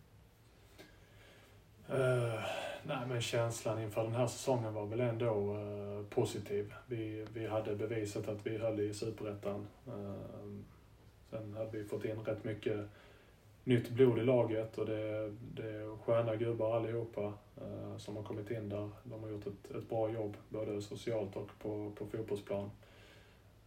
Uh, 1.91 2.41
nej, 2.83 3.07
men 3.09 3.21
känslan 3.21 3.83
inför 3.83 4.03
den 4.03 4.15
här 4.15 4.27
säsongen 4.27 4.75
var 4.75 4.87
väl 4.87 5.01
ändå 5.01 5.55
uh, 5.55 6.07
positiv. 6.07 6.75
Vi, 6.87 7.27
vi 7.35 7.47
hade 7.47 7.75
bevisat 7.75 8.29
att 8.29 8.47
vi 8.47 8.59
höll 8.59 8.81
i 8.81 8.95
Superettan. 8.95 9.67
Uh, 9.89 10.15
sen 11.31 11.55
hade 11.55 11.79
vi 11.79 11.85
fått 11.85 12.05
in 12.05 12.21
rätt 12.25 12.45
mycket 12.45 12.89
nytt 13.65 13.91
blod 13.91 14.19
i 14.19 14.23
laget 14.23 14.79
och 14.79 14.87
det, 14.87 15.35
det 15.55 15.71
är 15.71 15.97
sköna 15.97 16.37
gubbar 16.37 16.77
allihopa 16.77 17.33
uh, 17.63 17.97
som 17.99 18.17
har 18.17 18.23
kommit 18.23 18.51
in 18.51 18.69
där. 18.69 18.91
De 19.05 19.23
har 19.23 19.31
gjort 19.31 19.47
ett, 19.47 19.77
ett 19.77 19.89
bra 19.89 20.11
jobb, 20.11 20.37
både 20.49 20.83
socialt 20.83 21.37
och 21.37 21.51
på, 21.59 21.93
på 21.99 22.07
fotbollsplan. 22.07 22.71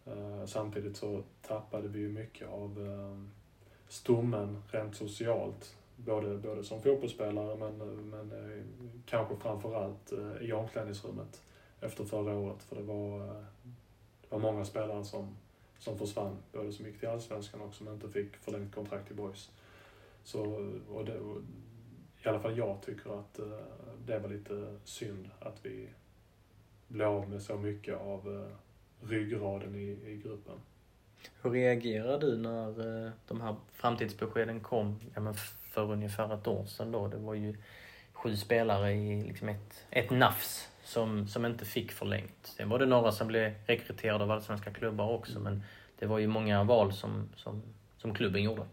Uh, 0.07 0.45
samtidigt 0.45 0.97
så 0.97 1.23
tappade 1.41 1.87
vi 1.87 1.99
ju 1.99 2.09
mycket 2.09 2.49
av 2.49 2.79
uh, 2.79 3.23
stommen 3.87 4.63
rent 4.71 4.95
socialt 4.95 5.75
Både, 6.05 6.37
både 6.37 6.63
som 6.63 6.81
fotbollsspelare 6.81 7.57
men, 7.57 7.77
men 8.09 8.31
eh, 8.31 8.63
kanske 9.05 9.35
framförallt 9.35 10.11
eh, 10.11 10.47
i 10.49 10.53
omklädningsrummet 10.53 11.43
efter 11.81 12.03
förra 12.03 12.33
året. 12.33 12.63
För 12.63 12.75
det 12.75 12.81
var, 12.81 13.19
eh, 13.19 13.43
det 14.21 14.29
var 14.29 14.39
många 14.39 14.65
spelare 14.65 15.05
som, 15.05 15.37
som 15.79 15.97
försvann, 15.97 16.37
både 16.51 16.71
som 16.71 16.85
gick 16.85 16.99
till 16.99 17.09
Allsvenskan 17.09 17.61
och 17.61 17.73
som 17.73 17.87
inte 17.87 18.09
fick 18.09 18.35
förlängt 18.35 18.75
kontrakt 18.75 19.11
i 19.11 19.13
BoIS. 19.13 19.51
Så, 20.23 20.41
och 20.89 21.05
det, 21.05 21.19
och 21.19 21.41
I 22.25 22.27
alla 22.27 22.39
fall 22.39 22.57
jag 22.57 22.81
tycker 22.81 23.19
att 23.19 23.39
det 24.05 24.19
var 24.19 24.29
lite 24.29 24.75
synd 24.83 25.29
att 25.39 25.65
vi 25.65 25.89
blev 26.87 27.07
av 27.07 27.29
med 27.29 27.41
så 27.41 27.57
mycket 27.57 27.97
av 27.97 28.49
ryggraden 29.01 29.75
i, 29.75 29.97
i 30.05 30.21
gruppen. 30.23 30.55
Hur 31.41 31.51
reagerade 31.51 32.31
du 32.31 32.37
när 32.37 33.11
de 33.27 33.41
här 33.41 33.55
framtidsbeskeden 33.71 34.59
kom? 34.59 34.99
Ja, 35.15 35.21
men 35.21 35.33
för 35.87 35.93
ungefär 35.93 36.33
ett 36.33 36.47
år 36.47 36.65
sedan 36.65 36.91
då. 36.91 37.07
Det 37.07 37.17
var 37.17 37.33
ju 37.33 37.55
sju 38.13 38.35
spelare 38.35 38.93
i 38.93 39.23
liksom 39.23 39.49
ett, 39.49 39.85
ett 39.89 40.09
nafs 40.11 40.69
som, 40.83 41.27
som 41.27 41.45
inte 41.45 41.65
fick 41.65 41.91
förlängt. 41.91 42.37
Sen 42.41 42.69
var 42.69 42.79
det 42.79 42.85
några 42.85 43.11
som 43.11 43.27
blev 43.27 43.53
rekryterade 43.65 44.23
av 44.23 44.31
allsvenska 44.31 44.71
klubbar 44.71 45.09
också, 45.09 45.39
men 45.39 45.63
det 45.99 46.05
var 46.05 46.19
ju 46.19 46.27
många 46.27 46.63
val 46.63 46.93
som, 46.93 47.29
som, 47.35 47.63
som 47.97 48.13
klubben 48.13 48.43
gjorde. 48.43 48.65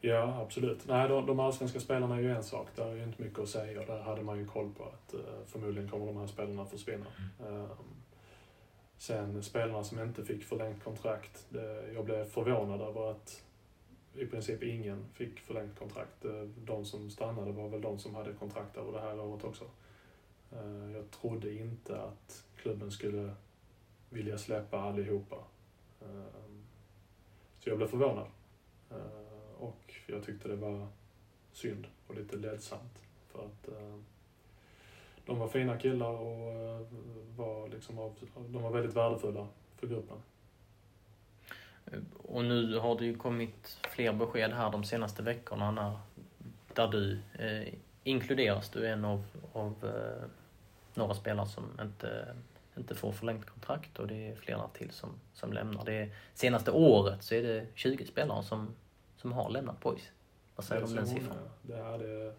Ja, 0.00 0.40
absolut. 0.42 0.88
Nej, 0.88 1.08
de, 1.08 1.26
de 1.26 1.40
allsvenska 1.40 1.80
spelarna 1.80 2.16
är 2.16 2.20
ju 2.20 2.30
en 2.30 2.42
sak. 2.42 2.68
Där 2.76 2.86
är 2.86 2.94
ju 2.94 3.02
inte 3.02 3.22
mycket 3.22 3.38
att 3.38 3.48
säga. 3.48 3.86
Där 3.86 4.02
hade 4.02 4.22
man 4.22 4.38
ju 4.38 4.46
koll 4.46 4.70
på 4.74 4.84
att 4.84 5.14
uh, 5.14 5.20
förmodligen 5.46 5.90
kommer 5.90 6.06
de 6.06 6.16
här 6.16 6.26
spelarna 6.26 6.66
försvinna. 6.66 7.06
Mm. 7.40 7.54
Um, 7.54 7.68
sen 8.98 9.42
spelarna 9.42 9.84
som 9.84 10.00
inte 10.00 10.24
fick 10.24 10.44
förlängt 10.44 10.84
kontrakt. 10.84 11.46
Det, 11.48 11.92
jag 11.94 12.04
blev 12.04 12.24
förvånad 12.24 12.80
över 12.80 13.10
att 13.10 13.42
i 14.18 14.26
princip 14.26 14.62
ingen 14.62 15.04
fick 15.12 15.40
förlängt 15.40 15.78
kontrakt. 15.78 16.24
Eh, 16.24 16.42
de 16.64 16.84
som 16.84 17.10
stannade 17.10 17.52
var 17.52 17.68
väl 17.68 17.80
de 17.80 17.98
som 17.98 18.14
hade 18.14 18.32
kontrakt 18.32 18.76
över 18.76 18.92
det 18.92 19.00
här 19.00 19.20
året 19.20 19.44
också. 19.44 19.64
Eh, 20.52 20.92
jag 20.92 21.10
trodde 21.10 21.54
inte 21.54 22.00
att 22.00 22.44
klubben 22.56 22.90
skulle 22.90 23.34
vilja 24.10 24.38
släppa 24.38 24.80
allihopa. 24.80 25.36
Eh, 26.00 26.42
så 27.58 27.70
jag 27.70 27.78
blev 27.78 27.88
förvånad. 27.88 28.26
Och 29.58 29.94
jag 30.06 30.24
tyckte 30.24 30.48
det 30.48 30.56
var 30.56 30.88
synd 31.52 31.86
och 32.06 32.14
lite 32.14 32.36
ledsamt. 32.36 33.02
För 33.28 33.44
att 33.44 33.68
de 35.26 35.38
var 35.38 35.48
fina 35.48 35.78
killar 35.78 36.12
och 36.12 36.86
var 37.36 37.68
liksom 37.68 38.14
de 38.48 38.62
var 38.62 38.70
väldigt 38.70 38.96
värdefulla 38.96 39.48
för 39.76 39.86
gruppen. 39.86 40.16
Och 42.16 42.44
nu 42.44 42.78
har 42.78 42.98
det 42.98 43.04
ju 43.04 43.16
kommit 43.16 43.78
fler 43.90 44.12
besked 44.12 44.52
här 44.52 44.70
de 44.70 44.84
senaste 44.84 45.22
veckorna 45.22 45.70
när, 45.70 45.98
där 46.74 46.88
du 46.88 47.18
eh, 47.38 47.74
inkluderas. 48.04 48.70
Du 48.70 48.86
är 48.86 48.92
en 48.92 49.04
av, 49.04 49.24
av 49.52 49.74
eh, 49.84 50.28
några 50.94 51.14
spelare 51.14 51.46
som 51.46 51.64
inte, 51.80 52.34
inte 52.76 52.94
får 52.94 53.12
förlängt 53.12 53.46
kontrakt 53.46 53.98
och 53.98 54.06
det 54.06 54.28
är 54.28 54.36
flera 54.36 54.68
till 54.68 54.90
som, 54.90 55.10
som 55.34 55.52
lämnar. 55.52 55.84
Det 55.84 56.10
senaste 56.34 56.70
året 56.70 57.22
så 57.22 57.34
är 57.34 57.42
det 57.42 57.66
20 57.74 58.06
spelare 58.06 58.42
som, 58.42 58.74
som 59.16 59.32
har 59.32 59.50
lämnat 59.50 59.80
Boys. 59.80 60.10
Vad 60.56 60.64
säger 60.64 60.82
du 60.82 60.88
om 60.88 60.94
den 60.94 61.06
siffran? 61.06 61.36
Det, 61.62 61.76
är, 61.76 61.98
det, 61.98 62.34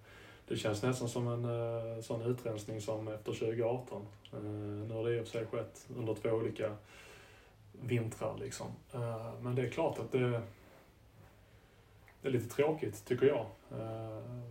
det 0.48 0.56
känns 0.56 0.84
nästan 0.84 1.10
som 1.10 1.28
en 1.28 1.46
uh, 1.46 2.02
sån 2.02 2.22
utrensning 2.22 2.82
som 2.82 3.08
efter 3.08 3.32
2018. 3.34 4.06
Uh, 4.34 4.42
nu 4.88 4.94
har 4.94 5.04
det 5.04 5.16
i 5.16 5.20
och 5.20 5.26
för 5.26 5.32
sig 5.32 5.46
skett 5.46 5.88
under 5.98 6.14
två 6.14 6.30
olika 6.30 6.72
vintrar 7.82 8.38
liksom. 8.38 8.68
Uh, 8.96 9.42
men 9.42 9.56
det 9.56 9.62
är 9.62 9.70
klart 9.70 10.00
att 10.00 10.12
det, 10.12 10.42
det 12.22 12.28
är 12.28 12.32
lite 12.32 12.56
tråkigt, 12.56 13.06
tycker 13.06 13.26
jag. 13.26 13.46
Uh, 13.72 14.42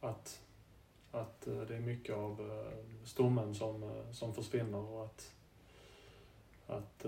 att, 0.00 0.40
att 1.12 1.46
eh, 1.46 1.60
det 1.68 1.76
är 1.76 1.80
mycket 1.80 2.14
av 2.14 2.64
stommen 3.04 3.54
som, 3.54 4.02
som 4.12 4.34
försvinner 4.34 4.78
och 4.78 5.04
att, 5.04 5.34
att 6.66 7.06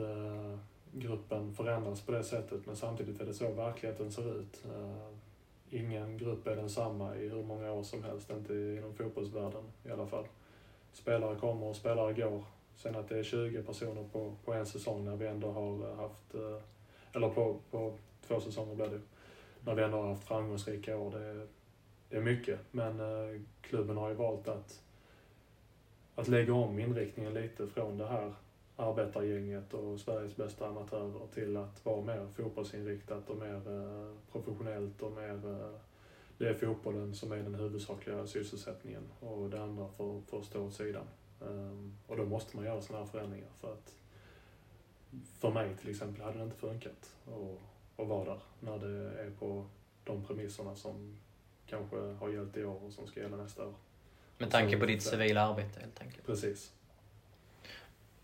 gruppen 0.92 1.54
förändras 1.54 2.00
på 2.00 2.12
det 2.12 2.24
sättet. 2.24 2.66
Men 2.66 2.76
samtidigt 2.76 3.20
är 3.20 3.26
det 3.26 3.34
så 3.34 3.52
verkligheten 3.52 4.12
ser 4.12 4.40
ut. 4.40 4.64
Ingen 5.70 6.18
grupp 6.18 6.46
är 6.46 6.56
densamma 6.56 7.16
i 7.16 7.28
hur 7.28 7.42
många 7.42 7.72
år 7.72 7.82
som 7.82 8.04
helst, 8.04 8.30
inte 8.30 8.54
inom 8.54 8.94
fotbollsvärlden 8.94 9.64
i 9.84 9.90
alla 9.90 10.06
fall. 10.06 10.24
Spelare 10.92 11.36
kommer 11.36 11.66
och 11.66 11.76
spelare 11.76 12.12
går. 12.12 12.44
Sen 12.76 12.96
att 12.96 13.08
det 13.08 13.18
är 13.18 13.22
20 13.22 13.62
personer 13.62 14.08
på, 14.12 14.34
på 14.44 14.52
en 14.52 14.66
säsong 14.66 15.04
när 15.04 15.16
vi 15.16 15.26
ändå 15.26 15.50
har 15.50 15.90
eh, 15.90 15.96
haft, 15.96 16.34
eh, 16.34 16.62
eller 17.12 17.28
på, 17.28 17.58
på 17.70 17.98
två 18.26 18.40
säsonger 18.40 18.74
blir 18.74 18.86
det 18.86 19.00
när 19.64 19.74
vi 19.74 19.82
ändå 19.82 19.96
har 19.96 20.08
haft 20.08 20.24
framgångsrika 20.24 20.96
år. 20.96 21.10
Det 21.10 21.24
är, 21.24 21.46
det 22.08 22.16
är 22.16 22.20
mycket, 22.20 22.60
men 22.70 23.00
eh, 23.00 23.40
klubben 23.60 23.96
har 23.96 24.08
ju 24.08 24.14
valt 24.14 24.48
att, 24.48 24.82
att 26.14 26.28
lägga 26.28 26.54
om 26.54 26.78
inriktningen 26.78 27.34
lite 27.34 27.66
från 27.66 27.98
det 27.98 28.06
här 28.06 28.34
arbetargänget 28.76 29.74
och 29.74 30.00
Sveriges 30.00 30.36
bästa 30.36 30.68
amatörer 30.68 31.26
till 31.34 31.56
att 31.56 31.84
vara 31.84 32.02
mer 32.04 32.26
fotbollsinriktat 32.36 33.30
och 33.30 33.36
mer 33.36 33.54
eh, 33.54 34.14
professionellt 34.32 35.02
och 35.02 35.12
mer 35.12 35.46
eh, 35.46 35.76
det 36.38 36.48
är 36.48 36.54
fotbollen 36.54 37.14
som 37.14 37.32
är 37.32 37.36
den 37.36 37.54
huvudsakliga 37.54 38.26
sysselsättningen 38.26 39.02
och 39.20 39.50
det 39.50 39.62
andra 39.62 39.88
får, 39.88 40.20
får 40.20 40.42
stå 40.42 40.66
åt 40.66 40.74
sidan. 40.74 41.06
Um, 41.46 41.96
och 42.06 42.16
då 42.16 42.24
måste 42.24 42.56
man 42.56 42.64
göra 42.64 42.82
sådana 42.82 43.04
här 43.04 43.12
förändringar 43.12 43.50
för 43.60 43.72
att 43.72 43.94
för 45.40 45.50
mig 45.50 45.76
till 45.76 45.90
exempel 45.90 46.22
hade 46.22 46.38
det 46.38 46.44
inte 46.44 46.56
funkat 46.56 47.14
att, 47.26 48.00
att 48.00 48.08
vara 48.08 48.24
där 48.24 48.40
när 48.60 48.78
det 48.78 49.20
är 49.20 49.30
på 49.38 49.66
de 50.04 50.24
premisserna 50.24 50.76
som 50.76 51.16
kanske 51.66 51.96
har 51.96 52.28
gällt 52.28 52.56
i 52.56 52.64
år 52.64 52.84
och 52.84 52.92
som 52.92 53.06
ska 53.06 53.20
gälla 53.20 53.36
nästa 53.36 53.66
år. 53.66 53.74
Med 54.38 54.50
tanke 54.50 54.78
på 54.78 54.86
ditt 54.86 55.02
civila 55.02 55.42
arbete 55.42 55.80
helt 55.80 56.00
enkelt? 56.00 56.26
Precis. 56.26 56.72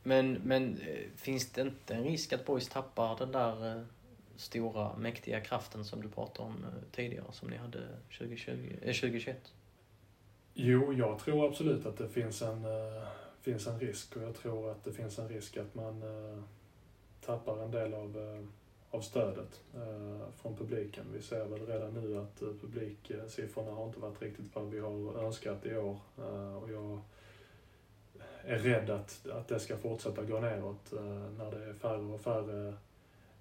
Men, 0.02 0.32
men 0.32 0.78
eh, 0.78 1.06
finns 1.16 1.50
det 1.50 1.60
inte 1.60 1.94
en 1.94 2.04
risk 2.04 2.32
att 2.32 2.46
Boys 2.46 2.68
tappar 2.68 3.18
den 3.18 3.32
där 3.32 3.76
eh, 3.76 3.82
stora, 4.36 4.96
mäktiga 4.96 5.40
kraften 5.40 5.84
som 5.84 6.02
du 6.02 6.08
pratade 6.08 6.48
om 6.48 6.64
eh, 6.64 6.70
tidigare, 6.92 7.32
som 7.32 7.50
ni 7.50 7.56
hade 7.56 7.88
2020, 8.18 8.50
eh, 8.82 8.94
2021? 8.94 9.52
Jo, 10.60 10.92
jag 10.92 11.18
tror 11.18 11.48
absolut 11.48 11.86
att 11.86 11.96
det 11.96 12.08
finns 12.08 12.42
en, 12.42 12.64
äh, 12.64 13.02
finns 13.40 13.66
en 13.66 13.80
risk 13.80 14.16
och 14.16 14.22
jag 14.22 14.34
tror 14.34 14.70
att 14.70 14.84
det 14.84 14.92
finns 14.92 15.18
en 15.18 15.28
risk 15.28 15.56
att 15.56 15.74
man 15.74 16.02
äh, 16.02 16.42
tappar 17.20 17.62
en 17.62 17.70
del 17.70 17.94
av, 17.94 18.18
äh, 18.18 18.44
av 18.90 19.00
stödet 19.00 19.60
från 20.36 20.56
publiken. 20.56 21.04
Vi 21.12 21.22
ser 21.22 21.44
väl 21.44 21.66
redan 21.66 21.94
nu 21.94 22.18
att 22.18 22.40
publiksiffrorna 22.40 23.70
har 23.70 23.86
inte 23.86 24.00
varit 24.00 24.22
riktigt 24.22 24.54
vad 24.54 24.70
vi 24.70 24.78
har 24.78 25.24
önskat 25.24 25.66
i 25.66 25.76
år 25.76 25.98
och 26.62 26.70
jag 26.70 27.00
är 28.42 28.58
rädd 28.58 28.90
att, 28.90 29.26
att 29.28 29.48
det 29.48 29.60
ska 29.60 29.76
fortsätta 29.76 30.24
gå 30.24 30.40
neråt 30.40 30.92
när 31.38 31.50
det 31.50 31.64
är 31.64 31.74
färre 31.74 32.12
och 32.12 32.20
färre 32.20 32.74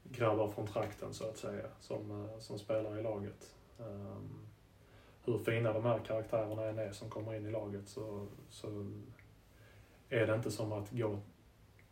grabbar 0.04 0.52
från 0.52 0.68
trakten 0.68 1.14
så 1.14 1.30
att 1.30 1.38
säga 1.38 1.66
som, 1.82 2.30
som 2.40 2.60
spelar 2.60 3.00
i 3.00 3.04
laget. 3.04 3.56
Um, 3.80 4.47
hur 5.28 5.38
fina 5.38 5.74
de 5.74 5.84
här 5.84 6.00
karaktärerna 6.00 6.64
än 6.64 6.80
är 6.80 6.92
som 6.92 7.10
kommer 7.10 7.36
in 7.36 7.46
i 7.46 7.52
laget 7.52 7.90
så, 7.90 8.28
så 8.50 8.68
är 10.10 10.28
det 10.28 10.36
inte 10.36 10.52
som 10.52 10.72
att 10.72 10.92
gå 10.92 11.20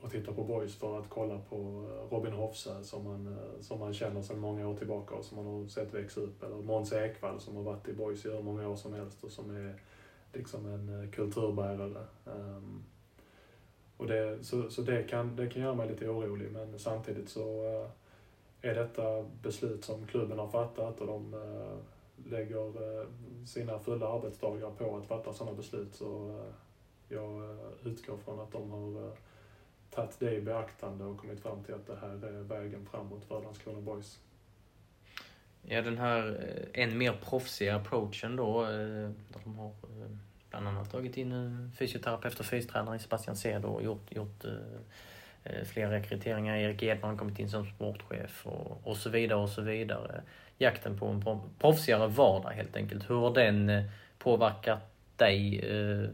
och 0.01 0.11
titta 0.11 0.33
på 0.33 0.43
boys 0.43 0.75
för 0.75 0.99
att 0.99 1.09
kolla 1.09 1.39
på 1.49 1.87
Robin 2.11 2.33
Hofse 2.33 2.83
som 2.83 3.03
man, 3.03 3.37
som 3.61 3.79
man 3.79 3.93
känner 3.93 4.21
sedan 4.21 4.39
många 4.39 4.67
år 4.67 4.75
tillbaka 4.75 5.15
och 5.15 5.25
som 5.25 5.37
man 5.37 5.45
har 5.45 5.67
sett 5.67 5.93
växa 5.93 6.21
upp. 6.21 6.43
Eller 6.43 6.55
Måns 6.55 6.93
Ekvall 6.93 7.39
som 7.39 7.55
har 7.55 7.63
varit 7.63 7.87
i 7.87 7.93
boys 7.93 8.25
i 8.25 8.29
hur 8.29 8.41
många 8.41 8.67
år 8.67 8.75
som 8.75 8.93
helst 8.93 9.23
och 9.23 9.31
som 9.31 9.55
är 9.55 9.75
liksom 10.33 10.65
en 10.65 11.03
eh, 11.03 11.09
kulturbärare. 11.09 12.05
Um, 12.25 12.83
och 13.97 14.07
det, 14.07 14.43
så 14.43 14.69
så 14.69 14.81
det, 14.81 15.03
kan, 15.03 15.35
det 15.35 15.47
kan 15.47 15.61
göra 15.61 15.75
mig 15.75 15.89
lite 15.89 16.09
orolig 16.09 16.51
men 16.51 16.79
samtidigt 16.79 17.29
så 17.29 17.65
uh, 17.65 17.89
är 18.61 18.75
detta 18.75 19.25
beslut 19.41 19.85
som 19.85 20.07
klubben 20.07 20.39
har 20.39 20.47
fattat 20.47 21.01
och 21.01 21.07
de 21.07 21.33
uh, 21.33 21.77
lägger 22.23 22.67
eh, 22.67 23.07
sina 23.45 23.79
fulla 23.79 24.07
arbetsdagar 24.07 24.71
på 24.71 24.97
att 24.97 25.07
fatta 25.07 25.33
sådana 25.33 25.57
beslut 25.57 25.95
så 25.95 26.29
eh, 26.29 26.53
jag 27.15 27.43
eh, 27.43 27.87
utgår 27.87 28.17
från 28.17 28.39
att 28.39 28.51
de 28.51 28.71
har 28.71 29.11
tagit 29.89 30.19
det 30.19 30.35
i 30.35 30.41
beaktande 30.41 31.03
och 31.03 31.17
kommit 31.17 31.39
fram 31.39 31.63
till 31.63 31.73
att 31.73 31.87
det 31.87 31.95
här 32.01 32.27
är 32.27 32.41
vägen 32.41 32.85
framåt 32.91 33.25
för 33.25 33.41
Landskrona 33.41 33.81
Boys. 33.81 34.19
Ja, 35.61 35.81
den 35.81 35.97
här 35.97 36.49
än 36.73 36.97
mer 36.97 37.13
proffsiga 37.23 37.75
approachen 37.75 38.35
då, 38.35 38.63
där 38.63 39.13
de 39.43 39.55
har 39.55 39.71
bland 40.49 40.67
annat 40.67 40.91
tagit 40.91 41.17
in 41.17 41.71
fysioterapeut 41.79 42.39
och 42.39 42.45
fystränare, 42.45 42.99
Sebastian 42.99 43.35
Cedo 43.35 43.67
och 43.67 43.83
gjort, 43.83 44.15
gjort 44.15 44.45
fler 45.65 45.89
rekryteringar. 45.89 46.55
Erik 46.55 46.83
Edman 46.83 47.09
har 47.09 47.17
kommit 47.17 47.39
in 47.39 47.49
som 47.49 47.65
sportchef 47.65 48.45
och, 48.47 48.87
och 48.87 48.97
så 48.97 49.09
vidare 49.09 49.39
och 49.39 49.49
så 49.49 49.61
vidare. 49.61 50.21
Jakten 50.57 50.99
på 50.99 51.05
en 51.05 51.41
proffsigare 51.59 52.07
vardag 52.07 52.49
helt 52.49 52.75
enkelt. 52.75 53.09
Hur 53.09 53.15
har 53.15 53.33
den 53.33 53.69
eh, 53.69 53.83
påverkat 54.17 54.79
dig 55.15 55.59
eh, 55.59 56.09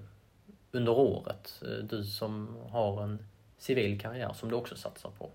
under 0.71 0.91
året? 0.91 1.63
Eh, 1.65 1.85
du 1.85 2.03
som 2.03 2.57
har 2.69 3.03
en 3.03 3.19
civil 3.57 3.99
karriär 3.99 4.33
som 4.33 4.49
du 4.49 4.55
också 4.55 4.75
satsar 4.75 5.09
på. 5.09 5.29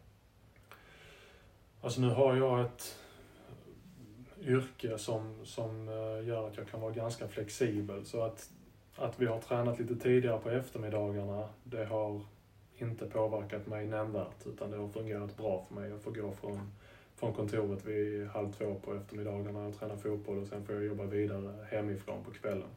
Alltså 1.80 2.00
nu 2.00 2.08
har 2.08 2.36
jag 2.36 2.60
ett 2.60 2.98
yrke 4.40 4.98
som, 4.98 5.34
som 5.44 5.88
eh, 5.88 6.28
gör 6.28 6.48
att 6.48 6.56
jag 6.56 6.68
kan 6.68 6.80
vara 6.80 6.92
ganska 6.92 7.28
flexibel. 7.28 8.06
Så 8.06 8.22
att, 8.22 8.50
att 8.96 9.20
vi 9.20 9.26
har 9.26 9.40
tränat 9.40 9.78
lite 9.78 9.96
tidigare 9.96 10.38
på 10.38 10.50
eftermiddagarna, 10.50 11.48
det 11.64 11.84
har 11.84 12.20
inte 12.78 13.06
påverkat 13.06 13.66
mig 13.66 13.86
nämnvärt 13.86 14.46
utan 14.46 14.70
det 14.70 14.76
har 14.76 14.88
fungerat 14.88 15.36
bra 15.36 15.64
för 15.68 15.74
mig. 15.74 15.90
Jag 15.90 16.02
får 16.02 16.10
gå 16.10 16.32
från, 16.32 16.72
från 17.16 17.32
kontoret 17.32 17.84
vid 17.84 18.26
halv 18.26 18.52
två 18.52 18.74
på 18.84 18.94
eftermiddagarna 18.94 19.66
och 19.66 19.78
träna 19.78 19.96
fotboll 19.96 20.38
och 20.38 20.48
sen 20.48 20.66
får 20.66 20.74
jag 20.74 20.84
jobba 20.84 21.04
vidare 21.04 21.66
hemifrån 21.70 22.24
på 22.24 22.30
kvällen. 22.30 22.68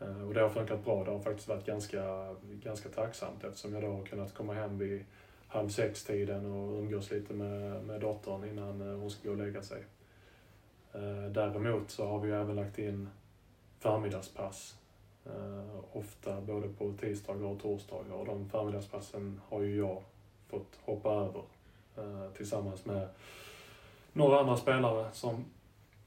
Eh, 0.00 0.28
och 0.28 0.34
det 0.34 0.40
har 0.40 0.48
funkat 0.48 0.84
bra. 0.84 1.04
Det 1.04 1.10
har 1.10 1.20
faktiskt 1.20 1.48
varit 1.48 1.66
ganska, 1.66 2.34
ganska 2.42 2.88
tacksamt 2.88 3.44
eftersom 3.44 3.74
jag 3.74 3.82
då 3.82 3.88
har 3.88 4.04
kunnat 4.04 4.34
komma 4.34 4.54
hem 4.54 4.78
vid 4.78 5.04
halv 5.48 5.68
sex-tiden 5.68 6.46
och 6.46 6.78
umgås 6.78 7.10
lite 7.10 7.34
med, 7.34 7.84
med 7.84 8.00
dottern 8.00 8.44
innan 8.44 8.80
eh, 8.80 8.98
hon 8.98 9.10
ska 9.10 9.28
gå 9.28 9.34
och 9.34 9.46
lägga 9.46 9.62
sig. 9.62 9.84
Eh, 10.92 11.30
däremot 11.30 11.90
så 11.90 12.06
har 12.06 12.20
vi 12.20 12.30
även 12.30 12.56
lagt 12.56 12.78
in 12.78 13.08
förmiddagspass 13.78 14.76
ofta 15.92 16.40
både 16.40 16.68
på 16.68 16.92
tisdagar 16.92 17.44
och 17.44 17.60
torsdagar 17.60 18.12
och 18.12 18.26
de 18.26 18.48
förmiddagspassen 18.48 19.40
har 19.48 19.62
ju 19.62 19.76
jag 19.76 20.02
fått 20.48 20.78
hoppa 20.84 21.10
över 21.10 21.42
Eh, 21.98 22.30
tillsammans 22.36 22.84
med 22.84 23.08
några 24.12 24.40
andra 24.40 24.56
spelare 24.56 25.08
som 25.12 25.44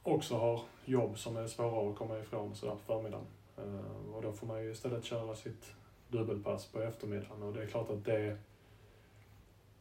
också 0.04 0.38
har 0.38 0.62
jobb 0.86 1.18
som 1.18 1.38
är 1.38 1.48
svåra 1.48 1.90
att 1.90 1.98
komma 1.98 2.20
ifrån 2.20 2.56
sådär 2.56 2.74
på 2.74 2.94
förmiddagen. 2.94 3.26
Eh, 3.58 4.16
och 4.16 4.22
då 4.22 4.32
får 4.32 4.48
man 4.48 4.64
ju 4.64 4.72
istället 4.72 5.06
köra 5.06 5.36
sitt 5.36 5.74
dubbelpass 6.08 6.66
på 6.66 6.82
eftermiddagen 6.82 7.44
och 7.44 7.54
det 7.54 7.64
är 7.64 7.68
klart 7.68 7.90
att 7.90 8.06
det, 8.06 8.38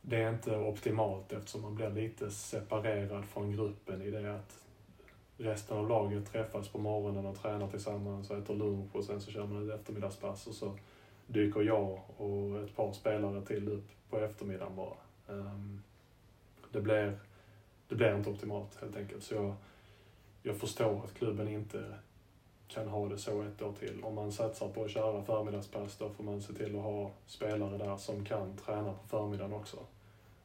det 0.03 0.23
är 0.23 0.31
inte 0.31 0.57
optimalt 0.57 1.33
eftersom 1.33 1.63
man 1.63 1.75
blir 1.75 1.91
lite 1.91 2.31
separerad 2.31 3.25
från 3.25 3.53
gruppen 3.53 4.03
i 4.03 4.11
det 4.11 4.35
att 4.35 4.59
resten 5.39 5.77
av 5.77 5.89
laget 5.89 6.33
träffas 6.33 6.69
på 6.69 6.79
morgonen 6.79 7.27
och 7.27 7.37
tränar 7.37 7.69
tillsammans 7.69 8.31
och 8.31 8.39
äter 8.39 8.55
lunch 8.55 8.97
och 8.97 9.05
sen 9.05 9.21
så 9.21 9.31
kör 9.31 9.47
man 9.47 9.69
ett 9.69 9.81
eftermiddagspass 9.81 10.47
och 10.47 10.55
så 10.55 10.75
dyker 11.27 11.61
jag 11.61 12.01
och 12.17 12.63
ett 12.65 12.77
par 12.77 12.93
spelare 12.93 13.43
till 13.43 13.69
upp 13.69 13.89
på 14.11 14.19
eftermiddagen 14.19 14.77
bara. 14.77 14.97
Ehm, 15.29 15.78
det, 16.73 16.81
blir, 16.81 17.19
det 17.89 17.95
blir 17.95 18.17
inte 18.17 18.31
optimalt 18.31 18.81
helt 18.81 18.97
enkelt. 18.97 19.25
Så 19.25 19.35
jag, 19.35 19.55
jag 20.43 20.57
förstår 20.57 21.05
att 21.05 21.15
klubben 21.15 21.49
inte 21.49 21.95
kan 22.69 22.89
ha 22.89 23.09
det 23.09 23.19
så 23.19 23.43
ett 23.43 23.63
år 23.63 23.73
till. 23.73 24.03
Om 24.03 24.15
man 24.15 24.33
satsar 24.33 24.69
på 24.69 24.85
att 24.85 24.91
köra 24.91 25.25
förmiddagspass 25.25 25.97
då 25.97 26.11
får 26.11 26.25
man 26.25 26.43
se 26.43 26.53
till 26.53 26.77
att 26.77 26.83
ha 26.83 27.11
spelare 27.27 27.79
där 27.79 27.97
som 27.97 28.25
kan 28.25 28.57
träna 28.57 28.93
på 28.93 29.09
förmiddagen 29.09 29.53
också. 29.53 29.79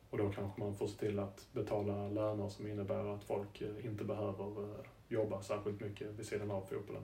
Och 0.10 0.18
då 0.18 0.32
kanske 0.32 0.62
man 0.62 0.76
får 0.76 0.88
se 0.88 0.98
till 0.98 1.20
att 1.20 1.48
betala 1.52 2.08
löner 2.08 2.50
som 2.50 2.68
innebär 2.68 3.16
att 3.16 3.24
folk 3.24 3.62
eh, 3.62 3.86
inte 3.86 4.04
behöver 4.04 4.64
eh, 4.64 4.86
jobba 5.08 5.42
särskilt 5.42 5.82
mycket 5.82 6.08
vid 6.08 6.26
sidan 6.26 6.52
av 6.52 6.62
fotbollen. 6.62 7.04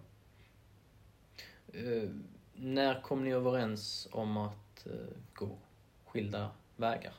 Uh, 1.75 2.09
när 2.53 3.01
kom 3.01 3.23
ni 3.23 3.31
överens 3.31 4.07
om 4.11 4.37
att 4.37 4.87
uh, 4.87 4.93
gå 5.33 5.57
skilda 6.05 6.51
vägar? 6.75 7.13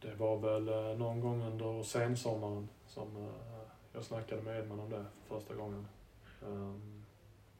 Det 0.00 0.14
var 0.14 0.36
väl 0.36 0.68
eh, 0.68 0.98
någon 0.98 1.20
gång 1.20 1.42
under 1.42 1.82
sensommaren 1.82 2.68
som 2.86 3.16
eh, 3.16 3.32
jag 3.92 4.04
snackade 4.04 4.42
med 4.42 4.60
Edman 4.60 4.80
om 4.80 4.90
det 4.90 5.04
för 5.26 5.38
första 5.38 5.54
gången. 5.54 5.86
Ehm, 6.42 7.04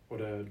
och 0.09 0.18
det, 0.18 0.47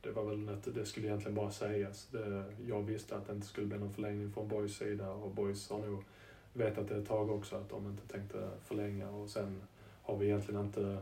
det 0.00 0.10
var 0.10 0.24
väl 0.24 0.48
att 0.48 0.74
det 0.74 0.86
skulle 0.86 1.06
egentligen 1.06 1.34
bara 1.34 1.50
sägas. 1.50 2.06
Det, 2.06 2.44
jag 2.66 2.82
visste 2.82 3.16
att 3.16 3.26
det 3.26 3.32
inte 3.32 3.46
skulle 3.46 3.66
bli 3.66 3.78
någon 3.78 3.94
förlängning 3.94 4.32
från 4.32 4.48
Boys 4.48 4.76
sida 4.76 5.10
och 5.10 5.30
Boys 5.30 5.70
har 5.70 5.78
nog 5.78 6.04
vetat 6.52 6.88
det 6.88 6.96
ett 6.96 7.08
tag 7.08 7.30
också 7.30 7.56
att 7.56 7.68
de 7.68 7.86
inte 7.86 8.06
tänkte 8.06 8.50
förlänga 8.64 9.10
och 9.10 9.30
sen 9.30 9.62
har 10.02 10.16
vi 10.16 10.26
egentligen 10.26 10.60
inte 10.60 10.98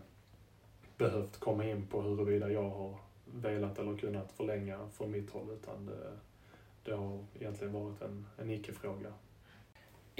behövt 0.96 1.40
komma 1.40 1.64
in 1.64 1.86
på 1.86 2.02
huruvida 2.02 2.50
jag 2.50 2.70
har 2.70 2.94
velat 3.24 3.78
eller 3.78 3.98
kunnat 3.98 4.32
förlänga 4.32 4.88
från 4.92 5.10
mitt 5.10 5.30
håll 5.30 5.50
utan 5.50 5.86
det, 5.86 6.12
det 6.84 6.92
har 6.92 7.24
egentligen 7.40 7.72
varit 7.72 8.02
en, 8.02 8.26
en 8.38 8.50
icke-fråga. 8.50 9.12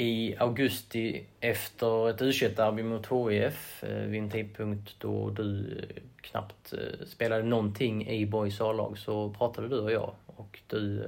I 0.01 0.36
augusti 0.38 1.24
efter 1.40 2.11
ett 2.11 2.22
u 2.22 2.49
derby 2.57 2.82
mot 2.82 3.07
HIF 3.07 3.84
eh, 3.84 4.07
vid 4.07 4.22
en 4.22 4.30
tidpunkt 4.30 4.96
då 4.99 5.30
du 5.30 5.78
eh, 5.78 6.03
knappt 6.20 6.72
eh, 6.72 7.07
spelade 7.07 7.42
någonting 7.42 8.09
i 8.09 8.26
Borgs 8.26 8.61
A-lag 8.61 8.99
så 8.99 9.30
pratade 9.30 9.68
du 9.68 9.78
och 9.78 9.92
jag 9.92 10.14
och 10.26 10.59
du 10.66 11.07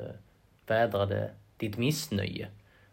vädrade 0.66 1.30
ditt 1.56 1.76
missnöje. 1.76 2.48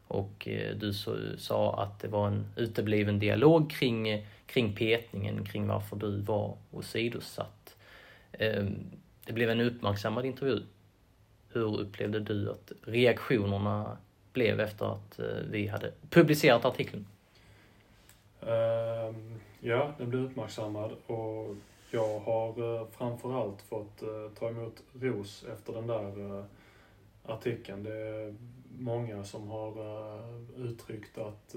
Och 0.07 0.47
du 0.75 0.93
sa 1.37 1.83
att 1.83 1.99
det 1.99 2.07
var 2.07 2.27
en 2.27 2.45
utebliven 2.55 3.19
dialog 3.19 3.71
kring, 3.71 4.25
kring 4.45 4.75
petningen, 4.75 5.45
kring 5.45 5.67
varför 5.67 5.95
du 5.95 6.21
var 6.21 6.57
åsidosatt. 6.71 7.75
Ehm, 8.31 8.75
det 9.25 9.33
blev 9.33 9.49
en 9.49 9.61
uppmärksammad 9.61 10.25
intervju. 10.25 10.61
Hur 11.49 11.79
upplevde 11.79 12.19
du 12.19 12.51
att 12.51 12.71
reaktionerna 12.81 13.97
blev 14.37 14.59
efter 14.59 14.85
att 14.85 15.19
eh, 15.19 15.25
vi 15.49 15.67
hade 15.67 15.91
publicerat 16.09 16.65
artikeln? 16.65 17.05
Ehm, 18.41 19.39
ja, 19.59 19.93
den 19.97 20.09
blev 20.09 20.23
uppmärksammad 20.23 20.91
och 21.07 21.55
jag 21.91 22.19
har 22.19 22.59
uh, 22.59 22.87
framförallt 22.91 23.61
fått 23.61 24.03
uh, 24.03 24.29
ta 24.39 24.49
emot 24.49 24.83
ros 24.93 25.45
efter 25.53 25.73
den 25.73 25.87
där 25.87 26.19
uh, 26.19 26.43
artikeln. 27.25 27.83
Det 27.83 27.97
är 27.97 28.35
många 28.79 29.23
som 29.23 29.47
har 29.47 29.73
uttryckt 30.57 31.17
att, 31.17 31.55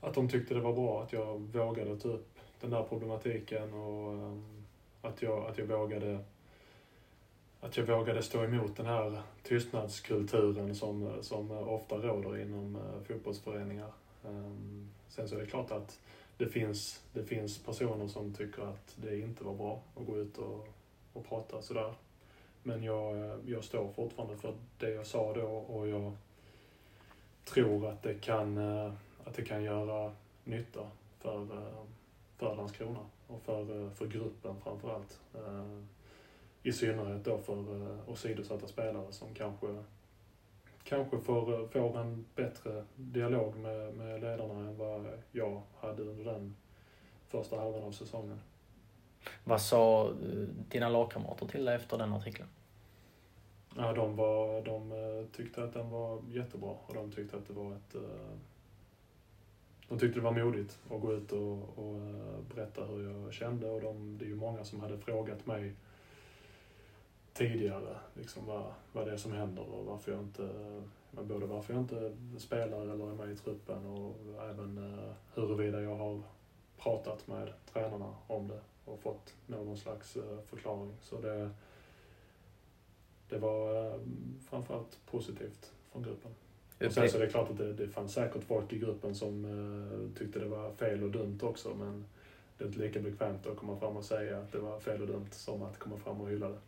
att 0.00 0.14
de 0.14 0.28
tyckte 0.28 0.54
det 0.54 0.60
var 0.60 0.72
bra 0.72 1.02
att 1.02 1.12
jag 1.12 1.38
vågade 1.38 1.96
ta 1.96 2.08
upp 2.08 2.38
den 2.60 2.70
där 2.70 2.82
problematiken 2.82 3.72
och 3.72 4.12
ehm, 4.12 4.64
att, 5.02 5.22
jag, 5.22 5.46
att 5.50 5.58
jag 5.58 5.66
vågade 5.66 6.18
att 7.62 7.76
jag 7.76 7.84
vågade 7.84 8.22
stå 8.22 8.44
emot 8.44 8.76
den 8.76 8.86
här 8.86 9.22
tystnadskulturen 9.42 10.74
som, 10.74 11.12
som 11.22 11.50
ofta 11.50 11.96
råder 11.96 12.42
inom 12.42 12.76
eh, 12.76 13.06
fotbollsföreningar. 13.06 13.92
Ehm, 14.24 14.88
sen 15.08 15.28
så 15.28 15.34
är 15.34 15.40
det 15.40 15.46
klart 15.46 15.70
att 15.70 16.00
det 16.36 16.46
finns, 16.46 17.02
det 17.12 17.24
finns 17.24 17.58
personer 17.58 18.08
som 18.08 18.34
tycker 18.34 18.62
att 18.62 18.96
det 18.96 19.18
inte 19.18 19.44
var 19.44 19.54
bra 19.54 19.82
att 19.96 20.06
gå 20.06 20.18
ut 20.18 20.38
och, 20.38 20.68
och 21.12 21.28
prata 21.28 21.62
sådär. 21.62 21.94
Men 22.62 22.82
jag, 22.82 23.18
eh, 23.18 23.34
jag 23.46 23.64
står 23.64 23.92
fortfarande 23.92 24.36
för 24.36 24.54
det 24.78 24.90
jag 24.90 25.06
sa 25.06 25.32
då 25.32 25.46
och 25.46 25.88
jag 25.88 26.12
tror 27.44 27.88
att 27.88 28.02
det 28.02 28.14
kan, 28.14 28.58
eh, 28.58 28.92
att 29.24 29.34
det 29.34 29.44
kan 29.44 29.62
göra 29.62 30.12
nytta 30.44 30.90
för, 31.18 31.46
för 32.36 32.56
Landskrona 32.56 33.06
och 33.26 33.42
för, 33.42 33.90
för 33.90 34.06
gruppen 34.06 34.54
framförallt. 34.64 35.20
Ehm, 35.34 35.88
i 36.62 36.72
synnerhet 36.72 37.24
då 37.24 37.38
för 37.38 37.74
uh, 37.74 38.10
åsidosatta 38.10 38.66
spelare 38.66 39.12
som 39.12 39.34
kanske, 39.34 39.82
kanske 40.84 41.18
får, 41.18 41.60
uh, 41.60 41.68
får 41.68 41.98
en 41.98 42.24
bättre 42.34 42.84
dialog 42.96 43.56
med, 43.56 43.94
med 43.94 44.20
ledarna 44.20 44.54
än 44.54 44.76
vad 44.76 45.06
jag 45.32 45.62
hade 45.80 46.02
under 46.02 46.24
den 46.24 46.56
första 47.28 47.60
halvan 47.60 47.82
av 47.82 47.92
säsongen. 47.92 48.40
Vad 49.44 49.62
sa 49.62 50.08
uh, 50.08 50.48
dina 50.68 50.88
lagkamrater 50.88 51.46
till 51.46 51.64
dig 51.64 51.76
efter 51.76 51.98
den 51.98 52.12
artikeln? 52.12 52.48
Ja, 53.76 53.92
de, 53.92 54.16
var, 54.16 54.62
de 54.64 54.92
tyckte 55.36 55.64
att 55.64 55.72
den 55.72 55.90
var 55.90 56.22
jättebra 56.28 56.70
och 56.86 56.94
de 56.94 57.12
tyckte 57.12 57.36
att 57.36 57.46
det 57.46 57.52
var 57.52 57.72
ett 57.72 57.96
de 59.88 59.98
tyckte 59.98 60.18
det 60.18 60.24
var 60.24 60.44
modigt 60.44 60.78
att 60.90 61.00
gå 61.00 61.12
ut 61.12 61.32
och, 61.32 61.78
och 61.78 62.00
berätta 62.54 62.84
hur 62.84 63.10
jag 63.10 63.32
kände 63.32 63.70
och 63.70 63.80
de, 63.80 64.18
det 64.18 64.24
är 64.24 64.28
ju 64.28 64.36
många 64.36 64.64
som 64.64 64.80
hade 64.80 64.98
frågat 64.98 65.46
mig 65.46 65.74
tidigare, 67.32 67.96
liksom 68.14 68.46
vad, 68.46 68.72
vad 68.92 69.06
det 69.06 69.12
är 69.12 69.16
som 69.16 69.32
händer 69.32 69.62
och 69.62 69.84
varför 69.84 70.12
jag 70.12 70.20
inte, 70.20 70.48
både 71.10 71.46
varför 71.46 71.74
jag 71.74 71.82
inte 71.82 72.12
spelar 72.38 72.82
eller 72.82 73.10
är 73.10 73.14
med 73.14 73.30
i 73.30 73.36
truppen 73.36 73.86
och 73.86 74.16
även 74.50 74.78
uh, 74.78 75.12
huruvida 75.34 75.80
jag 75.80 75.96
har 75.96 76.22
pratat 76.78 77.28
med 77.28 77.52
tränarna 77.72 78.14
om 78.26 78.48
det 78.48 78.60
och 78.84 79.00
fått 79.00 79.34
någon 79.46 79.76
slags 79.76 80.16
uh, 80.16 80.22
förklaring. 80.46 80.92
Så 81.02 81.20
det, 81.20 81.50
det 83.28 83.38
var 83.38 83.86
uh, 83.86 84.00
framförallt 84.48 84.98
positivt 85.10 85.72
från 85.92 86.02
gruppen. 86.02 86.30
Och 86.86 86.92
sen 86.92 87.10
så 87.10 87.16
är 87.16 87.20
det 87.20 87.28
klart 87.28 87.50
att 87.50 87.58
det, 87.58 87.72
det 87.72 87.88
fanns 87.88 88.12
säkert 88.12 88.44
folk 88.44 88.72
i 88.72 88.78
gruppen 88.78 89.14
som 89.14 89.44
uh, 89.44 90.18
tyckte 90.18 90.38
det 90.38 90.48
var 90.48 90.72
fel 90.72 91.02
och 91.02 91.10
dumt 91.10 91.38
också 91.42 91.74
men 91.74 92.04
det 92.58 92.64
är 92.64 92.68
inte 92.68 92.80
lika 92.80 93.00
bekvämt 93.00 93.46
att 93.46 93.56
komma 93.56 93.76
fram 93.76 93.96
och 93.96 94.04
säga 94.04 94.38
att 94.38 94.52
det 94.52 94.58
var 94.58 94.80
fel 94.80 95.00
och 95.02 95.06
dumt 95.06 95.30
som 95.30 95.62
att 95.62 95.78
komma 95.78 95.96
fram 95.96 96.20
och 96.20 96.30
hylla 96.30 96.48
det. 96.48 96.58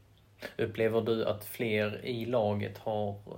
Upplever 0.58 1.00
du 1.00 1.24
att 1.24 1.44
fler 1.44 2.04
i 2.04 2.24
laget 2.26 2.78
har 2.78 3.10
eh, 3.10 3.34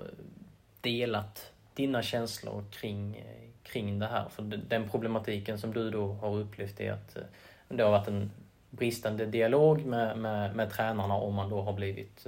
delat 0.80 1.53
dina 1.74 2.03
känslor 2.03 2.64
kring, 2.70 3.16
eh, 3.16 3.51
kring 3.62 3.99
det 3.99 4.07
här? 4.07 4.28
För 4.28 4.42
den 4.42 4.88
problematiken 4.88 5.59
som 5.59 5.72
du 5.72 5.90
då 5.90 6.12
har 6.12 6.36
upplevt 6.36 6.80
är 6.80 6.92
att 6.92 7.16
eh, 7.16 7.22
det 7.68 7.82
har 7.82 7.90
varit 7.90 8.09
en 8.09 8.30
bristande 8.70 9.26
dialog 9.26 9.84
med, 9.84 10.18
med, 10.18 10.57
med 10.57 10.70
tränarna 10.70 11.14
om 11.14 11.34
man 11.34 11.51
då 11.51 11.62
har 11.62 11.72
blivit 11.72 12.26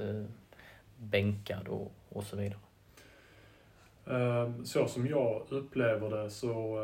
bänkad 0.96 1.68
och, 1.68 1.92
och 2.08 2.24
så 2.24 2.36
vidare. 2.36 2.58
Ehm, 4.06 4.64
så 4.64 4.88
som 4.88 5.06
jag 5.06 5.42
upplever 5.48 6.10
det 6.10 6.30
så, 6.30 6.78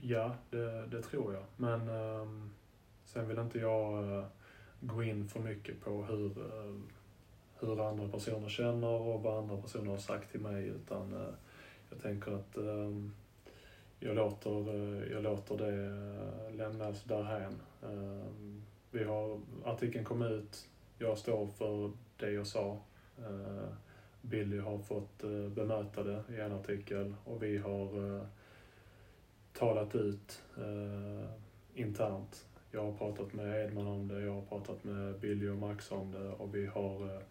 ja, 0.00 0.34
det, 0.50 0.86
det 0.86 1.02
tror 1.02 1.34
jag. 1.34 1.42
Men 1.56 1.88
ehm, 1.88 2.50
sen 3.04 3.28
vill 3.28 3.38
inte 3.38 3.58
jag 3.58 4.24
gå 4.80 5.02
in 5.02 5.28
för 5.28 5.40
mycket 5.40 5.84
på 5.84 6.04
hur 6.04 6.30
ehm, 6.38 6.88
hur 7.60 7.88
andra 7.88 8.08
personer 8.08 8.48
känner 8.48 8.88
och 8.88 9.22
vad 9.22 9.38
andra 9.38 9.56
personer 9.56 9.90
har 9.90 9.98
sagt 9.98 10.30
till 10.30 10.40
mig 10.40 10.66
utan 10.66 11.12
eh, 11.12 11.34
jag 11.90 12.02
tänker 12.02 12.32
att 12.32 12.56
ehm, 12.56 13.12
jag 14.00 14.16
låter, 14.16 14.74
eh, 14.74 15.12
jag 15.12 15.22
låter 15.22 15.56
det 15.56 15.84
eh, 15.84 16.54
lämnas 16.54 17.04
därhän. 17.04 17.60
Ehm, 17.82 18.62
vi 18.90 19.04
har, 19.04 19.40
artikeln 19.64 20.04
kom 20.04 20.22
ut, 20.22 20.68
jag 20.98 21.18
står 21.18 21.46
för 21.46 21.92
det 22.16 22.30
jag 22.30 22.46
sa. 22.46 22.78
Eh, 23.18 23.68
Billy 24.20 24.58
har 24.58 24.78
fått 24.78 25.22
bemöta 25.54 26.02
det 26.02 26.22
i 26.30 26.40
en 26.40 26.52
artikel 26.52 27.14
och 27.24 27.42
vi 27.42 27.58
har 27.58 28.20
talat 29.52 29.94
ut 29.94 30.42
internt. 31.74 32.46
Jag 32.70 32.82
har 32.82 32.92
pratat 32.92 33.32
med 33.32 33.64
Edman 33.64 33.86
om 33.86 34.08
det, 34.08 34.20
jag 34.20 34.32
har 34.32 34.42
pratat 34.42 34.84
med 34.84 35.18
Billy 35.18 35.48
och 35.48 35.56
Max 35.56 35.92
om 35.92 36.12
det 36.12 36.28
och 36.28 36.54
vi 36.54 36.66
har 36.66 37.22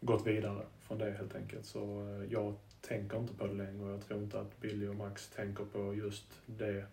gått 0.00 0.26
vidare 0.26 0.62
från 0.80 0.98
det 0.98 1.10
helt 1.10 1.34
enkelt. 1.34 1.66
Så 1.66 1.80
eh, 1.80 2.32
jag 2.32 2.54
tänker 2.80 3.18
inte 3.18 3.34
på 3.34 3.46
det 3.46 3.54
längre 3.54 3.84
och 3.84 3.90
jag 3.90 4.00
tror 4.00 4.22
inte 4.22 4.40
att 4.40 4.60
Billy 4.60 4.88
och 4.88 4.96
Max 4.96 5.28
tänker 5.28 5.64
på 5.64 5.94
just 5.94 6.26
det, 6.46 6.84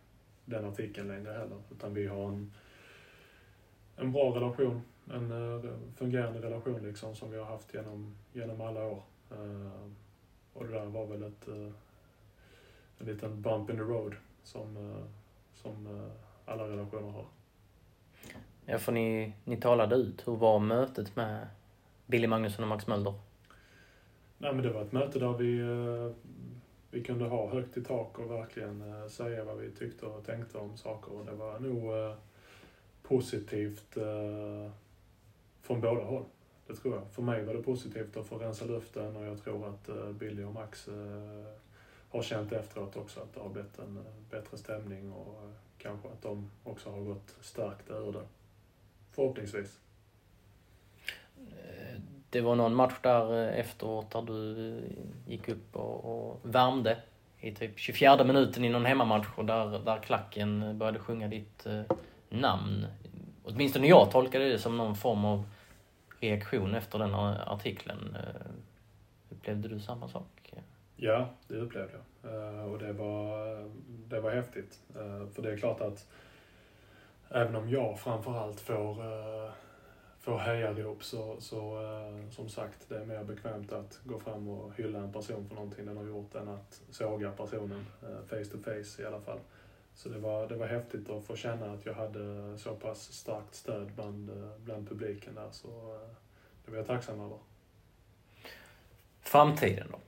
den 0.45 0.65
artikeln 0.65 1.07
längre 1.07 1.31
heller. 1.31 1.57
Utan 1.71 1.93
vi 1.93 2.07
har 2.07 2.27
en, 2.27 2.53
en 3.95 4.11
bra 4.11 4.35
relation, 4.35 4.81
en 5.11 5.31
eh, 5.31 5.71
fungerande 5.95 6.41
relation 6.41 6.83
liksom 6.83 7.15
som 7.15 7.31
vi 7.31 7.37
har 7.37 7.45
haft 7.45 7.73
genom, 7.73 8.15
genom 8.33 8.61
alla 8.61 8.83
år. 8.83 9.03
Eh, 9.31 9.89
och 10.53 10.67
det 10.67 10.71
där 10.71 10.85
var 10.85 11.05
väl 11.05 11.23
ett, 11.23 11.47
en 12.99 13.05
liten 13.05 13.41
bump 13.41 13.69
in 13.69 13.75
the 13.75 13.81
road 13.81 14.15
som, 14.43 14.95
som 15.53 16.09
alla 16.45 16.67
relationer 16.67 17.11
har. 17.11 17.25
Ja, 18.65 18.77
för 18.77 18.91
ni, 18.91 19.33
ni 19.43 19.57
talade 19.57 19.95
ut. 19.95 20.27
Hur 20.27 20.35
var 20.35 20.59
mötet 20.59 21.15
med 21.15 21.47
Billy 22.07 22.27
Magnusson 22.27 22.63
och 22.63 22.69
Max 22.69 22.87
Mölder? 22.87 23.13
Nej, 24.37 24.53
men 24.53 24.63
det 24.63 24.69
var 24.69 24.81
ett 24.81 24.91
möte 24.91 25.19
där 25.19 25.33
vi, 25.33 25.59
eh, 25.59 26.15
vi 26.91 27.03
kunde 27.03 27.25
ha 27.25 27.49
högt 27.49 27.77
i 27.77 27.83
tak 27.83 28.19
och 28.19 28.31
verkligen 28.31 28.81
eh, 28.81 29.07
säga 29.07 29.43
vad 29.43 29.57
vi 29.57 29.71
tyckte 29.71 30.05
och 30.05 30.25
tänkte 30.25 30.57
om 30.57 30.77
saker. 30.77 31.11
Och 31.11 31.25
det 31.25 31.31
var 31.31 31.59
nog 31.59 31.93
eh, 31.93 32.15
positivt 33.03 33.97
från 35.61 35.81
båda 35.81 36.03
håll. 36.03 36.25
Det 36.67 36.75
tror 36.75 36.95
jag. 36.95 37.03
För 37.11 37.21
mig 37.21 37.45
var 37.45 37.53
det 37.53 37.63
positivt 37.63 38.17
att 38.17 38.27
få 38.27 38.37
rensa 38.37 38.65
luften 38.65 39.15
och 39.15 39.25
jag 39.25 39.43
tror 39.43 39.67
att 39.67 40.15
Billy 40.15 40.43
och 40.43 40.53
Max 40.53 40.89
har 42.09 42.21
känt 42.21 42.51
efteråt 42.51 42.97
också 42.97 43.19
att 43.19 43.33
det 43.33 43.39
har 43.39 43.49
blivit 43.49 43.79
en 43.79 44.03
bättre 44.29 44.57
stämning 44.57 45.11
och 45.11 45.49
kanske 45.77 46.07
att 46.07 46.21
de 46.21 46.51
också 46.63 46.89
har 46.89 47.01
gått 47.01 47.35
stärkta 47.41 47.97
ur 47.97 48.11
det. 48.11 48.27
Förhoppningsvis 49.11 49.79
det 52.29 52.41
var 52.41 52.55
någon 52.55 52.75
match 52.75 52.95
där 53.01 53.47
eh, 53.47 53.59
efteråt 53.59 54.11
där 54.11 54.21
du 54.21 54.81
gick 55.27 55.49
upp 55.49 55.75
och, 55.75 56.05
och 56.05 56.39
värmde 56.43 56.97
i 57.39 57.51
typ 57.51 57.79
24 57.79 58.23
minuten 58.23 58.65
i 58.65 58.69
någon 58.69 58.85
hemmamatch 58.85 59.27
och 59.35 59.45
där, 59.45 59.79
där 59.79 59.97
klacken 59.97 60.77
började 60.77 60.99
sjunga 60.99 61.27
ditt 61.27 61.65
eh, 61.65 61.81
namn. 62.29 62.85
Åtminstone 63.43 63.87
jag 63.87 64.11
tolkade 64.11 64.49
det 64.49 64.59
som 64.59 64.77
någon 64.77 64.95
form 64.95 65.25
av 65.25 65.43
reaktion 66.19 66.75
efter 66.75 66.99
den 66.99 67.13
artikeln. 67.13 68.15
Eh, 68.15 68.51
upplevde 69.29 69.67
du 69.67 69.79
samma 69.79 70.07
sak? 70.07 70.53
Ja, 70.95 71.29
det 71.47 71.55
upplevde 71.55 71.91
jag. 71.93 72.33
Eh, 72.33 72.65
och 72.65 72.79
det 72.79 72.93
var, 72.93 73.71
det 74.07 74.19
var 74.19 74.31
häftigt. 74.31 74.79
För 75.33 75.41
det 75.41 75.51
är 75.51 75.57
klart 75.57 75.81
att 75.81 76.07
även 77.29 77.55
om 77.55 77.69
jag 77.69 77.99
framförallt 77.99 78.59
får, 78.59 78.97
får 80.27 80.37
hejarop 80.37 81.03
så, 81.03 81.35
så 81.39 81.79
som 82.31 82.49
sagt, 82.49 82.89
det 82.89 82.97
är 82.97 83.05
mer 83.05 83.23
bekvämt 83.23 83.71
att 83.71 83.99
gå 84.03 84.19
fram 84.19 84.47
och 84.47 84.71
hylla 84.75 84.99
en 84.99 85.13
person 85.13 85.47
för 85.47 85.55
någonting 85.55 85.85
den 85.85 85.97
har 85.97 86.03
gjort 86.03 86.35
än 86.35 86.47
att 86.47 86.81
såga 86.89 87.31
personen 87.31 87.85
face 88.29 88.45
to 88.45 88.57
face 88.63 89.01
i 89.01 89.05
alla 89.05 89.21
fall. 89.21 89.39
Så 89.95 90.09
det 90.09 90.19
var, 90.19 90.47
det 90.47 90.55
var 90.55 90.67
häftigt 90.67 91.09
att 91.09 91.25
få 91.25 91.35
känna 91.35 91.73
att 91.73 91.85
jag 91.85 91.93
hade 91.93 92.57
så 92.57 92.75
pass 92.75 93.13
starkt 93.13 93.55
stöd 93.55 93.91
bland, 93.95 94.31
bland 94.57 94.89
publiken 94.89 95.35
där. 95.35 95.49
Så 95.51 95.67
det 96.65 96.71
var 96.71 96.77
jag 96.77 96.87
tacksam 96.87 97.19
över. 97.19 97.37
Framtiden 99.21 99.87
då? 99.91 99.99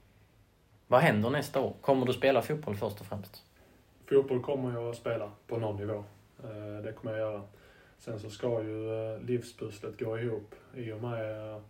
Vad 0.87 1.01
händer 1.01 1.29
nästa 1.29 1.61
år? 1.61 1.73
Kommer 1.81 2.05
du 2.05 2.13
spela 2.13 2.41
fotboll 2.41 2.75
först 2.75 2.99
och 2.99 3.05
främst? 3.05 3.43
Fotboll 4.05 4.43
kommer 4.43 4.73
jag 4.73 4.89
att 4.89 4.97
spela 4.97 5.31
på 5.47 5.57
någon 5.57 5.75
nivå. 5.75 6.03
Eh, 6.43 6.83
det 6.83 6.93
kommer 6.93 7.11
jag 7.11 7.19
göra. 7.19 7.41
Sen 7.99 8.19
så 8.19 8.29
ska 8.29 8.63
ju 8.63 8.93
eh, 8.93 9.21
livspusslet 9.21 9.99
gå 9.99 10.19
ihop. 10.19 10.55
I 10.75 10.91
och 10.91 11.01
med 11.01 11.53
eh, 11.53 11.61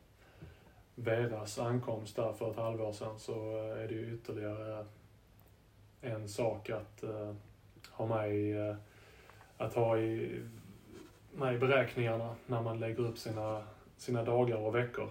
Veras 0.95 1.59
ankomst 1.59 2.15
där 2.15 2.33
för 2.33 2.51
ett 2.51 2.57
halvår 2.57 2.91
sedan 2.91 3.19
så 3.19 3.33
eh, 3.33 3.83
är 3.83 3.87
det 3.87 3.93
ju 3.93 4.13
ytterligare 4.13 4.85
en 6.01 6.29
sak 6.29 6.69
att 6.69 7.03
ha 7.91 8.05
med 8.05 8.35
i, 8.35 8.75
att 9.57 9.73
ha 9.73 9.97
i, 9.97 10.41
med 11.33 11.55
i 11.55 11.57
beräkningarna 11.57 12.35
när 12.47 12.61
man 12.61 12.79
lägger 12.79 12.99
upp 12.99 13.17
sina, 13.17 13.63
sina 13.97 14.23
dagar 14.23 14.57
och 14.57 14.75
veckor. 14.75 15.09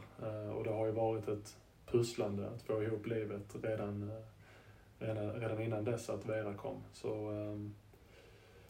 Och 0.56 0.64
det 0.64 0.70
har 0.70 0.86
ju 0.86 0.92
varit 0.92 1.28
ett 1.28 1.56
pusslande 1.86 2.48
att 2.48 2.62
få 2.62 2.82
ihop 2.82 3.06
livet 3.06 3.56
redan, 3.62 4.12
redan, 4.98 5.32
redan 5.32 5.62
innan 5.62 5.84
dess 5.84 6.10
att 6.10 6.26
Vera 6.26 6.54
kom. 6.54 6.82
Så 6.92 7.30
ehm, 7.30 7.74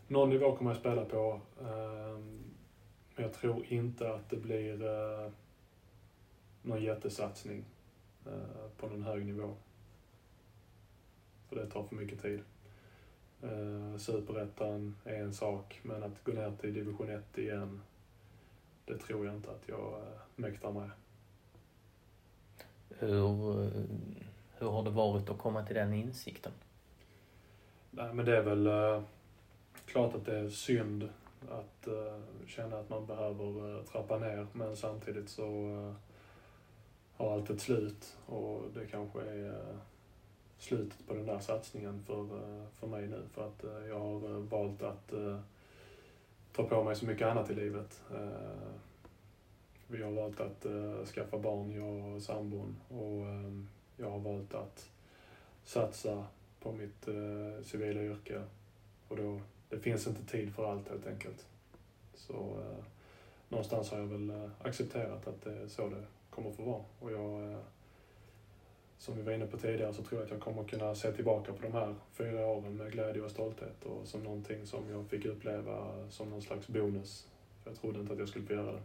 någon 0.08 0.30
nivå 0.30 0.56
kommer 0.56 0.70
jag 0.70 0.80
spela 0.80 1.04
på. 1.04 1.40
Um, 1.58 2.54
men 3.14 3.24
jag 3.24 3.32
tror 3.32 3.64
inte 3.68 4.14
att 4.14 4.30
det 4.30 4.36
blir 4.36 4.82
uh, 4.82 5.30
någon 6.62 6.82
jättesatsning 6.82 7.64
uh, 8.26 8.68
på 8.76 8.86
någon 8.86 9.02
hög 9.02 9.26
nivå. 9.26 9.54
För 11.48 11.56
det 11.56 11.66
tar 11.66 11.82
för 11.82 11.96
mycket 11.96 12.22
tid. 12.22 12.40
Uh, 13.44 13.96
Superettan 13.96 14.96
är 15.04 15.22
en 15.22 15.34
sak, 15.34 15.80
men 15.82 16.02
att 16.02 16.24
gå 16.24 16.32
ner 16.32 16.56
till 16.60 16.74
division 16.74 17.10
1 17.10 17.38
igen, 17.38 17.80
det 18.84 18.98
tror 18.98 19.26
jag 19.26 19.34
inte 19.34 19.50
att 19.50 19.68
jag 19.68 20.02
mäktar 20.36 20.72
med. 20.72 20.90
Hur, 22.98 23.36
hur 24.58 24.70
har 24.70 24.82
det 24.82 24.90
varit 24.90 25.30
att 25.30 25.38
komma 25.38 25.66
till 25.66 25.76
den 25.76 25.92
insikten? 25.92 26.52
Nej, 27.90 28.14
men 28.14 28.24
det 28.26 28.36
är 28.36 28.42
väl 28.42 28.68
klart 29.86 30.14
att 30.14 30.24
det 30.24 30.38
är 30.38 30.48
synd 30.48 31.08
att 31.50 31.88
uh, 31.88 32.46
känna 32.46 32.78
att 32.78 32.90
man 32.90 33.06
behöver 33.06 33.66
uh, 33.66 33.84
trappa 33.84 34.18
ner, 34.18 34.46
men 34.52 34.76
samtidigt 34.76 35.28
så 35.28 35.44
eh, 35.44 35.92
har 37.16 37.32
allt 37.32 37.50
ett 37.50 37.60
slut 37.60 38.16
och 38.26 38.62
det 38.74 38.86
kanske 38.86 39.20
är 39.20 39.78
slutet 40.58 41.06
på 41.06 41.14
den 41.14 41.26
där 41.26 41.38
satsningen 41.38 42.02
för, 42.06 42.26
för 42.74 42.86
mig 42.86 43.06
nu 43.06 43.22
för 43.32 43.46
att 43.46 43.64
jag 43.88 43.98
har 43.98 44.40
valt 44.40 44.82
att 44.82 45.12
ta 46.52 46.62
på 46.62 46.84
mig 46.84 46.96
så 46.96 47.06
mycket 47.06 47.26
annat 47.26 47.50
i 47.50 47.54
livet. 47.54 48.02
Vi 49.86 50.02
har 50.02 50.10
valt 50.10 50.40
att 50.40 50.66
uh, 50.66 51.04
skaffa 51.04 51.38
barn, 51.38 51.72
jag 51.72 52.14
och 52.14 52.22
sambon. 52.22 52.76
Och 52.88 53.26
jag 53.96 54.10
har 54.10 54.18
valt 54.18 54.54
att 54.54 54.90
satsa 55.64 56.24
på 56.60 56.72
mitt 56.72 57.08
uh, 57.08 57.62
civila 57.62 58.02
yrke. 58.02 58.42
Och 59.08 59.16
då, 59.16 59.40
det 59.70 59.78
finns 59.78 60.06
inte 60.06 60.24
tid 60.24 60.54
för 60.54 60.70
allt 60.70 60.88
helt 60.88 61.06
enkelt. 61.06 61.46
Så 62.14 62.32
uh, 62.32 62.84
någonstans 63.48 63.90
har 63.90 63.98
jag 63.98 64.06
väl 64.06 64.30
uh, 64.30 64.50
accepterat 64.62 65.26
att 65.26 65.44
det 65.44 65.52
är 65.52 65.68
så 65.68 65.88
det 65.88 66.02
kommer 66.30 66.50
att 66.50 66.56
få 66.56 66.62
vara. 66.62 66.82
Och 67.00 67.12
jag, 67.12 67.58
som 68.98 69.16
vi 69.16 69.22
var 69.22 69.32
inne 69.32 69.46
på 69.46 69.56
tidigare, 69.56 69.94
så 69.94 70.02
tror 70.02 70.20
jag 70.20 70.24
att 70.24 70.30
jag 70.30 70.40
kommer 70.40 70.64
kunna 70.64 70.94
se 70.94 71.12
tillbaka 71.12 71.52
på 71.52 71.62
de 71.62 71.72
här 71.72 71.94
fyra 72.12 72.46
åren 72.46 72.76
med 72.76 72.92
glädje 72.92 73.22
och 73.22 73.30
stolthet 73.30 73.84
och 73.84 74.06
som 74.06 74.22
någonting 74.22 74.66
som 74.66 74.90
jag 74.90 75.06
fick 75.06 75.24
uppleva 75.24 76.06
som 76.10 76.30
någon 76.30 76.42
slags 76.42 76.68
bonus. 76.68 77.26
För 77.62 77.70
jag 77.70 77.80
trodde 77.80 78.00
inte 78.00 78.12
att 78.12 78.18
jag 78.18 78.28
skulle 78.28 78.46
få 78.46 78.52
göra 78.52 78.72
det. 78.72 78.82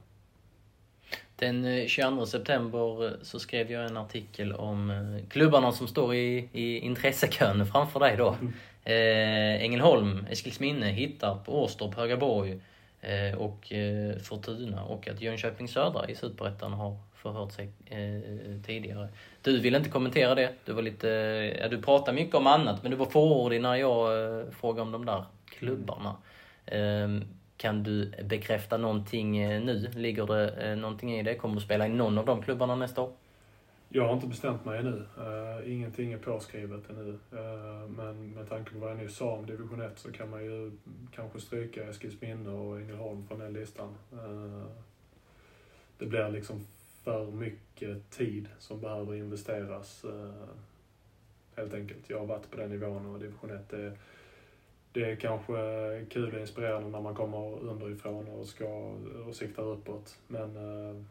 Den 1.35 1.87
22 1.87 2.19
eh, 2.19 2.25
september 2.25 3.05
eh, 3.05 3.11
så 3.21 3.39
skrev 3.39 3.71
jag 3.71 3.85
en 3.85 3.97
artikel 3.97 4.53
om 4.53 4.89
eh, 4.89 5.29
klubbarna 5.29 5.71
som 5.71 5.87
står 5.87 6.15
i, 6.15 6.49
i 6.53 6.79
intressekön 6.79 7.65
framför 7.65 7.99
dig 7.99 8.17
då. 8.17 8.37
Eh, 8.83 9.63
Ängelholm, 9.63 10.25
Eskilsminne, 10.29 10.85
Hittarp, 10.85 11.49
Åstorp, 11.49 11.95
Högaborg 11.95 12.61
eh, 13.01 13.37
och 13.37 13.73
eh, 13.73 14.17
Fortuna 14.17 14.83
och 14.83 15.07
att 15.07 15.21
Jönköping 15.21 15.67
Södra 15.67 16.09
i 16.09 16.15
Superettan 16.15 16.73
har 16.73 16.97
förhört 17.15 17.51
sig 17.51 17.69
eh, 17.85 18.61
tidigare. 18.65 19.07
Du 19.41 19.59
ville 19.59 19.77
inte 19.77 19.89
kommentera 19.89 20.35
det. 20.35 20.49
Du 20.65 20.73
var 20.73 20.81
lite, 20.81 21.07
ja, 21.61 21.67
du 21.67 21.81
pratade 21.81 22.15
mycket 22.15 22.35
om 22.35 22.47
annat 22.47 22.83
men 22.83 22.91
du 22.91 22.97
var 22.97 23.05
fåordig 23.05 23.61
när 23.61 23.75
jag 23.75 24.29
eh, 24.39 24.45
frågade 24.51 24.81
om 24.81 24.91
de 24.91 25.05
där 25.05 25.25
klubbarna. 25.45 26.15
Ehm, 26.65 27.23
kan 27.57 27.83
du 27.83 28.11
bekräfta 28.23 28.77
någonting 28.77 29.37
eh, 29.37 29.61
nu? 29.61 29.91
Ligger 29.95 30.25
det 30.25 30.49
eh, 30.49 30.75
någonting 30.75 31.19
i 31.19 31.23
det? 31.23 31.35
Kommer 31.35 31.55
du 31.55 31.61
spela 31.61 31.87
i 31.87 31.89
någon 31.89 32.17
av 32.17 32.25
de 32.25 32.41
klubbarna 32.41 32.75
nästa 32.75 33.01
år? 33.01 33.11
Jag 33.95 34.07
har 34.07 34.13
inte 34.13 34.27
bestämt 34.27 34.65
mig 34.65 34.79
ännu. 34.79 35.05
Uh, 35.17 35.73
ingenting 35.73 36.11
är 36.11 36.17
påskrivet 36.17 36.89
ännu. 36.89 37.09
Uh, 37.09 37.89
men 37.89 38.29
med 38.29 38.49
tanke 38.49 38.71
på 38.71 38.79
vad 38.79 38.91
jag 38.91 38.97
nyss 38.97 39.15
sa 39.15 39.31
om 39.31 39.45
division 39.45 39.81
1 39.81 39.99
så 39.99 40.11
kan 40.11 40.29
man 40.29 40.45
ju 40.45 40.71
kanske 41.15 41.39
stryka 41.39 41.89
Eskilsminne 41.89 42.49
och 42.49 42.79
Ängelholm 42.79 43.27
från 43.27 43.39
den 43.39 43.53
listan. 43.53 43.95
Uh, 44.13 44.65
det 45.97 46.05
blir 46.05 46.29
liksom 46.29 46.67
för 47.03 47.31
mycket 47.31 48.09
tid 48.09 48.49
som 48.59 48.81
behöver 48.81 49.15
investeras 49.15 50.05
helt 51.55 51.73
enkelt. 51.73 52.09
Jag 52.09 52.19
har 52.19 52.25
varit 52.25 52.51
på 52.51 52.57
den 52.57 52.69
nivån 52.69 53.05
och 53.05 53.19
division 53.19 53.51
1 53.51 53.73
är 53.73 53.97
det 54.91 55.11
är 55.11 55.15
kanske 55.15 56.05
kul 56.09 56.33
och 56.33 56.39
inspirerande 56.39 56.89
när 56.89 57.01
man 57.01 57.15
kommer 57.15 57.59
underifrån 57.59 58.27
och 58.27 58.45
ska 58.47 58.65
och 59.27 59.35
siktar 59.35 59.63
uppåt. 59.63 60.17
Men 60.27 60.57
uh, 60.57 61.01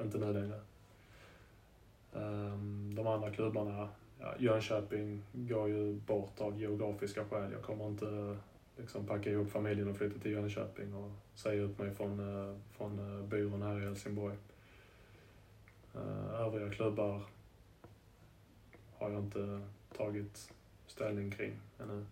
inte 0.00 0.18
nu 0.18 0.32
längre. 0.32 0.60
Ehm, 2.16 2.94
de 2.94 3.06
andra 3.06 3.30
klubbarna, 3.30 3.88
ja, 4.20 4.34
Jönköping 4.38 5.22
går 5.32 5.68
ju 5.68 5.94
bort 5.94 6.40
av 6.40 6.60
geografiska 6.60 7.24
skäl. 7.24 7.52
Jag 7.52 7.62
kommer 7.62 7.86
inte 7.86 8.36
liksom 8.76 9.06
packa 9.06 9.30
ihop 9.30 9.50
familjen 9.50 9.88
och 9.88 9.96
flytta 9.96 10.18
till 10.20 10.32
Jönköping 10.32 10.94
och 10.94 11.10
säga 11.34 11.62
upp 11.62 11.78
mig 11.78 11.94
från, 11.94 12.20
eh, 12.20 12.56
från 12.76 12.98
eh, 12.98 13.26
byrån 13.26 13.62
här 13.62 13.78
i 13.78 13.84
Helsingborg. 13.84 14.36
Eh, 15.94 16.40
övriga 16.40 16.70
klubbar 16.70 17.22
har 18.98 19.10
jag 19.10 19.22
inte 19.22 19.60
tagit 19.96 20.52
ställning 20.86 21.30
kring 21.30 21.52
ännu. 21.80 22.06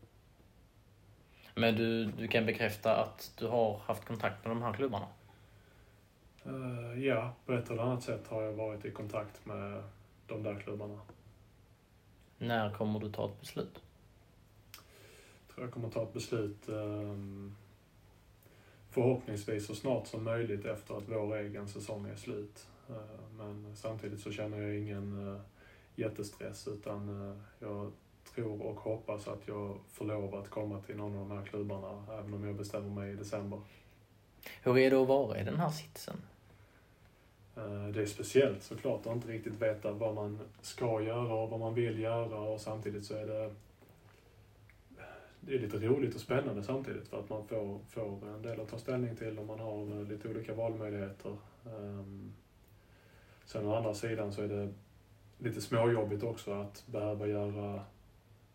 Men 1.54 1.76
du, 1.76 2.04
du 2.04 2.28
kan 2.28 2.46
bekräfta 2.46 2.96
att 2.96 3.32
du 3.38 3.46
har 3.46 3.78
haft 3.78 4.04
kontakt 4.04 4.44
med 4.44 4.50
de 4.50 4.62
här 4.62 4.72
klubbarna? 4.72 5.06
Uh, 6.46 7.04
ja, 7.04 7.34
på 7.46 7.52
ett 7.52 7.70
eller 7.70 7.82
annat 7.82 8.02
sätt 8.02 8.26
har 8.28 8.42
jag 8.42 8.52
varit 8.52 8.84
i 8.84 8.90
kontakt 8.90 9.46
med 9.46 9.82
de 10.26 10.42
där 10.42 10.60
klubbarna. 10.60 11.00
När 12.38 12.74
kommer 12.74 13.00
du 13.00 13.12
ta 13.12 13.26
ett 13.26 13.40
beslut? 13.40 13.82
Jag 15.46 15.54
tror 15.54 15.66
jag 15.66 15.74
kommer 15.74 15.90
ta 15.90 16.02
ett 16.02 16.12
beslut 16.12 16.68
um, 16.68 17.56
förhoppningsvis 18.90 19.66
så 19.66 19.74
snart 19.74 20.06
som 20.06 20.24
möjligt 20.24 20.64
efter 20.64 20.96
att 20.96 21.08
vår 21.08 21.36
egen 21.36 21.68
säsong 21.68 22.06
är 22.06 22.16
slut. 22.16 22.66
Uh, 22.90 22.96
men 23.38 23.76
samtidigt 23.76 24.20
så 24.20 24.32
känner 24.32 24.60
jag 24.60 24.76
ingen 24.76 25.28
uh, 25.28 25.40
jättestress 25.96 26.68
utan 26.68 27.08
jag 27.58 27.92
tror 28.34 28.62
och 28.62 28.80
hoppas 28.80 29.28
att 29.28 29.48
jag 29.48 29.78
får 29.90 30.04
lov 30.04 30.34
att 30.34 30.50
komma 30.50 30.80
till 30.80 30.96
någon 30.96 31.18
av 31.18 31.28
de 31.28 31.38
här 31.38 31.44
klubbarna, 31.44 32.06
även 32.18 32.34
om 32.34 32.44
jag 32.46 32.56
bestämmer 32.56 32.90
mig 32.90 33.12
i 33.12 33.14
december. 33.14 33.60
Hur 34.62 34.78
är 34.78 34.90
det 34.90 35.02
att 35.02 35.08
vara 35.08 35.40
i 35.40 35.44
den 35.44 35.56
här 35.56 35.70
sitsen? 35.70 36.16
Eh, 37.56 37.88
det 37.88 38.02
är 38.02 38.06
speciellt 38.06 38.62
såklart 38.62 39.06
att 39.06 39.14
inte 39.14 39.28
riktigt 39.28 39.62
veta 39.62 39.92
vad 39.92 40.14
man 40.14 40.38
ska 40.60 41.02
göra 41.02 41.34
och 41.34 41.50
vad 41.50 41.60
man 41.60 41.74
vill 41.74 41.98
göra 41.98 42.38
och 42.38 42.60
samtidigt 42.60 43.04
så 43.04 43.14
är 43.14 43.26
det 43.26 43.54
det 45.46 45.54
är 45.54 45.58
lite 45.58 45.78
roligt 45.78 46.14
och 46.14 46.20
spännande 46.20 46.62
samtidigt 46.62 47.08
för 47.08 47.20
att 47.20 47.28
man 47.28 47.46
får, 47.46 47.78
får 47.88 48.28
en 48.28 48.42
del 48.42 48.60
att 48.60 48.68
ta 48.68 48.78
ställning 48.78 49.16
till 49.16 49.38
och 49.38 49.46
man 49.46 49.58
har 49.58 50.00
eh, 50.00 50.08
lite 50.08 50.28
olika 50.28 50.54
valmöjligheter. 50.54 51.36
Ehm, 51.66 52.32
sen 53.44 53.66
å 53.66 53.74
andra 53.74 53.94
sidan 53.94 54.32
så 54.32 54.42
är 54.42 54.48
det 54.48 54.72
lite 55.38 55.60
småjobbigt 55.60 56.22
också 56.22 56.52
att 56.52 56.84
behöva 56.86 57.26
göra 57.26 57.84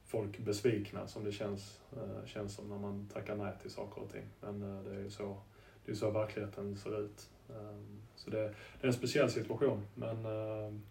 folk 0.05 0.37
besvikna 0.37 1.07
som 1.07 1.23
det 1.23 1.31
känns, 1.31 1.79
eh, 1.91 2.25
känns 2.25 2.55
som 2.55 2.69
när 2.69 2.77
man 2.77 3.09
tackar 3.13 3.35
nej 3.35 3.53
till 3.61 3.71
saker 3.71 4.01
och 4.01 4.11
ting. 4.11 4.25
Men 4.41 4.59
det 4.59 4.95
är 4.95 4.99
ju 4.99 5.09
så, 5.09 5.37
det 5.85 5.91
är 5.91 5.95
så 5.95 6.11
verkligheten 6.11 6.77
ser 6.77 6.99
ut. 6.99 7.29
Ehm, 7.49 8.01
så 8.15 8.29
det, 8.29 8.41
det 8.81 8.83
är 8.83 8.87
en 8.87 8.93
speciell 8.93 9.31
situation, 9.31 9.87
men 9.95 10.25
ehm, 10.25 10.81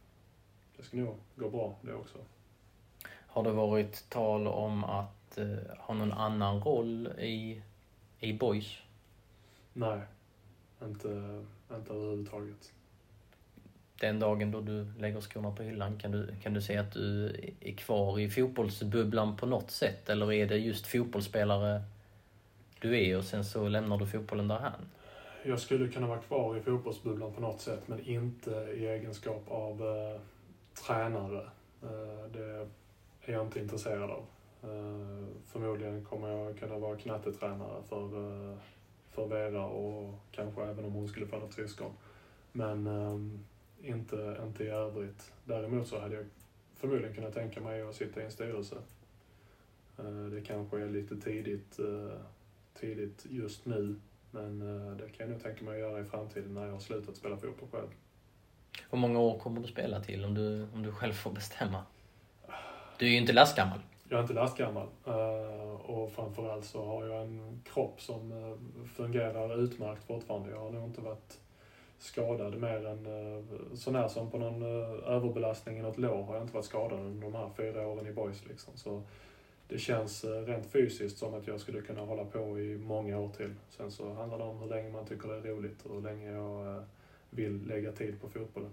det 0.77 0.83
ska 0.83 0.97
nog 0.97 1.17
gå 1.37 1.51
bra 1.51 1.77
det 1.83 1.95
också. 1.95 2.19
Har 3.07 3.43
det 3.43 3.53
varit 3.53 4.11
tal 4.11 4.47
om 4.47 4.85
att 4.85 5.39
eh, 5.39 5.47
ha 5.79 5.95
någon 5.95 6.13
annan 6.13 6.61
roll 6.61 7.07
i, 7.19 7.63
i 8.21 8.33
Boys? 8.33 8.79
Nej, 9.73 10.01
inte, 10.83 11.09
inte 11.75 11.93
överhuvudtaget. 11.93 12.73
Den 14.01 14.21
dagen 14.21 14.51
då 14.51 14.61
du 14.61 14.93
lägger 14.99 15.21
skorna 15.21 15.53
på 15.53 15.63
hyllan, 15.63 15.99
kan 15.99 16.11
du, 16.11 16.35
kan 16.43 16.55
du 16.55 16.63
säga 16.63 16.81
att 16.81 16.93
du 16.93 17.37
är 17.61 17.73
kvar 17.73 18.21
i 18.21 18.31
fotbollsbubblan 18.31 19.37
på 19.37 19.47
något 19.47 19.71
sätt? 19.71 20.09
Eller 20.09 20.33
är 20.33 20.47
det 20.47 20.57
just 20.57 20.87
fotbollsspelare 20.87 21.83
du 22.81 22.99
är 22.99 23.19
och 23.19 23.25
sen 23.25 23.45
så 23.45 23.69
lämnar 23.69 23.99
du 23.99 24.07
fotbollen 24.07 24.49
därhän? 24.49 24.89
Jag 25.43 25.61
skulle 25.61 25.89
kunna 25.89 26.07
vara 26.07 26.19
kvar 26.19 26.57
i 26.57 26.61
fotbollsbubblan 26.61 27.33
på 27.33 27.41
något 27.41 27.61
sätt, 27.61 27.89
men 27.89 28.01
inte 28.01 28.51
i 28.51 28.87
egenskap 28.87 29.43
av 29.49 29.83
eh, 29.83 30.21
tränare. 30.87 31.51
Eh, 31.83 32.31
det 32.33 32.69
är 33.23 33.33
jag 33.33 33.47
inte 33.47 33.61
intresserad 33.61 34.11
av. 34.11 34.27
Eh, 34.63 35.27
förmodligen 35.47 36.05
kommer 36.05 36.29
jag 36.29 36.59
kunna 36.59 36.79
vara 36.79 36.97
knattetränare 36.97 37.83
för, 37.89 38.05
eh, 38.05 38.59
för 39.11 39.27
Vera 39.27 39.67
och 39.67 40.15
kanske 40.33 40.63
även 40.63 40.85
om 40.85 40.93
hon 40.93 41.09
skulle 41.09 41.27
föda 41.27 41.51
syskon. 41.51 41.93
Men 42.53 42.87
eh, 42.87 43.19
inte, 43.91 44.41
inte 44.47 44.65
i 44.65 44.69
övrigt. 44.69 45.33
Däremot 45.45 45.89
så 45.89 46.01
hade 46.01 46.15
jag 46.15 46.27
förmodligen 46.75 47.15
kunnat 47.15 47.35
tänka 47.35 47.61
mig 47.61 47.83
att 47.83 47.95
sitta 47.95 48.21
i 48.21 48.25
en 48.25 48.31
styrelse. 48.31 48.77
Eh, 49.99 50.25
det 50.33 50.41
kanske 50.41 50.81
är 50.81 50.89
lite 50.89 51.17
tidigt, 51.17 51.79
eh, 51.79 52.19
tidigt 52.75 53.27
just 53.31 53.67
nu, 53.67 53.97
men 54.31 54.59
det 54.97 55.09
kan 55.09 55.27
jag 55.27 55.31
nog 55.31 55.43
tänka 55.43 55.65
mig 55.65 55.75
att 55.75 55.81
göra 55.81 56.01
i 56.01 56.05
framtiden 56.05 56.55
när 56.55 56.65
jag 56.65 56.73
har 56.73 56.81
slutat 56.81 57.17
spela 57.17 57.37
fotboll 57.37 57.69
själv. 57.73 57.89
Hur 58.91 58.99
många 58.99 59.19
år 59.19 59.39
kommer 59.39 59.61
du 59.61 59.69
spela 59.69 60.01
till 60.01 60.25
om 60.25 60.35
du, 60.35 60.67
om 60.75 60.83
du 60.83 60.93
själv 60.93 61.13
får 61.13 61.31
bestämma? 61.31 61.83
Du 62.99 63.07
är 63.07 63.11
ju 63.11 63.17
inte 63.17 63.33
lastgammal. 63.33 63.79
Jag 64.09 64.19
är 64.19 64.23
inte 64.23 64.35
lastgammal. 64.35 64.87
Uh, 65.07 65.81
och 65.91 66.13
framförallt 66.13 66.65
så 66.65 66.85
har 66.85 67.05
jag 67.05 67.23
en 67.23 67.63
kropp 67.73 68.01
som 68.01 68.33
uh, 68.33 68.57
fungerar 68.97 69.65
utmärkt 69.65 70.05
fortfarande. 70.05 70.51
Jag 70.51 70.61
har 70.61 70.71
nog 70.71 70.85
inte 70.85 71.01
varit 71.01 71.41
skadad 71.99 72.59
mer 72.61 72.87
än 72.87 73.07
sånär 73.75 74.09
som 74.09 74.31
på 74.31 74.39
någon 74.39 74.63
överbelastning 75.07 75.79
i 75.79 75.83
något 75.83 75.99
lår 75.99 76.23
har 76.23 76.35
jag 76.35 76.45
inte 76.45 76.55
varit 76.55 76.65
skadad 76.65 76.99
under 76.99 77.27
de 77.27 77.35
här 77.35 77.51
fyra 77.57 77.87
åren 77.87 78.07
i 78.07 78.13
boys 78.13 78.47
liksom. 78.49 78.77
Så 78.77 79.03
det 79.69 79.79
känns 79.79 80.25
rent 80.25 80.67
fysiskt 80.67 81.19
som 81.19 81.35
att 81.35 81.47
jag 81.47 81.61
skulle 81.61 81.81
kunna 81.81 82.01
hålla 82.01 82.25
på 82.25 82.61
i 82.61 82.79
många 82.79 83.19
år 83.19 83.29
till. 83.37 83.55
Sen 83.71 83.91
så 83.91 84.13
handlar 84.13 84.39
det 84.39 84.45
om 84.45 84.59
hur 84.59 84.69
länge 84.69 84.91
man 84.91 85.07
tycker 85.07 85.29
det 85.29 85.35
är 85.35 85.53
roligt 85.53 85.87
och 85.87 85.95
hur 85.95 86.03
länge 86.03 86.33
jag 86.33 86.85
vill 87.31 87.67
lägga 87.67 87.93
tid 87.93 88.21
på 88.21 88.29
fotbollen. 88.29 88.71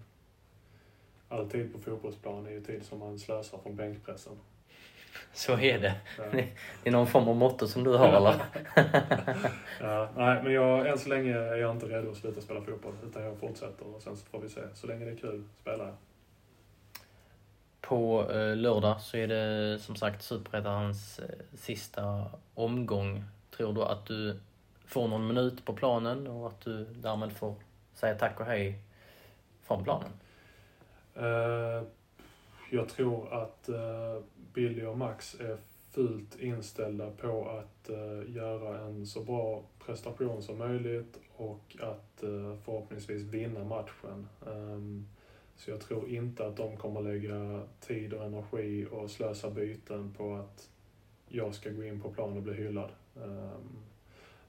All 1.29 1.49
tid 1.49 1.73
på 1.73 1.79
fotbollsplan 1.79 2.45
är 2.45 2.51
ju 2.51 2.61
tid 2.61 2.85
som 2.85 2.99
man 2.99 3.19
slösar 3.19 3.57
från 3.57 3.75
bänkpressen. 3.75 4.33
Så 5.33 5.59
är 5.59 5.79
det. 5.79 5.95
Ja. 6.17 6.23
Det 6.83 6.89
är 6.89 6.91
någon 6.91 7.07
form 7.07 7.27
av 7.27 7.35
motto 7.35 7.67
som 7.67 7.83
du 7.83 7.89
har 7.89 8.07
eller? 8.07 8.35
ja, 9.81 10.09
nej, 10.15 10.43
men 10.43 10.53
jag, 10.53 10.87
än 10.87 10.99
så 10.99 11.09
länge 11.09 11.33
är 11.33 11.55
jag 11.55 11.71
inte 11.71 11.85
redo 11.85 12.11
att 12.11 12.17
sluta 12.17 12.41
spela 12.41 12.61
fotboll 12.61 12.93
utan 13.09 13.23
jag 13.23 13.37
fortsätter 13.37 13.95
och 13.95 14.01
sen 14.01 14.17
så 14.17 14.25
får 14.25 14.39
vi 14.39 14.49
se. 14.49 14.61
Så 14.73 14.87
länge 14.87 15.05
det 15.05 15.11
är 15.11 15.15
kul 15.15 15.43
spelar 15.61 15.85
jag. 15.85 15.95
På 17.87 18.31
eh, 18.31 18.55
lördag 18.55 19.01
så 19.01 19.17
är 19.17 19.27
det 19.27 19.79
som 19.79 19.95
sagt 19.95 20.21
Superettans 20.21 21.19
eh, 21.19 21.25
sista 21.57 22.25
omgång. 22.53 23.23
Tror 23.57 23.73
du 23.73 23.83
att 23.83 24.05
du 24.05 24.39
får 24.85 25.07
någon 25.07 25.27
minut 25.27 25.65
på 25.65 25.73
planen 25.73 26.27
och 26.27 26.47
att 26.47 26.61
du 26.61 26.85
därmed 26.85 27.31
får 27.31 27.55
säga 27.93 28.15
tack 28.15 28.39
och 28.39 28.45
hej 28.45 28.79
från 29.63 29.83
planen? 29.83 30.09
Eh, 31.15 31.83
jag 32.71 32.89
tror 32.89 33.33
att 33.33 33.69
eh, 33.69 34.19
Billy 34.53 34.85
och 34.85 34.97
Max 34.97 35.35
är 35.39 35.57
fullt 35.91 36.39
inställda 36.39 37.11
på 37.11 37.49
att 37.49 37.89
eh, 37.89 38.35
göra 38.35 38.79
en 38.79 39.05
så 39.05 39.23
bra 39.23 39.63
prestation 39.85 40.43
som 40.43 40.57
möjligt 40.57 41.19
och 41.37 41.77
att 41.79 42.23
förhoppningsvis 42.65 43.21
vinna 43.21 43.63
matchen. 43.63 44.27
Ehm, 44.47 45.07
så 45.55 45.71
jag 45.71 45.81
tror 45.81 46.09
inte 46.09 46.47
att 46.47 46.57
de 46.57 46.77
kommer 46.77 47.01
lägga 47.01 47.61
tid 47.79 48.13
och 48.13 48.25
energi 48.25 48.87
och 48.91 49.11
slösa 49.11 49.49
byten 49.49 50.13
på 50.17 50.35
att 50.35 50.69
jag 51.27 51.55
ska 51.55 51.69
gå 51.69 51.83
in 51.83 52.01
på 52.01 52.11
plan 52.11 52.37
och 52.37 52.43
bli 52.43 52.53
hyllad. 52.53 52.91
Ehm, 53.15 53.83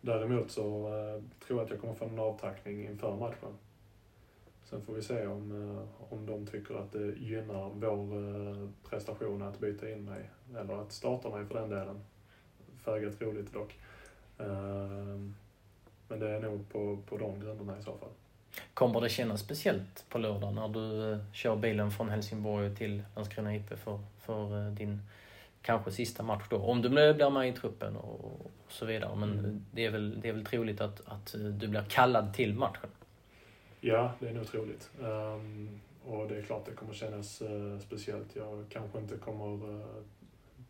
däremot 0.00 0.50
så 0.50 0.86
eh, 0.86 1.22
tror 1.46 1.58
jag 1.58 1.64
att 1.64 1.70
jag 1.70 1.80
kommer 1.80 1.94
få 1.94 2.04
en 2.04 2.18
avtackning 2.18 2.86
inför 2.86 3.16
matchen. 3.16 3.54
Sen 4.64 4.82
får 4.82 4.94
vi 4.94 5.02
se 5.02 5.26
om, 5.26 5.52
eh, 5.52 6.12
om 6.12 6.26
de 6.26 6.46
tycker 6.46 6.74
att 6.74 6.92
det 6.92 7.06
gynnar 7.06 7.70
vår 7.74 8.16
eh, 8.16 8.68
prestation 8.90 9.42
att 9.42 9.60
byta 9.60 9.90
in 9.90 10.04
mig, 10.04 10.30
eller 10.56 10.74
att 10.74 10.92
starta 10.92 11.30
mig 11.30 11.46
för 11.46 11.54
den 11.54 11.70
delen. 11.70 12.00
Föga 12.78 13.12
troligt 13.12 13.52
dock. 13.52 13.78
Ehm, 14.38 15.34
men 16.08 16.20
det 16.20 16.30
är 16.30 16.40
nog 16.40 16.68
på, 16.68 16.98
på 17.06 17.16
de 17.16 17.40
grunderna 17.40 17.78
i 17.78 17.82
så 17.82 17.98
fall. 17.98 18.10
Kommer 18.74 19.00
det 19.00 19.08
kännas 19.08 19.40
speciellt 19.40 20.04
på 20.08 20.18
lördag 20.18 20.54
när 20.54 20.68
du 20.68 21.12
eh, 21.12 21.18
kör 21.32 21.56
bilen 21.56 21.90
från 21.90 22.08
Helsingborg 22.08 22.76
till 22.76 23.02
Landskrona 23.14 23.56
IP 23.56 23.68
för, 23.68 24.00
för 24.20 24.70
din 24.70 25.02
kanske 25.62 25.90
sista 25.90 26.22
match 26.22 26.44
då? 26.50 26.56
Om 26.56 26.82
du 26.82 26.88
blir 26.88 27.30
med 27.30 27.48
i 27.48 27.52
truppen 27.52 27.96
och 27.96 28.50
så 28.68 28.86
vidare. 28.86 29.16
Men 29.16 29.38
mm. 29.38 29.64
det, 29.70 29.84
är 29.84 29.90
väl, 29.90 30.20
det 30.20 30.28
är 30.28 30.32
väl 30.32 30.44
troligt 30.44 30.80
att, 30.80 31.02
att 31.04 31.34
du 31.38 31.68
blir 31.68 31.84
kallad 31.88 32.34
till 32.34 32.54
matchen? 32.54 32.90
Ja, 33.80 34.12
det 34.20 34.28
är 34.28 34.32
nog 34.32 34.46
troligt. 34.46 34.90
Um, 35.00 35.80
och 36.06 36.28
det 36.28 36.36
är 36.36 36.42
klart 36.42 36.66
det 36.66 36.72
kommer 36.72 36.94
kännas 36.94 37.42
uh, 37.42 37.78
speciellt. 37.78 38.36
Jag 38.36 38.64
kanske 38.68 38.98
inte 38.98 39.16
kommer 39.16 39.70
uh, 39.70 39.86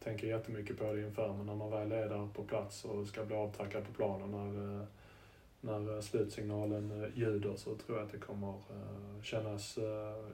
tänka 0.05 0.27
jättemycket 0.27 0.79
på 0.79 0.93
det 0.93 1.01
inför, 1.01 1.33
men 1.33 1.47
när 1.47 1.55
man 1.55 1.71
väl 1.71 1.93
är 1.93 2.09
där 2.09 2.29
på 2.35 2.45
plats 2.45 2.85
och 2.85 3.07
ska 3.07 3.25
bli 3.25 3.37
avtackad 3.37 3.87
på 3.87 3.93
planen 3.93 4.31
när, 4.31 4.63
uh, 4.63 4.83
när 5.67 6.01
slutsignalen 6.01 6.93
uh, 6.93 7.19
ljuder 7.19 7.57
så 7.57 7.75
tror 7.77 7.99
jag 7.99 8.07
att 8.07 8.13
det 8.13 8.19
kommer 8.19 8.49
uh, 8.49 9.23
kännas, 9.23 9.79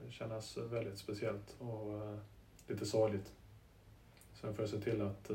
kännas 0.09 0.57
väldigt 0.57 0.97
speciellt 0.97 1.55
och 1.59 2.17
lite 2.67 2.85
sorgligt. 2.85 3.31
Sen 4.33 4.55
får 4.55 4.63
jag 4.63 4.69
se 4.69 4.79
till 4.79 5.01
att 5.01 5.31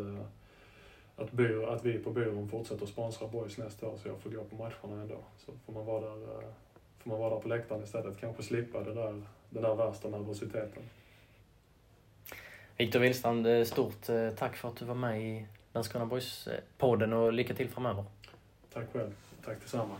att, 1.17 1.33
byr, 1.33 1.69
att 1.69 1.85
vi 1.85 1.99
på 1.99 2.11
byrån 2.11 2.49
fortsätter 2.49 2.87
sponsra 2.87 3.29
Boys 3.29 3.59
nästa 3.59 3.89
år 3.89 3.97
så 3.97 4.09
jag 4.09 4.19
får 4.21 4.31
gå 4.31 4.45
på 4.45 4.57
matcherna 4.57 5.03
ändå. 5.03 5.19
Så 5.39 5.53
får 5.67 5.73
man 5.73 5.87
vara 5.87 6.01
där 6.01 6.53
får 6.99 7.11
man 7.11 7.19
vara 7.19 7.35
där 7.35 7.41
på 7.41 7.49
läktaren 7.49 7.83
istället. 7.83 8.21
Kanske 8.21 8.43
slippa 8.43 8.81
det 8.81 8.95
där, 8.95 9.23
den 9.51 9.63
där 9.63 9.75
värsta 9.75 10.09
nervositeten. 10.09 10.83
Viktor 12.77 13.01
Willstrand, 13.01 13.47
eh, 13.47 13.65
stort 13.65 14.09
eh, 14.09 14.31
tack 14.31 14.57
för 14.57 14.69
att 14.69 14.77
du 14.77 14.85
var 14.85 14.95
med 14.95 15.23
i 15.23 15.47
Landskrona 15.73 16.07
Boys-podden 16.07 17.13
och 17.13 17.33
lycka 17.33 17.55
till 17.55 17.69
framöver. 17.69 18.05
Tack 18.73 18.93
själv. 18.93 19.13
Tack 19.49 19.61
detsamma. 19.61 19.95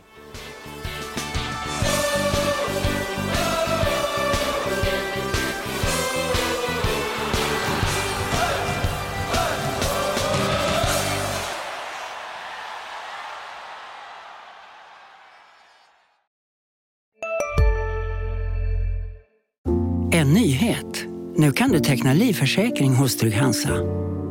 En 20.11 20.33
nyhet. 20.33 21.05
Nu 21.35 21.51
kan 21.51 21.69
du 21.71 21.79
teckna 21.79 22.13
livförsäkring 22.13 22.95
hos 22.95 23.17
Trygg-Hansa. 23.17 23.77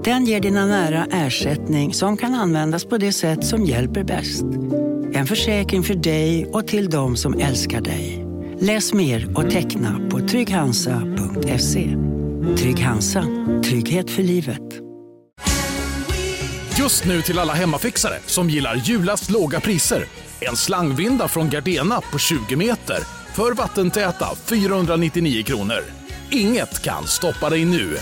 Den 0.05 0.25
ger 0.25 0.41
dina 0.41 0.67
nära 0.67 1.07
ersättning 1.11 1.95
som 1.95 2.17
kan 2.17 2.35
användas 2.35 2.85
på 2.85 2.99
det 2.99 3.13
sätt 3.13 3.45
som 3.45 3.65
hjälper 3.65 4.05
bäst. 4.05 4.45
En 5.19 5.27
försäkring 5.27 5.83
för 5.83 5.95
dig 5.95 6.47
och 6.47 6.67
till 6.67 6.91
de 6.91 7.17
som 7.17 7.41
älskar 7.41 7.81
dig. 7.81 8.27
Läs 8.61 8.93
mer 8.93 9.39
och 9.39 9.51
teckna 9.51 10.09
på 10.11 10.19
trygghansa.se. 10.19 11.97
Trygg 12.57 12.79
Hansa. 12.81 13.25
Trygghet 13.65 14.11
för 14.11 14.23
livet. 14.23 14.63
Just 16.79 17.05
nu 17.05 17.23
till 17.23 17.39
alla 17.39 17.53
hemmafixare 17.53 18.19
som 18.27 18.51
gillar 18.51 18.75
julast 18.75 19.31
låga 19.31 19.61
priser. 19.61 20.05
En 20.41 20.57
slangvinda 20.57 21.29
från 21.29 21.51
Gardena 21.51 22.01
på 22.01 22.19
20 22.19 22.57
meter 22.57 22.99
för 23.35 23.55
vattentäta 23.55 24.27
499 24.45 25.43
kronor. 25.43 25.85
Inget 26.31 26.83
kan 26.83 27.07
stoppa 27.07 27.51
dig 27.51 27.65
nu. 27.65 27.97